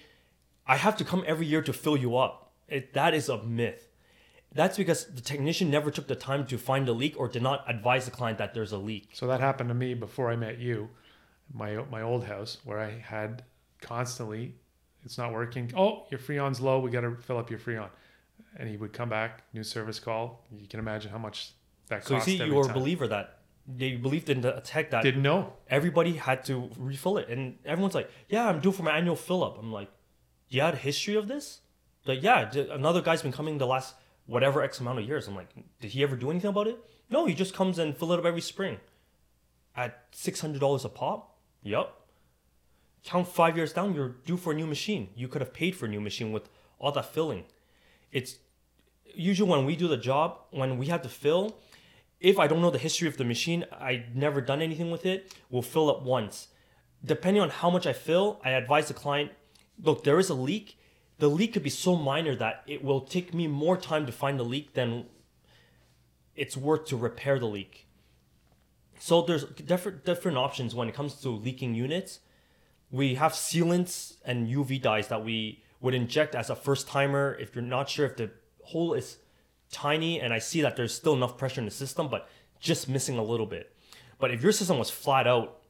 I 0.65 0.77
have 0.77 0.97
to 0.97 1.03
come 1.03 1.23
every 1.27 1.45
year 1.45 1.61
to 1.61 1.73
fill 1.73 1.97
you 1.97 2.17
up. 2.17 2.51
It, 2.67 2.93
that 2.93 3.13
is 3.13 3.29
a 3.29 3.43
myth. 3.43 3.89
That's 4.53 4.77
because 4.77 5.05
the 5.05 5.21
technician 5.21 5.69
never 5.69 5.91
took 5.91 6.07
the 6.07 6.15
time 6.15 6.45
to 6.47 6.57
find 6.57 6.88
the 6.88 6.93
leak 6.93 7.19
or 7.19 7.27
did 7.27 7.43
not 7.43 7.65
advise 7.67 8.05
the 8.05 8.11
client 8.11 8.38
that 8.38 8.53
there's 8.53 8.71
a 8.71 8.77
leak. 8.77 9.09
So 9.13 9.27
that 9.27 9.41
happened 9.41 9.67
to 9.69 9.73
me 9.75 9.93
before 9.93 10.31
I 10.31 10.38
met 10.38 10.59
you, 10.59 10.89
my 11.53 11.83
my 11.91 12.01
old 12.01 12.23
house 12.23 12.57
where 12.63 12.79
I 12.79 12.91
had 12.99 13.43
constantly, 13.81 14.55
it's 15.03 15.17
not 15.17 15.33
working. 15.33 15.71
Oh, 15.75 16.05
your 16.09 16.19
freon's 16.19 16.61
low. 16.61 16.79
We 16.79 16.89
got 16.89 17.01
to 17.01 17.15
fill 17.17 17.38
up 17.38 17.49
your 17.49 17.59
freon, 17.59 17.89
and 18.55 18.69
he 18.69 18.77
would 18.77 18.93
come 18.93 19.09
back, 19.09 19.43
new 19.53 19.63
service 19.63 19.99
call. 19.99 20.45
You 20.57 20.67
can 20.67 20.79
imagine 20.79 21.11
how 21.11 21.17
much 21.17 21.51
that 21.89 22.05
So 22.05 22.13
you 22.13 22.19
cost. 22.19 22.25
see, 22.25 22.39
every 22.41 22.53
you're 22.53 22.71
a 22.71 22.73
believer 22.73 23.07
that 23.09 23.39
they 23.68 23.95
believed 23.95 24.30
in 24.30 24.41
the 24.41 24.61
tech 24.63 24.91
that 24.91 25.03
Didn't 25.03 25.24
know. 25.24 25.53
everybody 25.70 26.13
had 26.13 26.43
to 26.45 26.70
refill 26.78 27.18
it, 27.18 27.30
and 27.30 27.57
everyone's 27.66 27.95
like, 27.95 28.09
"Yeah, 28.30 28.47
I'm 28.47 28.59
due 28.59 28.72
for 28.72 28.84
my 28.84 28.95
annual 28.97 29.16
fill 29.16 29.43
up." 29.43 29.57
I'm 29.57 29.72
like, 29.74 29.89
"You 30.49 30.61
had 30.61 30.74
a 30.76 30.78
history 30.78 31.16
of 31.16 31.28
this?" 31.28 31.61
Like, 32.05 32.22
yeah, 32.22 32.51
another 32.72 33.01
guy's 33.01 33.24
been 33.24 33.32
coming 33.32 33.57
the 33.57 33.66
last 33.66 33.95
whatever 34.28 34.61
x 34.61 34.80
amount 34.80 34.99
of 34.99 35.05
years. 35.05 35.28
I'm 35.28 35.36
like, 35.36 35.49
did 35.82 35.91
he 35.91 36.03
ever 36.03 36.16
do 36.16 36.30
anything 36.30 36.49
about 36.49 36.68
it? 36.68 36.78
No, 37.09 37.26
he 37.26 37.34
just 37.34 37.53
comes 37.55 37.80
and 37.80 37.97
fill 37.97 38.11
it 38.13 38.20
up 38.20 38.26
every 38.26 38.41
spring 38.41 38.78
at 39.76 40.03
six 40.11 40.39
hundred 40.41 40.59
dollars 40.61 40.86
a 40.86 40.89
pop. 40.89 41.36
Yup. 41.63 42.05
Count 43.03 43.28
five 43.28 43.55
years 43.57 43.74
down, 43.74 43.93
you're 43.95 44.09
due 44.26 44.38
for 44.38 44.51
a 44.51 44.55
new 44.55 44.66
machine. 44.68 45.09
You 45.16 45.28
could 45.28 45.41
have 45.41 45.53
paid 45.53 45.76
for 45.76 45.86
a 45.86 45.89
new 45.89 46.01
machine 46.01 46.32
with 46.32 46.49
all 46.80 46.91
that 46.91 47.05
filling. 47.13 47.45
It's 48.11 48.38
usually 49.13 49.49
when 49.49 49.66
we 49.66 49.76
do 49.76 49.88
the 49.88 49.97
job, 49.97 50.39
when 50.51 50.78
we 50.78 50.88
have 50.88 51.01
to 51.03 51.09
fill, 51.09 51.57
if 52.26 52.39
I 52.39 52.47
don't 52.47 52.59
know 52.59 52.71
the 52.71 52.80
history 52.80 53.07
of 53.07 53.17
the 53.17 53.23
machine, 53.23 53.65
I 53.71 54.05
never 54.15 54.41
done 54.41 54.59
anything 54.59 54.89
with 54.89 55.05
it, 55.05 55.32
we'll 55.51 55.61
fill 55.61 55.91
up 55.91 56.01
once. 56.01 56.47
Depending 57.05 57.43
on 57.43 57.51
how 57.51 57.69
much 57.69 57.86
I 57.86 57.93
fill, 57.93 58.41
I 58.43 58.49
advise 58.49 58.88
the 58.88 58.95
client, 58.95 59.32
look, 59.80 60.03
there 60.03 60.17
is 60.17 60.30
a 60.30 60.34
leak. 60.34 60.80
The 61.19 61.30
leak 61.30 61.53
could 61.53 61.61
be 61.61 61.69
so 61.69 61.95
minor 61.95 62.36
that 62.38 62.63
it 62.65 62.84
will 62.84 63.01
take 63.01 63.36
me 63.36 63.45
more 63.45 63.78
time 63.78 64.07
to 64.07 64.11
find 64.11 64.39
the 64.39 64.43
leak 64.43 64.73
than 64.73 65.05
it's 66.36 66.57
worth 66.57 66.86
to 66.86 66.97
repair 66.97 67.38
the 67.38 67.45
leak. 67.45 67.88
So 68.97 69.21
there's 69.21 69.43
different 69.43 70.03
different 70.03 70.39
options 70.39 70.73
when 70.73 70.89
it 70.89 70.95
comes 70.95 71.21
to 71.21 71.30
leaking 71.30 71.76
units. 71.76 72.21
We 72.89 73.15
have 73.15 73.34
sealants 73.34 74.15
and 74.26 74.47
UV 74.47 74.82
dyes 74.82 75.09
that 75.09 75.23
we 75.23 75.61
would 75.80 75.93
inject 75.93 76.34
as 76.34 76.49
a 76.49 76.55
first 76.55 76.88
timer 76.88 77.38
if 77.39 77.53
you're 77.53 77.63
not 77.63 77.88
sure 77.88 78.07
if 78.07 78.17
the 78.17 78.32
hole 78.63 78.95
is 78.95 79.17
tiny 79.72 80.20
and 80.20 80.34
I 80.34 80.39
see 80.39 80.61
that 80.61 80.76
there's 80.76 80.93
still 80.93 81.13
enough 81.13 81.38
pressure 81.38 81.61
in 81.61 81.66
the 81.66 81.72
system, 81.72 82.07
but 82.07 82.30
just 82.59 82.89
missing 82.89 83.18
a 83.18 83.24
little 83.24 83.45
bit. 83.45 83.76
But 84.20 84.32
if 84.32 84.41
your 84.41 84.51
system 84.51 84.78
was 84.78 84.89
flat 84.89 85.28
out 85.28 85.61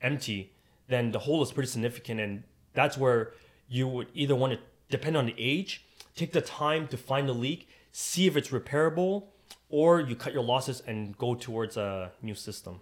empty, 0.00 0.52
then 0.88 1.12
the 1.12 1.18
hole 1.20 1.42
is 1.42 1.52
pretty 1.52 1.68
significant, 1.68 2.20
and 2.20 2.42
that's 2.72 2.96
where 2.96 3.32
you 3.68 3.86
would 3.86 4.08
either 4.14 4.34
want 4.34 4.54
to 4.54 4.58
depend 4.88 5.16
on 5.16 5.26
the 5.26 5.34
age, 5.38 5.84
take 6.16 6.32
the 6.32 6.40
time 6.40 6.88
to 6.88 6.96
find 6.96 7.28
the 7.28 7.32
leak, 7.32 7.68
see 7.92 8.26
if 8.26 8.36
it's 8.36 8.48
repairable, 8.48 9.26
or 9.68 10.00
you 10.00 10.16
cut 10.16 10.32
your 10.32 10.42
losses 10.42 10.82
and 10.86 11.16
go 11.16 11.34
towards 11.34 11.76
a 11.76 12.10
new 12.22 12.34
system. 12.34 12.80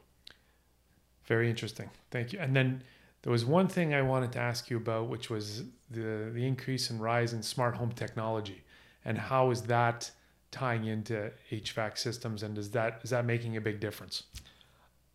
Very 1.24 1.50
interesting. 1.50 1.90
Thank 2.10 2.32
you. 2.32 2.38
And 2.38 2.56
then 2.56 2.82
there 3.22 3.32
was 3.32 3.44
one 3.44 3.68
thing 3.68 3.92
I 3.92 4.00
wanted 4.00 4.32
to 4.32 4.38
ask 4.38 4.70
you 4.70 4.78
about, 4.78 5.08
which 5.08 5.28
was 5.28 5.64
the 5.90 6.30
the 6.32 6.46
increase 6.46 6.88
and 6.88 7.00
rise 7.00 7.34
in 7.34 7.42
smart 7.42 7.74
home 7.76 7.92
technology, 7.92 8.62
and 9.04 9.18
how 9.18 9.50
is 9.50 9.62
that 9.62 10.10
tying 10.50 10.84
into 10.84 11.30
HVAC 11.50 11.98
systems, 11.98 12.42
and 12.42 12.56
is 12.58 12.70
that 12.70 13.00
is 13.02 13.10
that 13.10 13.24
making 13.24 13.56
a 13.56 13.60
big 13.60 13.80
difference? 13.80 14.24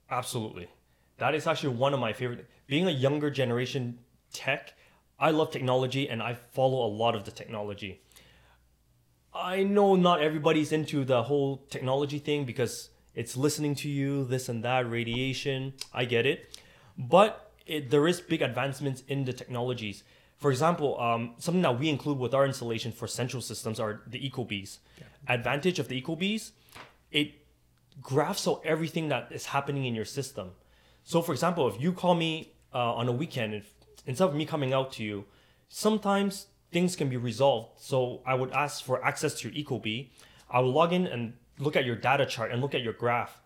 Absolutely. 0.10 0.68
That 1.18 1.36
is 1.36 1.48
actually 1.48 1.76
one 1.76 1.94
of 1.94 2.00
my 2.00 2.14
favorite. 2.14 2.48
Being 2.68 2.88
a 2.88 2.92
younger 2.92 3.30
generation 3.30 4.00
tech, 4.32 4.74
I 5.20 5.32
love 5.32 5.52
technology 5.52 6.10
and 6.10 6.22
I 6.22 6.34
follow 6.34 6.86
a 6.86 6.92
lot 6.92 7.16
of 7.16 7.24
the 7.24 7.32
technology. 7.32 8.02
I 9.34 9.64
know 9.64 9.96
not 9.96 10.22
everybody's 10.22 10.72
into 10.72 11.04
the 11.04 11.24
whole 11.24 11.66
technology 11.70 12.20
thing 12.20 12.46
because 12.46 12.90
it's 13.16 13.36
listening 13.36 13.76
to 13.76 13.90
you, 13.90 14.26
this 14.26 14.50
and 14.50 14.64
that, 14.64 14.90
radiation. 14.90 15.74
I 15.94 16.06
get 16.06 16.26
it. 16.26 16.58
But 16.98 17.52
it, 17.66 17.90
there 17.90 18.08
is 18.08 18.22
big 18.22 18.42
advancements 18.42 19.04
in 19.08 19.26
the 19.26 19.34
technologies. 19.34 20.04
For 20.38 20.52
example, 20.52 21.00
um, 21.00 21.36
something 21.38 21.62
that 21.62 21.80
we 21.80 21.90
include 21.90 22.20
with 22.20 22.34
our 22.34 22.46
installation 22.46 22.92
for 22.92 23.08
central 23.08 23.42
systems 23.42 23.80
are 23.80 24.02
the 24.06 24.20
EcoBees. 24.30 24.80
Advantage 25.28 25.80
of 25.80 25.88
the 25.88 26.02
EcoBees, 26.02 26.52
it 27.12 27.34
graphs 28.02 28.48
out 28.48 28.62
everything 28.66 29.10
that 29.10 29.32
is 29.32 29.48
happening 29.48 29.86
in 29.86 29.96
your 29.96 30.06
system. 30.06 30.52
So, 31.04 31.22
for 31.22 31.32
example, 31.32 31.68
if 31.68 31.80
you 31.82 31.94
call 31.94 32.16
me 32.16 32.54
uh, 32.74 32.94
on 32.94 33.08
a 33.08 33.12
weekend, 33.12 33.54
if, 33.54 33.74
instead 34.06 34.30
of 34.30 34.36
me 34.36 34.46
coming 34.46 34.74
out 34.74 34.92
to 34.94 35.04
you, 35.04 35.26
sometimes 35.70 36.48
things 36.72 36.96
can 36.96 37.10
be 37.10 37.18
resolved. 37.18 37.82
So, 37.82 38.22
I 38.26 38.36
would 38.36 38.52
ask 38.52 38.84
for 38.84 39.04
access 39.04 39.34
to 39.40 39.50
your 39.50 39.64
EcoBee. 39.64 40.10
I 40.50 40.60
will 40.60 40.72
log 40.72 40.94
in 40.94 41.08
and 41.08 41.34
look 41.60 41.76
at 41.76 41.86
your 41.86 41.96
data 41.96 42.26
chart 42.26 42.52
and 42.52 42.62
look 42.62 42.74
at 42.74 42.82
your 42.82 42.94
graph. 42.94 43.40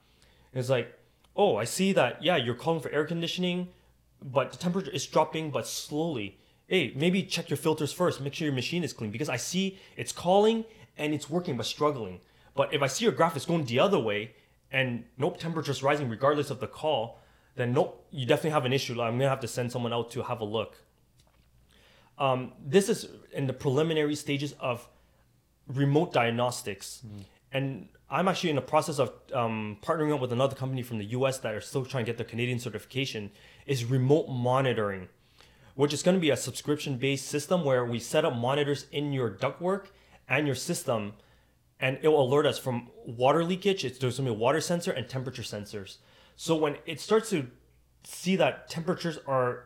And 0.53 0.59
it's 0.59 0.69
like, 0.69 0.93
oh, 1.35 1.55
I 1.55 1.65
see 1.65 1.93
that, 1.93 2.23
yeah, 2.23 2.35
you're 2.35 2.55
calling 2.55 2.81
for 2.81 2.89
air 2.89 3.05
conditioning, 3.05 3.69
but 4.21 4.51
the 4.51 4.57
temperature 4.57 4.91
is 4.91 5.05
dropping, 5.05 5.51
but 5.51 5.67
slowly. 5.67 6.39
Hey, 6.67 6.91
maybe 6.95 7.23
check 7.23 7.49
your 7.49 7.57
filters 7.57 7.93
first. 7.93 8.19
Make 8.19 8.33
sure 8.33 8.45
your 8.45 8.55
machine 8.55 8.83
is 8.83 8.91
clean 8.91 9.11
because 9.11 9.29
I 9.29 9.37
see 9.37 9.77
it's 9.95 10.11
calling 10.11 10.65
and 10.97 11.13
it's 11.13 11.29
working 11.29 11.57
but 11.57 11.65
struggling. 11.65 12.19
But 12.55 12.73
if 12.73 12.81
I 12.81 12.87
see 12.87 13.05
your 13.05 13.13
graph 13.13 13.37
is 13.37 13.45
going 13.45 13.65
the 13.65 13.79
other 13.79 13.99
way 13.99 14.33
and 14.71 15.05
nope, 15.17 15.39
temperature's 15.39 15.83
rising 15.83 16.09
regardless 16.09 16.49
of 16.49 16.59
the 16.59 16.67
call, 16.67 17.19
then 17.55 17.73
nope, 17.73 18.05
you 18.11 18.25
definitely 18.25 18.51
have 18.51 18.65
an 18.65 18.73
issue. 18.73 18.93
I'm 19.01 19.17
gonna 19.17 19.29
have 19.29 19.39
to 19.41 19.47
send 19.47 19.71
someone 19.71 19.93
out 19.93 20.11
to 20.11 20.23
have 20.23 20.41
a 20.41 20.45
look. 20.45 20.77
Um, 22.17 22.53
this 22.63 22.89
is 22.89 23.07
in 23.31 23.47
the 23.47 23.53
preliminary 23.53 24.15
stages 24.15 24.55
of 24.59 24.87
remote 25.67 26.13
diagnostics, 26.13 27.03
and 27.51 27.89
I'm 28.09 28.27
actually 28.27 28.51
in 28.51 28.55
the 28.55 28.61
process 28.61 28.99
of 28.99 29.11
um, 29.33 29.77
partnering 29.81 30.13
up 30.13 30.21
with 30.21 30.31
another 30.31 30.55
company 30.55 30.81
from 30.81 30.97
the 30.97 31.05
U.S. 31.05 31.39
that 31.39 31.53
are 31.53 31.61
still 31.61 31.85
trying 31.85 32.05
to 32.05 32.09
get 32.11 32.17
the 32.17 32.23
Canadian 32.23 32.59
certification. 32.59 33.31
Is 33.65 33.85
remote 33.85 34.29
monitoring, 34.29 35.09
which 35.75 35.93
is 35.93 36.01
going 36.01 36.15
to 36.15 36.21
be 36.21 36.29
a 36.29 36.37
subscription-based 36.37 37.27
system 37.27 37.63
where 37.65 37.85
we 37.85 37.99
set 37.99 38.25
up 38.25 38.35
monitors 38.35 38.87
in 38.91 39.11
your 39.11 39.29
ductwork 39.29 39.87
and 40.27 40.45
your 40.45 40.55
system, 40.55 41.13
and 41.79 41.97
it 42.01 42.07
will 42.07 42.23
alert 42.23 42.45
us 42.45 42.57
from 42.57 42.89
water 43.05 43.43
leakage. 43.43 43.85
It's 43.85 43.97
there's 43.99 44.17
to 44.17 44.23
be 44.23 44.31
water 44.31 44.61
sensor 44.61 44.91
and 44.91 45.07
temperature 45.07 45.43
sensors. 45.43 45.97
So 46.35 46.55
when 46.55 46.77
it 46.85 46.99
starts 46.99 47.29
to 47.31 47.47
see 48.03 48.35
that 48.35 48.69
temperatures 48.69 49.19
are 49.27 49.65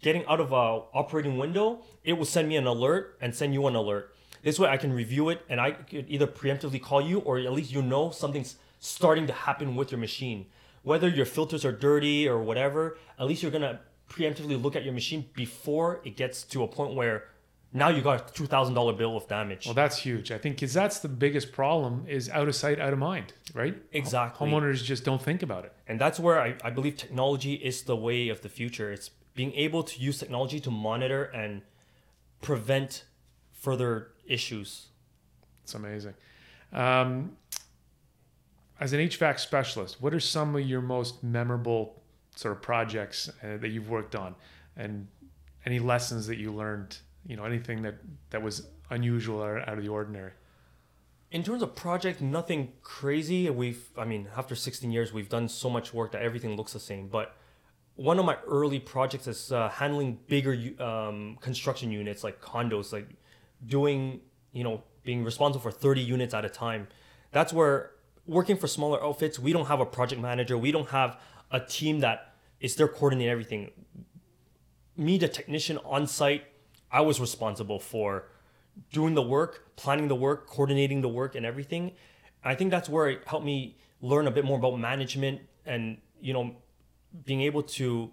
getting 0.00 0.24
out 0.26 0.40
of 0.40 0.52
a 0.52 0.54
operating 0.54 1.38
window, 1.38 1.82
it 2.04 2.14
will 2.14 2.24
send 2.24 2.48
me 2.48 2.56
an 2.56 2.66
alert 2.66 3.16
and 3.20 3.34
send 3.34 3.54
you 3.54 3.66
an 3.66 3.74
alert. 3.74 4.14
This 4.42 4.58
way 4.58 4.68
I 4.68 4.76
can 4.76 4.92
review 4.92 5.28
it 5.30 5.44
and 5.48 5.60
I 5.60 5.72
could 5.72 6.06
either 6.08 6.26
preemptively 6.26 6.80
call 6.80 7.00
you 7.00 7.18
or 7.20 7.38
at 7.38 7.52
least 7.52 7.72
you 7.72 7.82
know 7.82 8.10
something's 8.10 8.56
starting 8.78 9.26
to 9.26 9.32
happen 9.32 9.74
with 9.74 9.90
your 9.90 9.98
machine. 9.98 10.46
Whether 10.82 11.08
your 11.08 11.26
filters 11.26 11.64
are 11.64 11.72
dirty 11.72 12.28
or 12.28 12.40
whatever, 12.40 12.98
at 13.18 13.26
least 13.26 13.42
you're 13.42 13.50
gonna 13.50 13.80
preemptively 14.08 14.60
look 14.60 14.76
at 14.76 14.84
your 14.84 14.94
machine 14.94 15.26
before 15.34 16.00
it 16.04 16.16
gets 16.16 16.44
to 16.44 16.62
a 16.62 16.68
point 16.68 16.94
where 16.94 17.24
now 17.72 17.88
you 17.88 18.00
got 18.00 18.30
a 18.30 18.32
two 18.32 18.46
thousand 18.46 18.74
dollar 18.74 18.92
bill 18.92 19.16
of 19.16 19.28
damage. 19.28 19.66
Well, 19.66 19.74
that's 19.74 19.98
huge. 19.98 20.32
I 20.32 20.38
think 20.38 20.56
because 20.56 20.72
that's 20.72 21.00
the 21.00 21.08
biggest 21.08 21.52
problem 21.52 22.04
is 22.08 22.30
out 22.30 22.48
of 22.48 22.54
sight, 22.54 22.80
out 22.80 22.92
of 22.92 22.98
mind, 22.98 23.34
right? 23.54 23.76
Exactly. 23.92 24.48
Homeowners 24.48 24.82
just 24.82 25.04
don't 25.04 25.20
think 25.20 25.42
about 25.42 25.64
it. 25.64 25.72
And 25.86 26.00
that's 26.00 26.18
where 26.18 26.40
I, 26.40 26.56
I 26.64 26.70
believe 26.70 26.96
technology 26.96 27.54
is 27.54 27.82
the 27.82 27.96
way 27.96 28.28
of 28.28 28.40
the 28.40 28.48
future. 28.48 28.90
It's 28.90 29.10
being 29.34 29.52
able 29.52 29.82
to 29.82 30.00
use 30.00 30.18
technology 30.18 30.60
to 30.60 30.70
monitor 30.70 31.24
and 31.24 31.62
prevent 32.40 33.04
further 33.52 34.08
issues. 34.26 34.88
It's 35.62 35.74
amazing. 35.74 36.14
Um, 36.72 37.36
as 38.80 38.92
an 38.92 39.00
HVAC 39.00 39.38
specialist, 39.40 40.00
what 40.00 40.14
are 40.14 40.20
some 40.20 40.54
of 40.56 40.62
your 40.62 40.80
most 40.80 41.22
memorable 41.22 42.02
sort 42.36 42.54
of 42.56 42.62
projects 42.62 43.28
uh, 43.42 43.56
that 43.58 43.68
you've 43.68 43.90
worked 43.90 44.14
on, 44.14 44.34
and 44.76 45.08
any 45.66 45.78
lessons 45.78 46.26
that 46.28 46.38
you 46.38 46.52
learned? 46.52 46.98
You 47.28 47.36
know, 47.36 47.44
anything 47.44 47.82
that 47.82 47.96
that 48.30 48.42
was 48.42 48.66
unusual 48.90 49.40
or 49.42 49.60
out 49.60 49.78
of 49.78 49.84
the 49.84 49.90
ordinary. 49.90 50.32
In 51.30 51.42
terms 51.44 51.62
of 51.62 51.76
project, 51.76 52.22
nothing 52.22 52.72
crazy. 52.82 53.50
We've, 53.50 53.86
I 53.98 54.06
mean, 54.06 54.28
after 54.34 54.54
16 54.54 54.90
years, 54.90 55.12
we've 55.12 55.28
done 55.28 55.46
so 55.48 55.68
much 55.68 55.92
work 55.92 56.12
that 56.12 56.22
everything 56.22 56.56
looks 56.56 56.72
the 56.72 56.80
same. 56.80 57.08
But 57.08 57.36
one 57.96 58.18
of 58.18 58.24
my 58.24 58.38
early 58.46 58.80
projects 58.80 59.26
is 59.26 59.52
uh, 59.52 59.68
handling 59.68 60.20
bigger 60.26 60.56
um, 60.82 61.36
construction 61.42 61.92
units 61.92 62.24
like 62.24 62.40
condos, 62.40 62.94
like 62.94 63.10
doing, 63.66 64.20
you 64.52 64.64
know, 64.64 64.82
being 65.04 65.22
responsible 65.22 65.62
for 65.62 65.70
30 65.70 66.00
units 66.00 66.32
at 66.32 66.46
a 66.46 66.48
time. 66.48 66.88
That's 67.30 67.52
where 67.52 67.90
working 68.28 68.56
for 68.56 68.68
smaller 68.68 69.02
outfits, 69.02 69.38
we 69.38 69.52
don't 69.52 69.66
have 69.66 69.80
a 69.80 69.86
project 69.86 70.20
manager. 70.20 70.56
We 70.56 70.70
don't 70.70 70.90
have 70.90 71.18
a 71.50 71.58
team 71.58 72.00
that 72.00 72.34
is 72.60 72.76
there 72.76 72.86
coordinating 72.86 73.30
everything. 73.30 73.70
Me, 74.96 75.18
the 75.18 75.28
technician 75.28 75.78
on 75.84 76.06
site, 76.06 76.44
I 76.90 77.00
was 77.02 77.20
responsible 77.20 77.78
for 77.78 78.28
doing 78.92 79.14
the 79.14 79.22
work, 79.22 79.76
planning 79.76 80.08
the 80.08 80.14
work, 80.14 80.46
coordinating 80.46 81.00
the 81.00 81.08
work, 81.08 81.34
and 81.34 81.44
everything. 81.44 81.92
I 82.44 82.54
think 82.54 82.70
that's 82.70 82.88
where 82.88 83.08
it 83.08 83.22
helped 83.26 83.44
me 83.44 83.76
learn 84.00 84.26
a 84.26 84.30
bit 84.30 84.44
more 84.44 84.58
about 84.58 84.78
management 84.78 85.40
and 85.66 85.98
you 86.20 86.32
know 86.32 86.54
being 87.24 87.42
able 87.42 87.62
to 87.62 88.10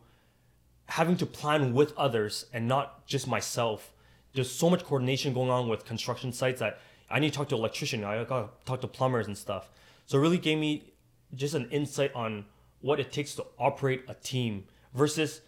having 0.88 1.18
to 1.18 1.26
plan 1.26 1.74
with 1.74 1.96
others 1.98 2.46
and 2.54 2.68
not 2.68 3.06
just 3.08 3.28
myself. 3.28 3.94
There's 4.34 4.52
so 4.52 4.70
much 4.70 4.84
coordination 4.84 5.34
going 5.34 5.50
on 5.50 5.68
with 5.70 5.86
construction 5.86 6.32
sites 6.34 6.60
that 6.60 6.80
I 7.10 7.20
need 7.20 7.32
to 7.32 7.38
talk 7.38 7.50
to 7.50 7.56
electrician. 7.56 8.04
I 8.04 8.24
got 8.24 8.60
to 8.60 8.66
talk 8.66 8.82
to 8.82 8.88
plumbers 8.88 9.28
and 9.28 9.38
stuff. 9.38 9.70
So 10.06 10.18
it 10.18 10.22
really 10.22 10.38
gave 10.38 10.58
me 10.58 10.94
just 11.34 11.56
an 11.56 11.70
insight 11.72 12.14
on 12.14 12.46
what 12.82 13.00
it 13.00 13.12
takes 13.12 13.34
to 13.36 13.46
operate 13.58 14.04
a 14.08 14.14
team 14.14 14.66
versus 14.94 15.42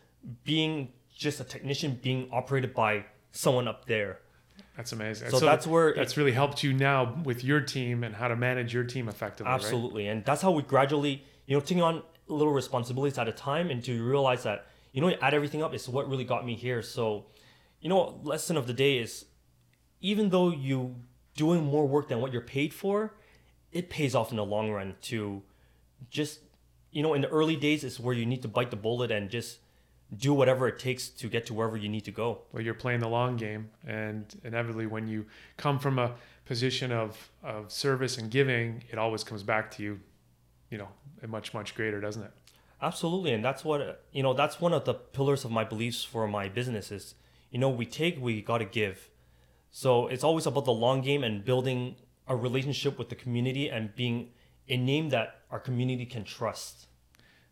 being 0.44 0.94
just 1.16 1.40
a 1.40 1.44
technician 1.44 2.00
being 2.02 2.30
operated 2.32 2.74
by 2.74 3.06
someone 3.32 3.68
up 3.68 3.86
there. 3.86 4.20
That's 4.76 4.92
amazing. 4.92 5.32
So 5.32 5.40
that's 5.40 5.66
where 5.66 5.94
that's 5.94 6.14
it- 6.14 6.18
really 6.18 6.32
helped 6.34 6.64
you 6.64 6.72
now 6.74 7.16
with 7.24 7.44
your 7.44 7.62
team 7.62 8.04
and 8.04 8.16
how 8.16 8.28
to 8.28 8.36
manage 8.36 8.74
your 8.74 8.84
team 8.84 9.10
effectively. 9.10 9.50
right? 9.52 9.56
Absolutely. 9.56 10.08
And 10.08 10.24
that's 10.24 10.42
how 10.42 10.52
we 10.52 10.62
gradually, 10.62 11.24
you 11.48 11.56
know, 11.56 11.62
taking 11.62 11.82
on 11.82 12.04
little 12.28 12.54
responsibilities 12.54 13.18
at 13.18 13.28
a 13.28 13.32
time 13.32 13.70
and 13.72 13.84
to 13.86 14.04
realize 14.04 14.44
that, 14.44 14.68
you 14.94 15.02
know, 15.02 15.08
you 15.08 15.16
add 15.22 15.34
everything 15.34 15.64
up 15.64 15.74
is 15.74 15.88
what 15.90 16.08
really 16.10 16.24
got 16.26 16.46
me 16.46 16.56
here. 16.56 16.82
So, 16.82 17.26
you 17.82 17.90
know, 17.90 18.20
lesson 18.24 18.56
of 18.58 18.68
the 18.68 18.74
day 18.74 18.98
is 19.00 19.26
even 20.02 20.30
though 20.30 20.50
you 20.52 20.96
doing 21.36 21.64
more 21.64 21.88
work 21.88 22.08
than 22.10 22.20
what 22.22 22.32
you're 22.32 22.42
paid 22.42 22.74
for, 22.74 23.16
it 23.72 23.90
pays 23.90 24.14
off 24.16 24.30
in 24.32 24.38
the 24.38 24.46
long 24.46 24.70
run 24.72 24.96
to 25.04 25.42
just, 26.10 26.40
you 26.92 27.02
know, 27.02 27.14
in 27.14 27.22
the 27.22 27.30
early 27.30 27.56
days 27.56 27.84
is 27.84 28.00
where 28.00 28.14
you 28.14 28.26
need 28.26 28.42
to 28.44 28.48
bite 28.48 28.70
the 28.72 28.76
bullet 28.78 29.10
and 29.12 29.30
just 29.30 29.60
do 30.16 30.34
whatever 30.34 30.68
it 30.68 30.80
takes 30.80 31.10
to 31.10 31.28
get 31.28 31.46
to 31.48 31.54
wherever 31.54 31.76
you 31.76 31.90
need 31.90 32.06
to 32.06 32.12
go. 32.12 32.42
Well, 32.52 32.64
you're 32.64 32.74
playing 32.74 33.02
the 33.02 33.10
long 33.10 33.36
game, 33.36 33.70
and 33.86 34.26
inevitably, 34.44 34.86
when 34.86 35.08
you 35.08 35.26
come 35.58 35.80
from 35.80 36.00
a 36.00 36.16
position 36.46 36.92
of 36.92 37.32
of 37.44 37.72
service 37.72 38.18
and 38.18 38.32
giving, 38.32 38.84
it 38.90 38.98
always 38.98 39.24
comes 39.24 39.44
back 39.44 39.72
to 39.72 39.84
you, 39.84 40.00
you 40.70 40.78
know, 40.78 40.88
much 41.28 41.54
much 41.54 41.76
greater, 41.76 42.00
doesn't 42.00 42.24
it? 42.24 42.32
Absolutely, 42.82 43.34
and 43.34 43.44
that's 43.44 43.66
what 43.66 44.04
you 44.12 44.24
know. 44.24 44.34
That's 44.34 44.62
one 44.62 44.74
of 44.74 44.86
the 44.86 44.94
pillars 44.94 45.44
of 45.44 45.52
my 45.52 45.64
beliefs 45.64 46.04
for 46.04 46.28
my 46.28 46.48
business 46.48 46.92
is, 46.92 47.16
you 47.52 47.60
know, 47.60 47.70
we 47.70 47.86
take, 47.86 48.22
we 48.22 48.42
got 48.42 48.60
to 48.60 48.66
give. 48.66 49.10
So 49.72 50.08
it's 50.08 50.24
always 50.24 50.46
about 50.46 50.66
the 50.66 50.74
long 50.74 51.02
game 51.02 51.24
and 51.24 51.44
building 51.44 51.98
a 52.28 52.36
relationship 52.36 52.98
with 52.98 53.10
the 53.10 53.16
community 53.16 53.70
and 53.70 53.96
being 53.96 54.30
a 54.70 54.78
name 54.78 55.10
that 55.10 55.42
our 55.52 55.60
community 55.60 56.06
can 56.06 56.24
trust. 56.24 56.87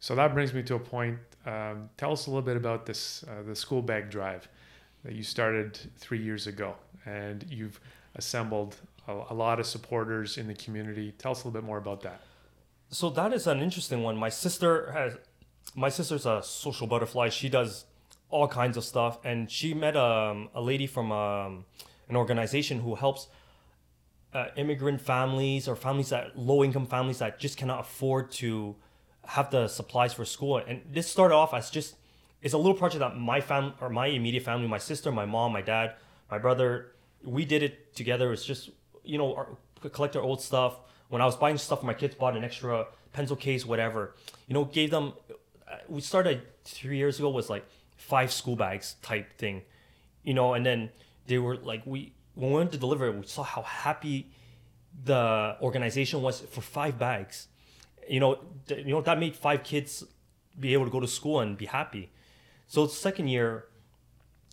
So 0.06 0.14
that 0.14 0.36
brings 0.36 0.54
me 0.54 0.62
to 0.62 0.76
a 0.76 0.80
point. 0.80 1.18
Um, 1.48 1.90
tell 1.98 2.12
us 2.12 2.28
a 2.28 2.30
little 2.30 2.44
bit 2.44 2.58
about 2.58 2.86
this 2.86 3.26
uh, 3.28 3.42
the 3.42 3.56
school 3.56 3.82
bag 3.82 4.12
drive 4.12 4.48
that 5.04 5.14
you 5.14 5.24
started 5.24 5.80
three 5.98 6.22
years 6.22 6.46
ago, 6.46 6.76
and 7.08 7.44
you've 7.50 7.80
assembled 8.14 8.76
a, 9.08 9.14
a 9.32 9.34
lot 9.34 9.60
of 9.60 9.66
supporters 9.66 10.38
in 10.38 10.46
the 10.46 10.54
community. 10.54 11.12
Tell 11.18 11.32
us 11.32 11.44
a 11.44 11.48
little 11.48 11.60
bit 11.60 11.66
more 11.66 11.80
about 11.80 12.02
that. 12.02 12.22
So 12.90 13.10
that 13.10 13.34
is 13.34 13.48
an 13.48 13.62
interesting 13.62 14.04
one. 14.04 14.16
My 14.16 14.30
sister 14.30 14.92
has, 14.92 15.18
my 15.74 15.90
sister's 15.90 16.28
a 16.28 16.44
social 16.44 16.86
butterfly. 16.86 17.30
She 17.30 17.50
does 17.50 17.86
all 18.30 18.48
kinds 18.48 18.78
of 18.78 18.84
stuff, 18.84 19.18
and 19.26 19.50
she 19.50 19.74
met 19.74 19.98
um, 19.98 20.50
a 20.54 20.62
lady 20.62 20.86
from 20.86 21.12
um, 21.12 21.66
an 22.10 22.16
organization 22.16 22.82
who 22.82 22.94
helps 22.94 23.28
uh, 24.36 24.50
immigrant 24.56 25.02
families 25.02 25.68
or 25.68 25.76
families 25.76 26.10
that 26.10 26.38
low 26.38 26.64
income 26.64 26.86
families 26.86 27.18
that 27.18 27.40
just 27.40 27.58
cannot 27.58 27.80
afford 27.80 28.30
to 28.34 28.76
have 29.28 29.52
the 29.52 29.68
supplies 29.68 30.14
for 30.14 30.26
school. 30.26 30.58
And 30.58 30.82
this 30.92 31.10
started 31.10 31.36
off 31.36 31.54
as 31.54 31.70
just 31.70 31.96
it's 32.42 32.54
a 32.54 32.58
little 32.58 32.76
project 32.76 33.00
that 33.00 33.18
my 33.18 33.42
family 33.42 33.74
or 33.82 33.90
my 33.90 34.08
immediate 34.08 34.44
family, 34.44 34.68
my 34.68 34.78
sister, 34.78 35.12
my 35.12 35.26
mom, 35.26 35.54
my 35.54 35.62
dad, 35.62 35.94
my 36.30 36.38
brother, 36.38 36.92
we 37.24 37.46
did 37.46 37.64
it 37.64 37.96
together. 37.96 38.32
It's 38.34 38.46
just 38.46 38.70
you 39.04 39.18
know 39.18 39.36
our, 39.36 39.48
collect 39.90 40.16
our 40.16 40.22
old 40.22 40.42
stuff. 40.42 40.80
When 41.10 41.22
I 41.22 41.26
was 41.26 41.36
buying 41.36 41.58
stuff 41.58 41.84
my 41.84 41.94
kids, 41.94 42.16
bought 42.16 42.36
an 42.36 42.44
extra 42.44 42.88
pencil 43.14 43.36
case, 43.36 43.66
whatever. 43.66 44.16
You 44.48 44.54
know, 44.54 44.66
gave 44.66 44.92
them. 44.92 45.14
uh, 45.72 45.78
We 45.88 46.02
started 46.02 46.42
three 46.64 46.98
years 46.98 47.20
ago 47.20 47.30
was 47.30 47.50
like 47.50 47.66
five 47.96 48.32
school 48.32 48.56
bags 48.56 48.96
type 49.02 49.38
thing, 49.38 49.62
you 50.24 50.34
know, 50.34 50.54
and 50.54 50.66
then 50.66 50.90
they 51.28 51.38
were 51.38 51.58
like 51.58 51.82
we 51.86 52.14
when 52.36 52.52
we 52.52 52.58
went 52.58 52.72
to 52.74 52.78
deliver 52.78 53.08
it, 53.08 53.16
we 53.16 53.26
saw 53.26 53.44
how 53.44 53.62
happy 53.62 54.30
the 55.04 55.58
organization 55.62 56.22
was 56.22 56.42
for 56.42 56.62
five 56.62 56.98
bags. 57.00 57.48
You 58.08 58.20
know, 58.20 58.40
you 58.70 58.86
know 58.86 59.02
that 59.02 59.20
made 59.20 59.36
five 59.36 59.64
kids 59.64 60.04
be 60.60 60.74
able 60.74 60.86
to 60.86 60.92
go 60.92 61.00
to 61.00 61.08
school 61.08 61.40
and 61.40 61.58
be 61.58 61.66
happy. 61.66 62.12
So 62.68 62.88
second 62.88 63.28
year, 63.28 63.66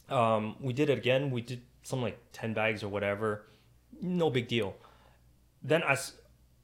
um, 0.09 0.57
we 0.61 0.73
did 0.73 0.91
it 0.91 0.99
again. 0.99 1.31
We 1.31 1.41
did 1.41 1.63
something 1.83 2.05
like 2.05 2.19
ten 2.33 2.55
bags 2.55 2.83
or 2.83 2.89
whatever. 2.89 3.47
No 4.01 4.31
big 4.31 4.49
deal. 4.49 4.77
Then 5.63 5.83
as 5.83 6.15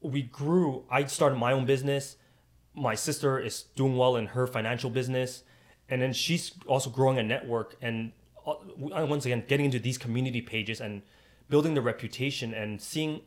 we 0.00 0.22
grew, 0.22 0.84
I 0.90 1.04
started 1.04 1.36
my 1.36 1.52
own 1.52 1.66
business. 1.66 2.16
My 2.74 2.94
sister 2.94 3.38
is 3.38 3.64
doing 3.74 3.96
well 3.96 4.16
in 4.16 4.26
her 4.28 4.46
financial 4.46 4.90
business, 4.90 5.42
and 5.88 6.00
then 6.00 6.12
she's 6.12 6.52
also 6.66 6.90
growing 6.90 7.18
a 7.18 7.22
network 7.22 7.76
and 7.80 8.12
uh, 8.46 8.54
once 8.78 9.26
again 9.26 9.44
getting 9.46 9.66
into 9.66 9.78
these 9.78 9.98
community 9.98 10.40
pages 10.40 10.80
and 10.80 11.02
building 11.48 11.74
the 11.74 11.82
reputation 11.82 12.54
and 12.54 12.80
seeing 12.80 13.20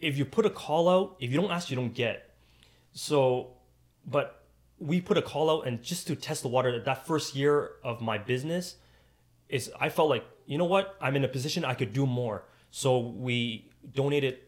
if 0.00 0.16
you 0.16 0.24
put 0.24 0.46
a 0.46 0.50
call 0.50 0.88
out, 0.88 1.16
if 1.20 1.30
you 1.30 1.40
don't 1.40 1.50
ask, 1.50 1.70
you 1.70 1.76
don't 1.76 1.94
get. 1.94 2.29
So, 2.92 3.52
but 4.06 4.44
we 4.78 5.00
put 5.00 5.18
a 5.18 5.22
call 5.22 5.50
out 5.50 5.66
and 5.66 5.82
just 5.82 6.06
to 6.06 6.16
test 6.16 6.42
the 6.42 6.48
water 6.48 6.80
that 6.80 7.06
first 7.06 7.34
year 7.34 7.72
of 7.84 8.00
my 8.00 8.18
business 8.18 8.76
is 9.48 9.70
I 9.78 9.88
felt 9.88 10.08
like, 10.08 10.24
you 10.46 10.58
know 10.58 10.64
what, 10.64 10.96
I'm 11.00 11.16
in 11.16 11.24
a 11.24 11.28
position 11.28 11.64
I 11.64 11.74
could 11.74 11.92
do 11.92 12.06
more. 12.06 12.44
So 12.70 12.98
we 12.98 13.70
donated 13.94 14.38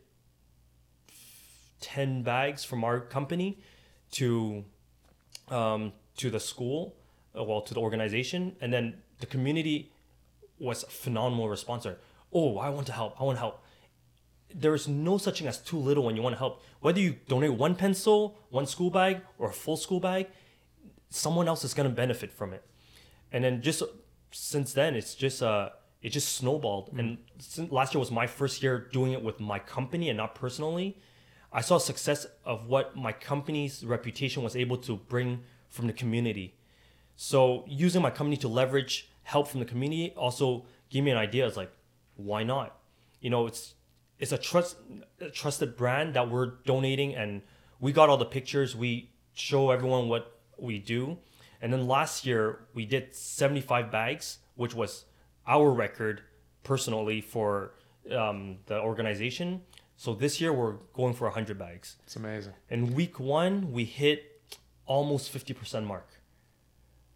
10 1.81 2.23
bags 2.23 2.65
from 2.65 2.85
our 2.85 3.01
company 3.01 3.59
to 4.13 4.65
um, 5.49 5.93
to 6.17 6.31
the 6.31 6.41
school, 6.41 6.95
uh, 7.37 7.43
well, 7.43 7.61
to 7.63 7.75
the 7.75 7.81
organization, 7.81 8.57
and 8.61 8.73
then 8.73 9.03
the 9.21 9.27
community 9.27 9.91
was 10.59 10.83
a 10.85 10.87
phenomenal 10.87 11.49
response. 11.49 11.87
Oh, 12.33 12.59
I 12.59 12.69
want 12.71 12.87
to 12.87 12.93
help. 12.93 13.21
I 13.21 13.25
want 13.25 13.37
to 13.37 13.41
help. 13.41 13.62
There 14.55 14.75
is 14.75 14.89
no 14.89 15.19
such 15.19 15.39
thing 15.39 15.49
as 15.49 15.59
too 15.59 15.79
little 15.79 16.05
when 16.05 16.17
you 16.17 16.23
want 16.23 16.35
to 16.35 16.39
help. 16.39 16.63
Whether 16.81 17.01
you 17.01 17.17
donate 17.29 17.55
one 17.55 17.75
pencil, 17.75 18.39
one 18.51 18.67
school 18.67 18.91
bag, 18.91 19.21
or 19.39 19.51
a 19.51 19.53
full 19.53 19.77
school 19.77 20.01
bag, 20.01 20.29
someone 21.11 21.49
else 21.49 21.65
is 21.65 21.75
going 21.75 21.89
to 21.89 21.95
benefit 21.95 22.33
from 22.33 22.53
it. 22.53 22.65
And 23.33 23.45
then 23.45 23.63
just 23.63 23.83
since 24.31 24.73
then, 24.73 24.95
it's 24.95 25.15
just 25.15 25.43
uh, 25.43 25.71
it 26.03 26.11
just 26.11 26.37
snowballed. 26.37 26.91
And 26.97 27.19
since 27.39 27.71
last 27.71 27.95
year 27.95 28.01
was 28.01 28.11
my 28.11 28.27
first 28.27 28.63
year 28.63 28.89
doing 28.93 29.13
it 29.13 29.23
with 29.23 29.41
my 29.41 29.59
company 29.59 30.09
and 30.09 30.17
not 30.17 30.35
personally. 30.35 30.99
I 31.53 31.61
saw 31.61 31.77
success 31.79 32.27
of 32.45 32.67
what 32.67 32.97
my 32.97 33.13
company's 33.13 33.85
reputation 33.85 34.43
was 34.43 34.57
able 34.57 34.79
to 34.79 34.97
bring 34.97 35.43
from 35.69 35.87
the 35.87 35.93
community. 35.93 36.55
So 37.15 37.65
using 37.69 38.01
my 38.01 38.11
company 38.11 38.39
to 38.39 38.49
leverage 38.49 39.11
help 39.25 39.49
from 39.49 39.61
the 39.61 39.67
community 39.67 40.15
also 40.17 40.65
gave 40.89 41.05
me 41.05 41.11
an 41.11 41.19
idea. 41.19 41.47
It's 41.47 41.57
like, 41.57 41.71
why 42.17 42.43
not? 42.43 42.79
You 43.21 43.31
know, 43.31 43.47
it's 43.47 43.75
it's 44.19 44.33
a 44.33 44.39
trust 44.39 44.77
a 45.21 45.31
trusted 45.31 45.77
brand 45.77 46.15
that 46.15 46.31
we're 46.31 46.53
donating, 46.65 47.15
and 47.15 47.43
we 47.81 47.93
got 47.93 48.09
all 48.09 48.17
the 48.17 48.25
pictures. 48.25 48.77
We 48.77 49.11
show 49.35 49.71
everyone 49.71 50.09
what 50.09 50.39
we 50.59 50.79
do, 50.79 51.19
and 51.61 51.73
then 51.73 51.87
last 51.87 52.25
year 52.27 52.67
we 52.75 52.87
did 52.87 53.15
seventy 53.15 53.61
five 53.61 53.91
bags, 53.91 54.39
which 54.55 54.75
was 54.75 55.05
our 55.47 55.71
record 55.71 56.23
personally 56.63 57.21
for 57.21 57.75
um, 58.17 58.59
the 58.67 58.81
organization. 58.81 59.63
So 59.97 60.15
this 60.15 60.41
year 60.41 60.53
we're 60.53 60.75
going 60.95 61.15
for 61.15 61.29
hundred 61.31 61.59
bags. 61.59 61.97
It's 62.05 62.17
amazing. 62.17 62.55
In 62.71 62.95
week 62.95 63.19
one, 63.21 63.73
we 63.73 63.85
hit 63.85 64.33
almost 64.87 65.33
50% 65.33 65.85
mark. 65.85 66.09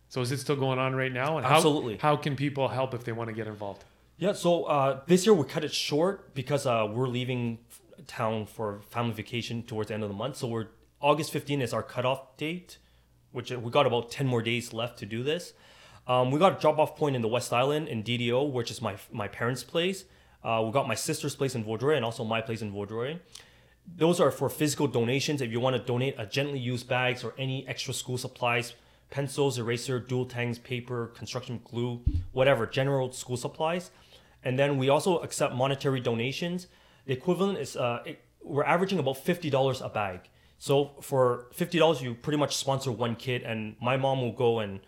So 0.09 0.21
is 0.21 0.33
it 0.33 0.39
still 0.39 0.57
going 0.57 0.79
on 0.79 0.95
right 0.95 1.13
now? 1.13 1.37
And 1.37 1.47
how, 1.47 1.57
Absolutely. 1.57 1.97
How 1.97 2.17
can 2.17 2.37
people 2.37 2.69
help 2.69 2.95
if 2.95 3.05
they 3.05 3.13
want 3.13 3.29
to 3.29 3.35
get 3.35 3.47
involved? 3.47 3.85
Yeah, 4.19 4.33
so 4.33 4.64
uh, 4.64 5.01
this 5.07 5.27
year 5.27 5.35
we 5.35 5.45
cut 5.45 5.62
it 5.62 5.75
short 5.75 6.35
because 6.35 6.64
uh, 6.64 6.89
we're 6.91 7.07
leaving 7.07 7.59
town 8.07 8.47
for 8.47 8.81
family 8.89 9.12
vacation 9.12 9.62
towards 9.62 9.89
the 9.89 9.95
end 9.95 10.03
of 10.03 10.09
the 10.09 10.14
month. 10.14 10.37
So 10.37 10.47
we're 10.47 10.69
August 11.03 11.33
15 11.33 11.61
is 11.61 11.75
our 11.75 11.83
cutoff 11.83 12.35
date, 12.39 12.79
which 13.33 13.53
uh, 13.53 13.61
we 13.61 13.71
got 13.71 13.87
about 13.87 14.11
10 14.11 14.27
more 14.27 14.41
days 14.41 14.73
left 14.73 14.99
to 15.01 15.07
do 15.07 15.23
this. 15.23 15.53
Um, 16.09 16.31
we 16.31 16.39
got 16.39 16.57
a 16.57 16.61
drop 16.61 16.79
off 16.79 16.97
point 16.97 17.14
in 17.14 17.21
the 17.21 17.29
West 17.29 17.53
Island 17.53 17.89
in 17.89 18.03
DDO, 18.03 18.51
which 18.51 18.71
is 18.71 18.81
my 18.81 18.97
my 19.12 19.29
parents' 19.29 19.62
place. 19.62 20.05
Uh, 20.43 20.62
we 20.64 20.73
got 20.73 20.89
my 20.89 20.95
sister's 20.95 21.37
place 21.37 21.55
in 21.55 21.62
Vaudreuil 21.62 21.97
and 21.97 22.05
also 22.05 22.25
my 22.25 22.41
place 22.41 22.62
in 22.62 22.73
Vaudreuil. 22.73 23.19
Those 23.97 24.19
are 24.19 24.31
for 24.31 24.49
physical 24.49 24.87
donations. 24.87 25.43
If 25.43 25.53
you 25.53 25.61
want 25.61 25.77
to 25.77 25.83
donate 25.83 26.14
a 26.17 26.25
gently 26.25 26.59
used 26.59 26.89
bags 26.89 27.23
or 27.23 27.35
any 27.37 27.69
extra 27.69 27.93
school 27.93 28.17
supplies, 28.17 28.73
pencils, 29.11 29.59
eraser, 29.59 30.01
Duo-Tangs, 30.01 30.59
paper, 30.59 31.09
construction 31.09 31.61
glue, 31.64 32.01
whatever, 32.33 32.67
general 32.67 33.12
school 33.12 33.37
supplies. 33.37 33.91
And 34.47 34.57
then 34.57 34.79
we 34.79 34.89
also 34.91 35.19
accept 35.19 35.57
monetary 35.57 35.99
donations. 35.99 36.69
The 37.07 37.13
equivalent 37.13 37.59
is 37.59 37.77
uh, 37.77 38.03
it, 38.07 38.21
we're 38.45 38.63
averaging 38.63 39.01
about 39.01 39.17
fifty 39.17 39.51
dollars 39.51 39.81
a 39.81 39.89
bag. 39.89 40.21
So 40.57 40.93
for 41.01 41.49
fifty 41.53 41.81
dollars, 41.81 42.01
you 42.01 42.15
pretty 42.15 42.39
much 42.39 42.55
sponsor 42.55 42.93
one 42.93 43.17
kid, 43.17 43.43
and 43.43 43.75
my 43.83 43.97
mom 43.97 44.21
will 44.21 44.39
go 44.47 44.61
and 44.61 44.79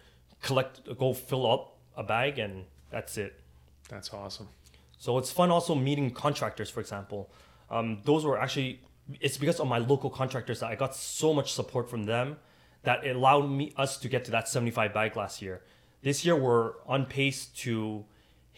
collect, 0.42 0.86
go 0.96 1.12
fill 1.12 1.44
up 1.50 1.76
a 1.96 2.04
bag, 2.04 2.38
and 2.38 2.66
that's 2.90 3.18
it. 3.18 3.40
That's 3.88 4.14
awesome. 4.14 4.48
So 4.96 5.18
it's 5.18 5.32
fun 5.32 5.50
also 5.50 5.74
meeting 5.74 6.12
contractors, 6.12 6.70
for 6.70 6.78
example. 6.78 7.28
Um, 7.68 8.00
those 8.04 8.24
were 8.24 8.40
actually, 8.40 8.80
it's 9.20 9.38
because 9.38 9.58
of 9.58 9.66
my 9.66 9.78
local 9.78 10.08
contractors 10.08 10.60
that 10.60 10.70
I 10.70 10.76
got 10.76 10.94
so 10.94 11.34
much 11.34 11.52
support 11.52 11.90
from 11.90 12.04
them 12.04 12.36
that 12.84 13.04
it 13.04 13.16
allowed 13.16 13.50
me 13.50 13.72
us 13.76 13.96
to 13.98 14.08
get 14.08 14.24
to 14.26 14.30
that 14.30 14.48
75 14.48 14.94
bag 14.94 15.16
last 15.16 15.42
year. 15.42 15.62
This 16.02 16.24
year 16.24 16.36
we're 16.36 16.74
on 16.86 17.06
pace 17.06 17.46
to 17.64 18.04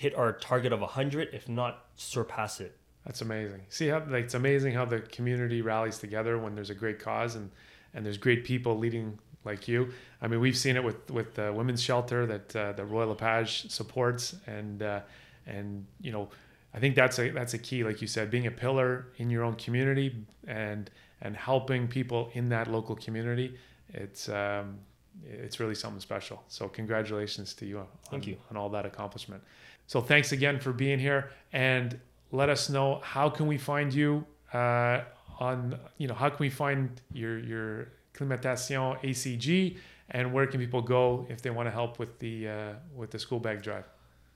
hit 0.01 0.15
our 0.17 0.33
target 0.33 0.73
of 0.73 0.81
100, 0.81 1.29
if 1.35 1.47
not 1.47 1.85
surpass 1.95 2.59
it. 2.59 2.75
That's 3.05 3.21
amazing. 3.21 3.61
See 3.69 3.89
how 3.89 3.99
like 4.09 4.25
it's 4.25 4.33
amazing 4.33 4.73
how 4.73 4.87
the 4.87 5.01
community 5.01 5.61
rallies 5.61 5.99
together 5.99 6.39
when 6.39 6.55
there's 6.55 6.71
a 6.71 6.75
great 6.75 6.99
cause 6.99 7.35
and 7.35 7.51
and 7.93 8.07
there's 8.07 8.17
great 8.17 8.43
people 8.43 8.79
leading 8.79 9.19
like 9.45 9.69
you. 9.69 9.93
I 10.23 10.27
mean, 10.27 10.41
we've 10.41 10.57
seen 10.57 10.77
it 10.77 10.83
with 10.83 11.11
with 11.11 11.35
the 11.35 11.53
women's 11.53 11.83
shelter 11.83 12.25
that 12.25 12.57
uh, 12.57 12.73
the 12.73 12.85
Royal 12.87 13.09
LePage 13.11 13.71
supports, 13.71 14.37
and 14.47 14.83
uh, 14.83 15.01
and 15.47 15.85
you 16.01 16.13
know, 16.13 16.31
I 16.73 16.79
think 16.79 16.95
that's 16.95 17.19
a 17.19 17.29
that's 17.29 17.53
a 17.53 17.59
key, 17.59 17.85
like 17.85 18.01
you 18.01 18.07
said, 18.07 18.31
being 18.31 18.47
a 18.47 18.51
pillar 18.51 19.09
in 19.19 19.29
your 19.29 19.45
own 19.45 19.57
community 19.57 20.25
and 20.47 20.91
and 21.21 21.37
helping 21.37 21.89
people 21.89 22.31
in 22.33 22.49
that 22.49 22.73
local 22.73 22.97
community. 22.97 23.55
It's 23.93 24.31
um, 24.31 24.79
it's 25.27 25.61
really 25.61 25.75
something 25.75 26.01
special. 26.01 26.43
So 26.49 26.69
congratulations 26.69 27.53
to 27.55 27.67
you 27.67 27.81
on, 27.81 27.87
Thank 28.11 28.27
you. 28.27 28.37
on 28.51 28.57
all 28.57 28.71
that 28.71 28.87
accomplishment. 28.87 29.43
So 29.91 30.01
thanks 30.01 30.31
again 30.31 30.61
for 30.61 30.73
being 30.73 31.01
here 31.01 31.33
and 31.53 31.99
let 32.31 32.49
us 32.49 32.71
know 32.71 33.01
how 33.03 33.29
can 33.29 33.49
we 33.49 33.59
find 33.59 33.93
you 33.93 34.25
uh, 34.55 35.01
on 35.41 35.81
you 35.99 36.07
know 36.07 36.15
how 36.15 36.29
can 36.29 36.39
we 36.39 36.49
find 36.49 37.01
your 37.13 37.41
your 37.41 37.89
Climatisation 38.15 39.03
ACG 39.03 39.79
and 40.11 40.33
where 40.33 40.47
can 40.47 40.61
people 40.61 40.81
go 40.81 41.27
if 41.29 41.43
they 41.43 41.51
want 41.51 41.67
to 41.67 41.73
help 41.73 41.99
with 41.99 42.21
the 42.21 42.49
uh, 42.49 42.73
with 42.95 43.11
the 43.11 43.19
school 43.19 43.41
bag 43.41 43.63
drive. 43.63 43.85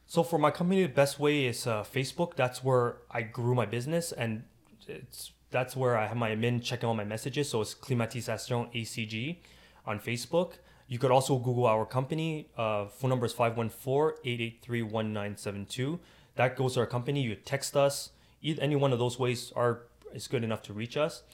So 0.09 0.24
for 0.24 0.40
my 0.40 0.50
company, 0.50 0.82
the 0.82 0.88
best 0.88 1.20
way 1.20 1.46
is 1.46 1.68
uh, 1.68 1.84
Facebook. 1.84 2.34
That's 2.34 2.64
where 2.64 2.96
I 3.09 3.22
grew 3.22 3.55
my 3.55 3.66
business, 3.66 4.11
and 4.11 4.42
it's 4.88 5.30
that's 5.52 5.76
where 5.76 5.96
I 5.96 6.09
have 6.09 6.16
my 6.16 6.30
admin 6.34 6.64
checking 6.64 6.88
all 6.88 6.96
my 6.96 7.05
messages. 7.05 7.48
So 7.48 7.61
it's 7.61 7.76
Climatisation 7.76 8.74
ACG 8.74 9.36
on 9.86 10.00
Facebook. 10.00 10.55
You 10.87 10.99
could 10.99 11.11
also 11.11 11.39
Google 11.39 11.64
our 11.66 11.87
company. 11.87 12.49
Uh, 12.57 12.87
phone 12.87 13.11
number 13.11 13.26
is 13.26 13.35
514-883-1972. 13.35 15.99
That 16.37 16.57
goes 16.57 16.74
to 16.74 16.80
our 16.80 16.87
company. 16.87 17.22
You 17.22 17.37
text 17.37 17.76
us. 17.76 18.11
Either, 18.43 18.62
any 18.62 18.76
one 18.76 18.93
of 18.93 18.99
those 18.99 19.18
ways 19.18 19.53
are 19.57 19.82
is 20.12 20.28
good 20.28 20.45
enough 20.45 20.62
to 20.62 20.72
reach 20.72 20.97
us. 20.97 21.24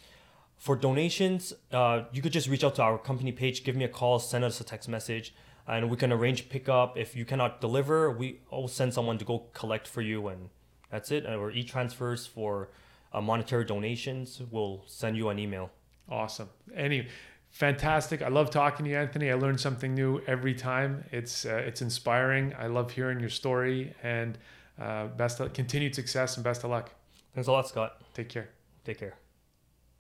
For 0.57 0.75
donations, 0.77 1.53
uh, 1.73 2.03
you 2.13 2.23
could 2.23 2.33
just 2.33 2.49
reach 2.49 2.65
out 2.65 2.75
to 2.77 2.83
our 2.83 2.99
company 2.99 3.33
page, 3.33 3.65
give 3.65 3.77
me 3.77 3.85
a 3.85 3.89
call, 3.89 4.19
send 4.19 4.45
us 4.45 4.61
a 4.61 4.65
text 4.65 4.89
message, 4.89 5.35
and 5.67 5.89
we 5.89 5.97
can 5.97 6.13
arrange 6.13 6.51
pickup. 6.51 6.99
If 6.99 7.17
you 7.17 7.25
cannot 7.25 7.61
deliver, 7.61 8.11
we 8.11 8.41
will 8.51 8.69
send 8.69 8.93
someone 8.93 9.17
to 9.19 9.25
go 9.25 9.47
collect 9.55 9.89
for 9.89 10.03
you, 10.03 10.29
and 10.29 10.51
that's 10.91 11.11
it. 11.11 11.27
Or 11.27 11.51
e-transfers 11.51 12.27
for 12.27 12.69
uh, 13.13 13.21
monetary 13.21 13.65
donations, 13.65 14.41
we'll 14.51 14.83
send 14.87 15.17
you 15.17 15.29
an 15.31 15.39
email. 15.39 15.71
Awesome. 16.11 16.49
Any 16.75 17.07
fantastic. 17.51 18.23
I 18.23 18.29
love 18.29 18.51
talking 18.51 18.85
to 18.85 18.91
you, 18.91 18.97
Anthony. 18.97 19.31
I 19.31 19.35
learn 19.35 19.59
something 19.59 19.95
new 19.95 20.21
every 20.27 20.55
time. 20.55 21.05
It's 21.13 21.45
uh, 21.45 21.57
it's 21.57 21.83
inspiring. 21.83 22.55
I 22.59 22.67
love 22.67 22.91
hearing 22.91 23.21
your 23.21 23.31
story 23.31 23.95
and 24.03 24.39
uh, 24.81 25.07
best 25.09 25.41
of, 25.41 25.53
continued 25.53 25.95
success 25.95 26.37
and 26.37 26.45
best 26.45 26.65
of 26.65 26.71
luck. 26.71 26.93
Thanks 27.35 27.49
a 27.49 27.53
lot, 27.53 27.69
Scott. 27.69 28.01
Take 28.15 28.29
care. 28.29 28.49
Take 28.85 28.99
care. 28.99 29.30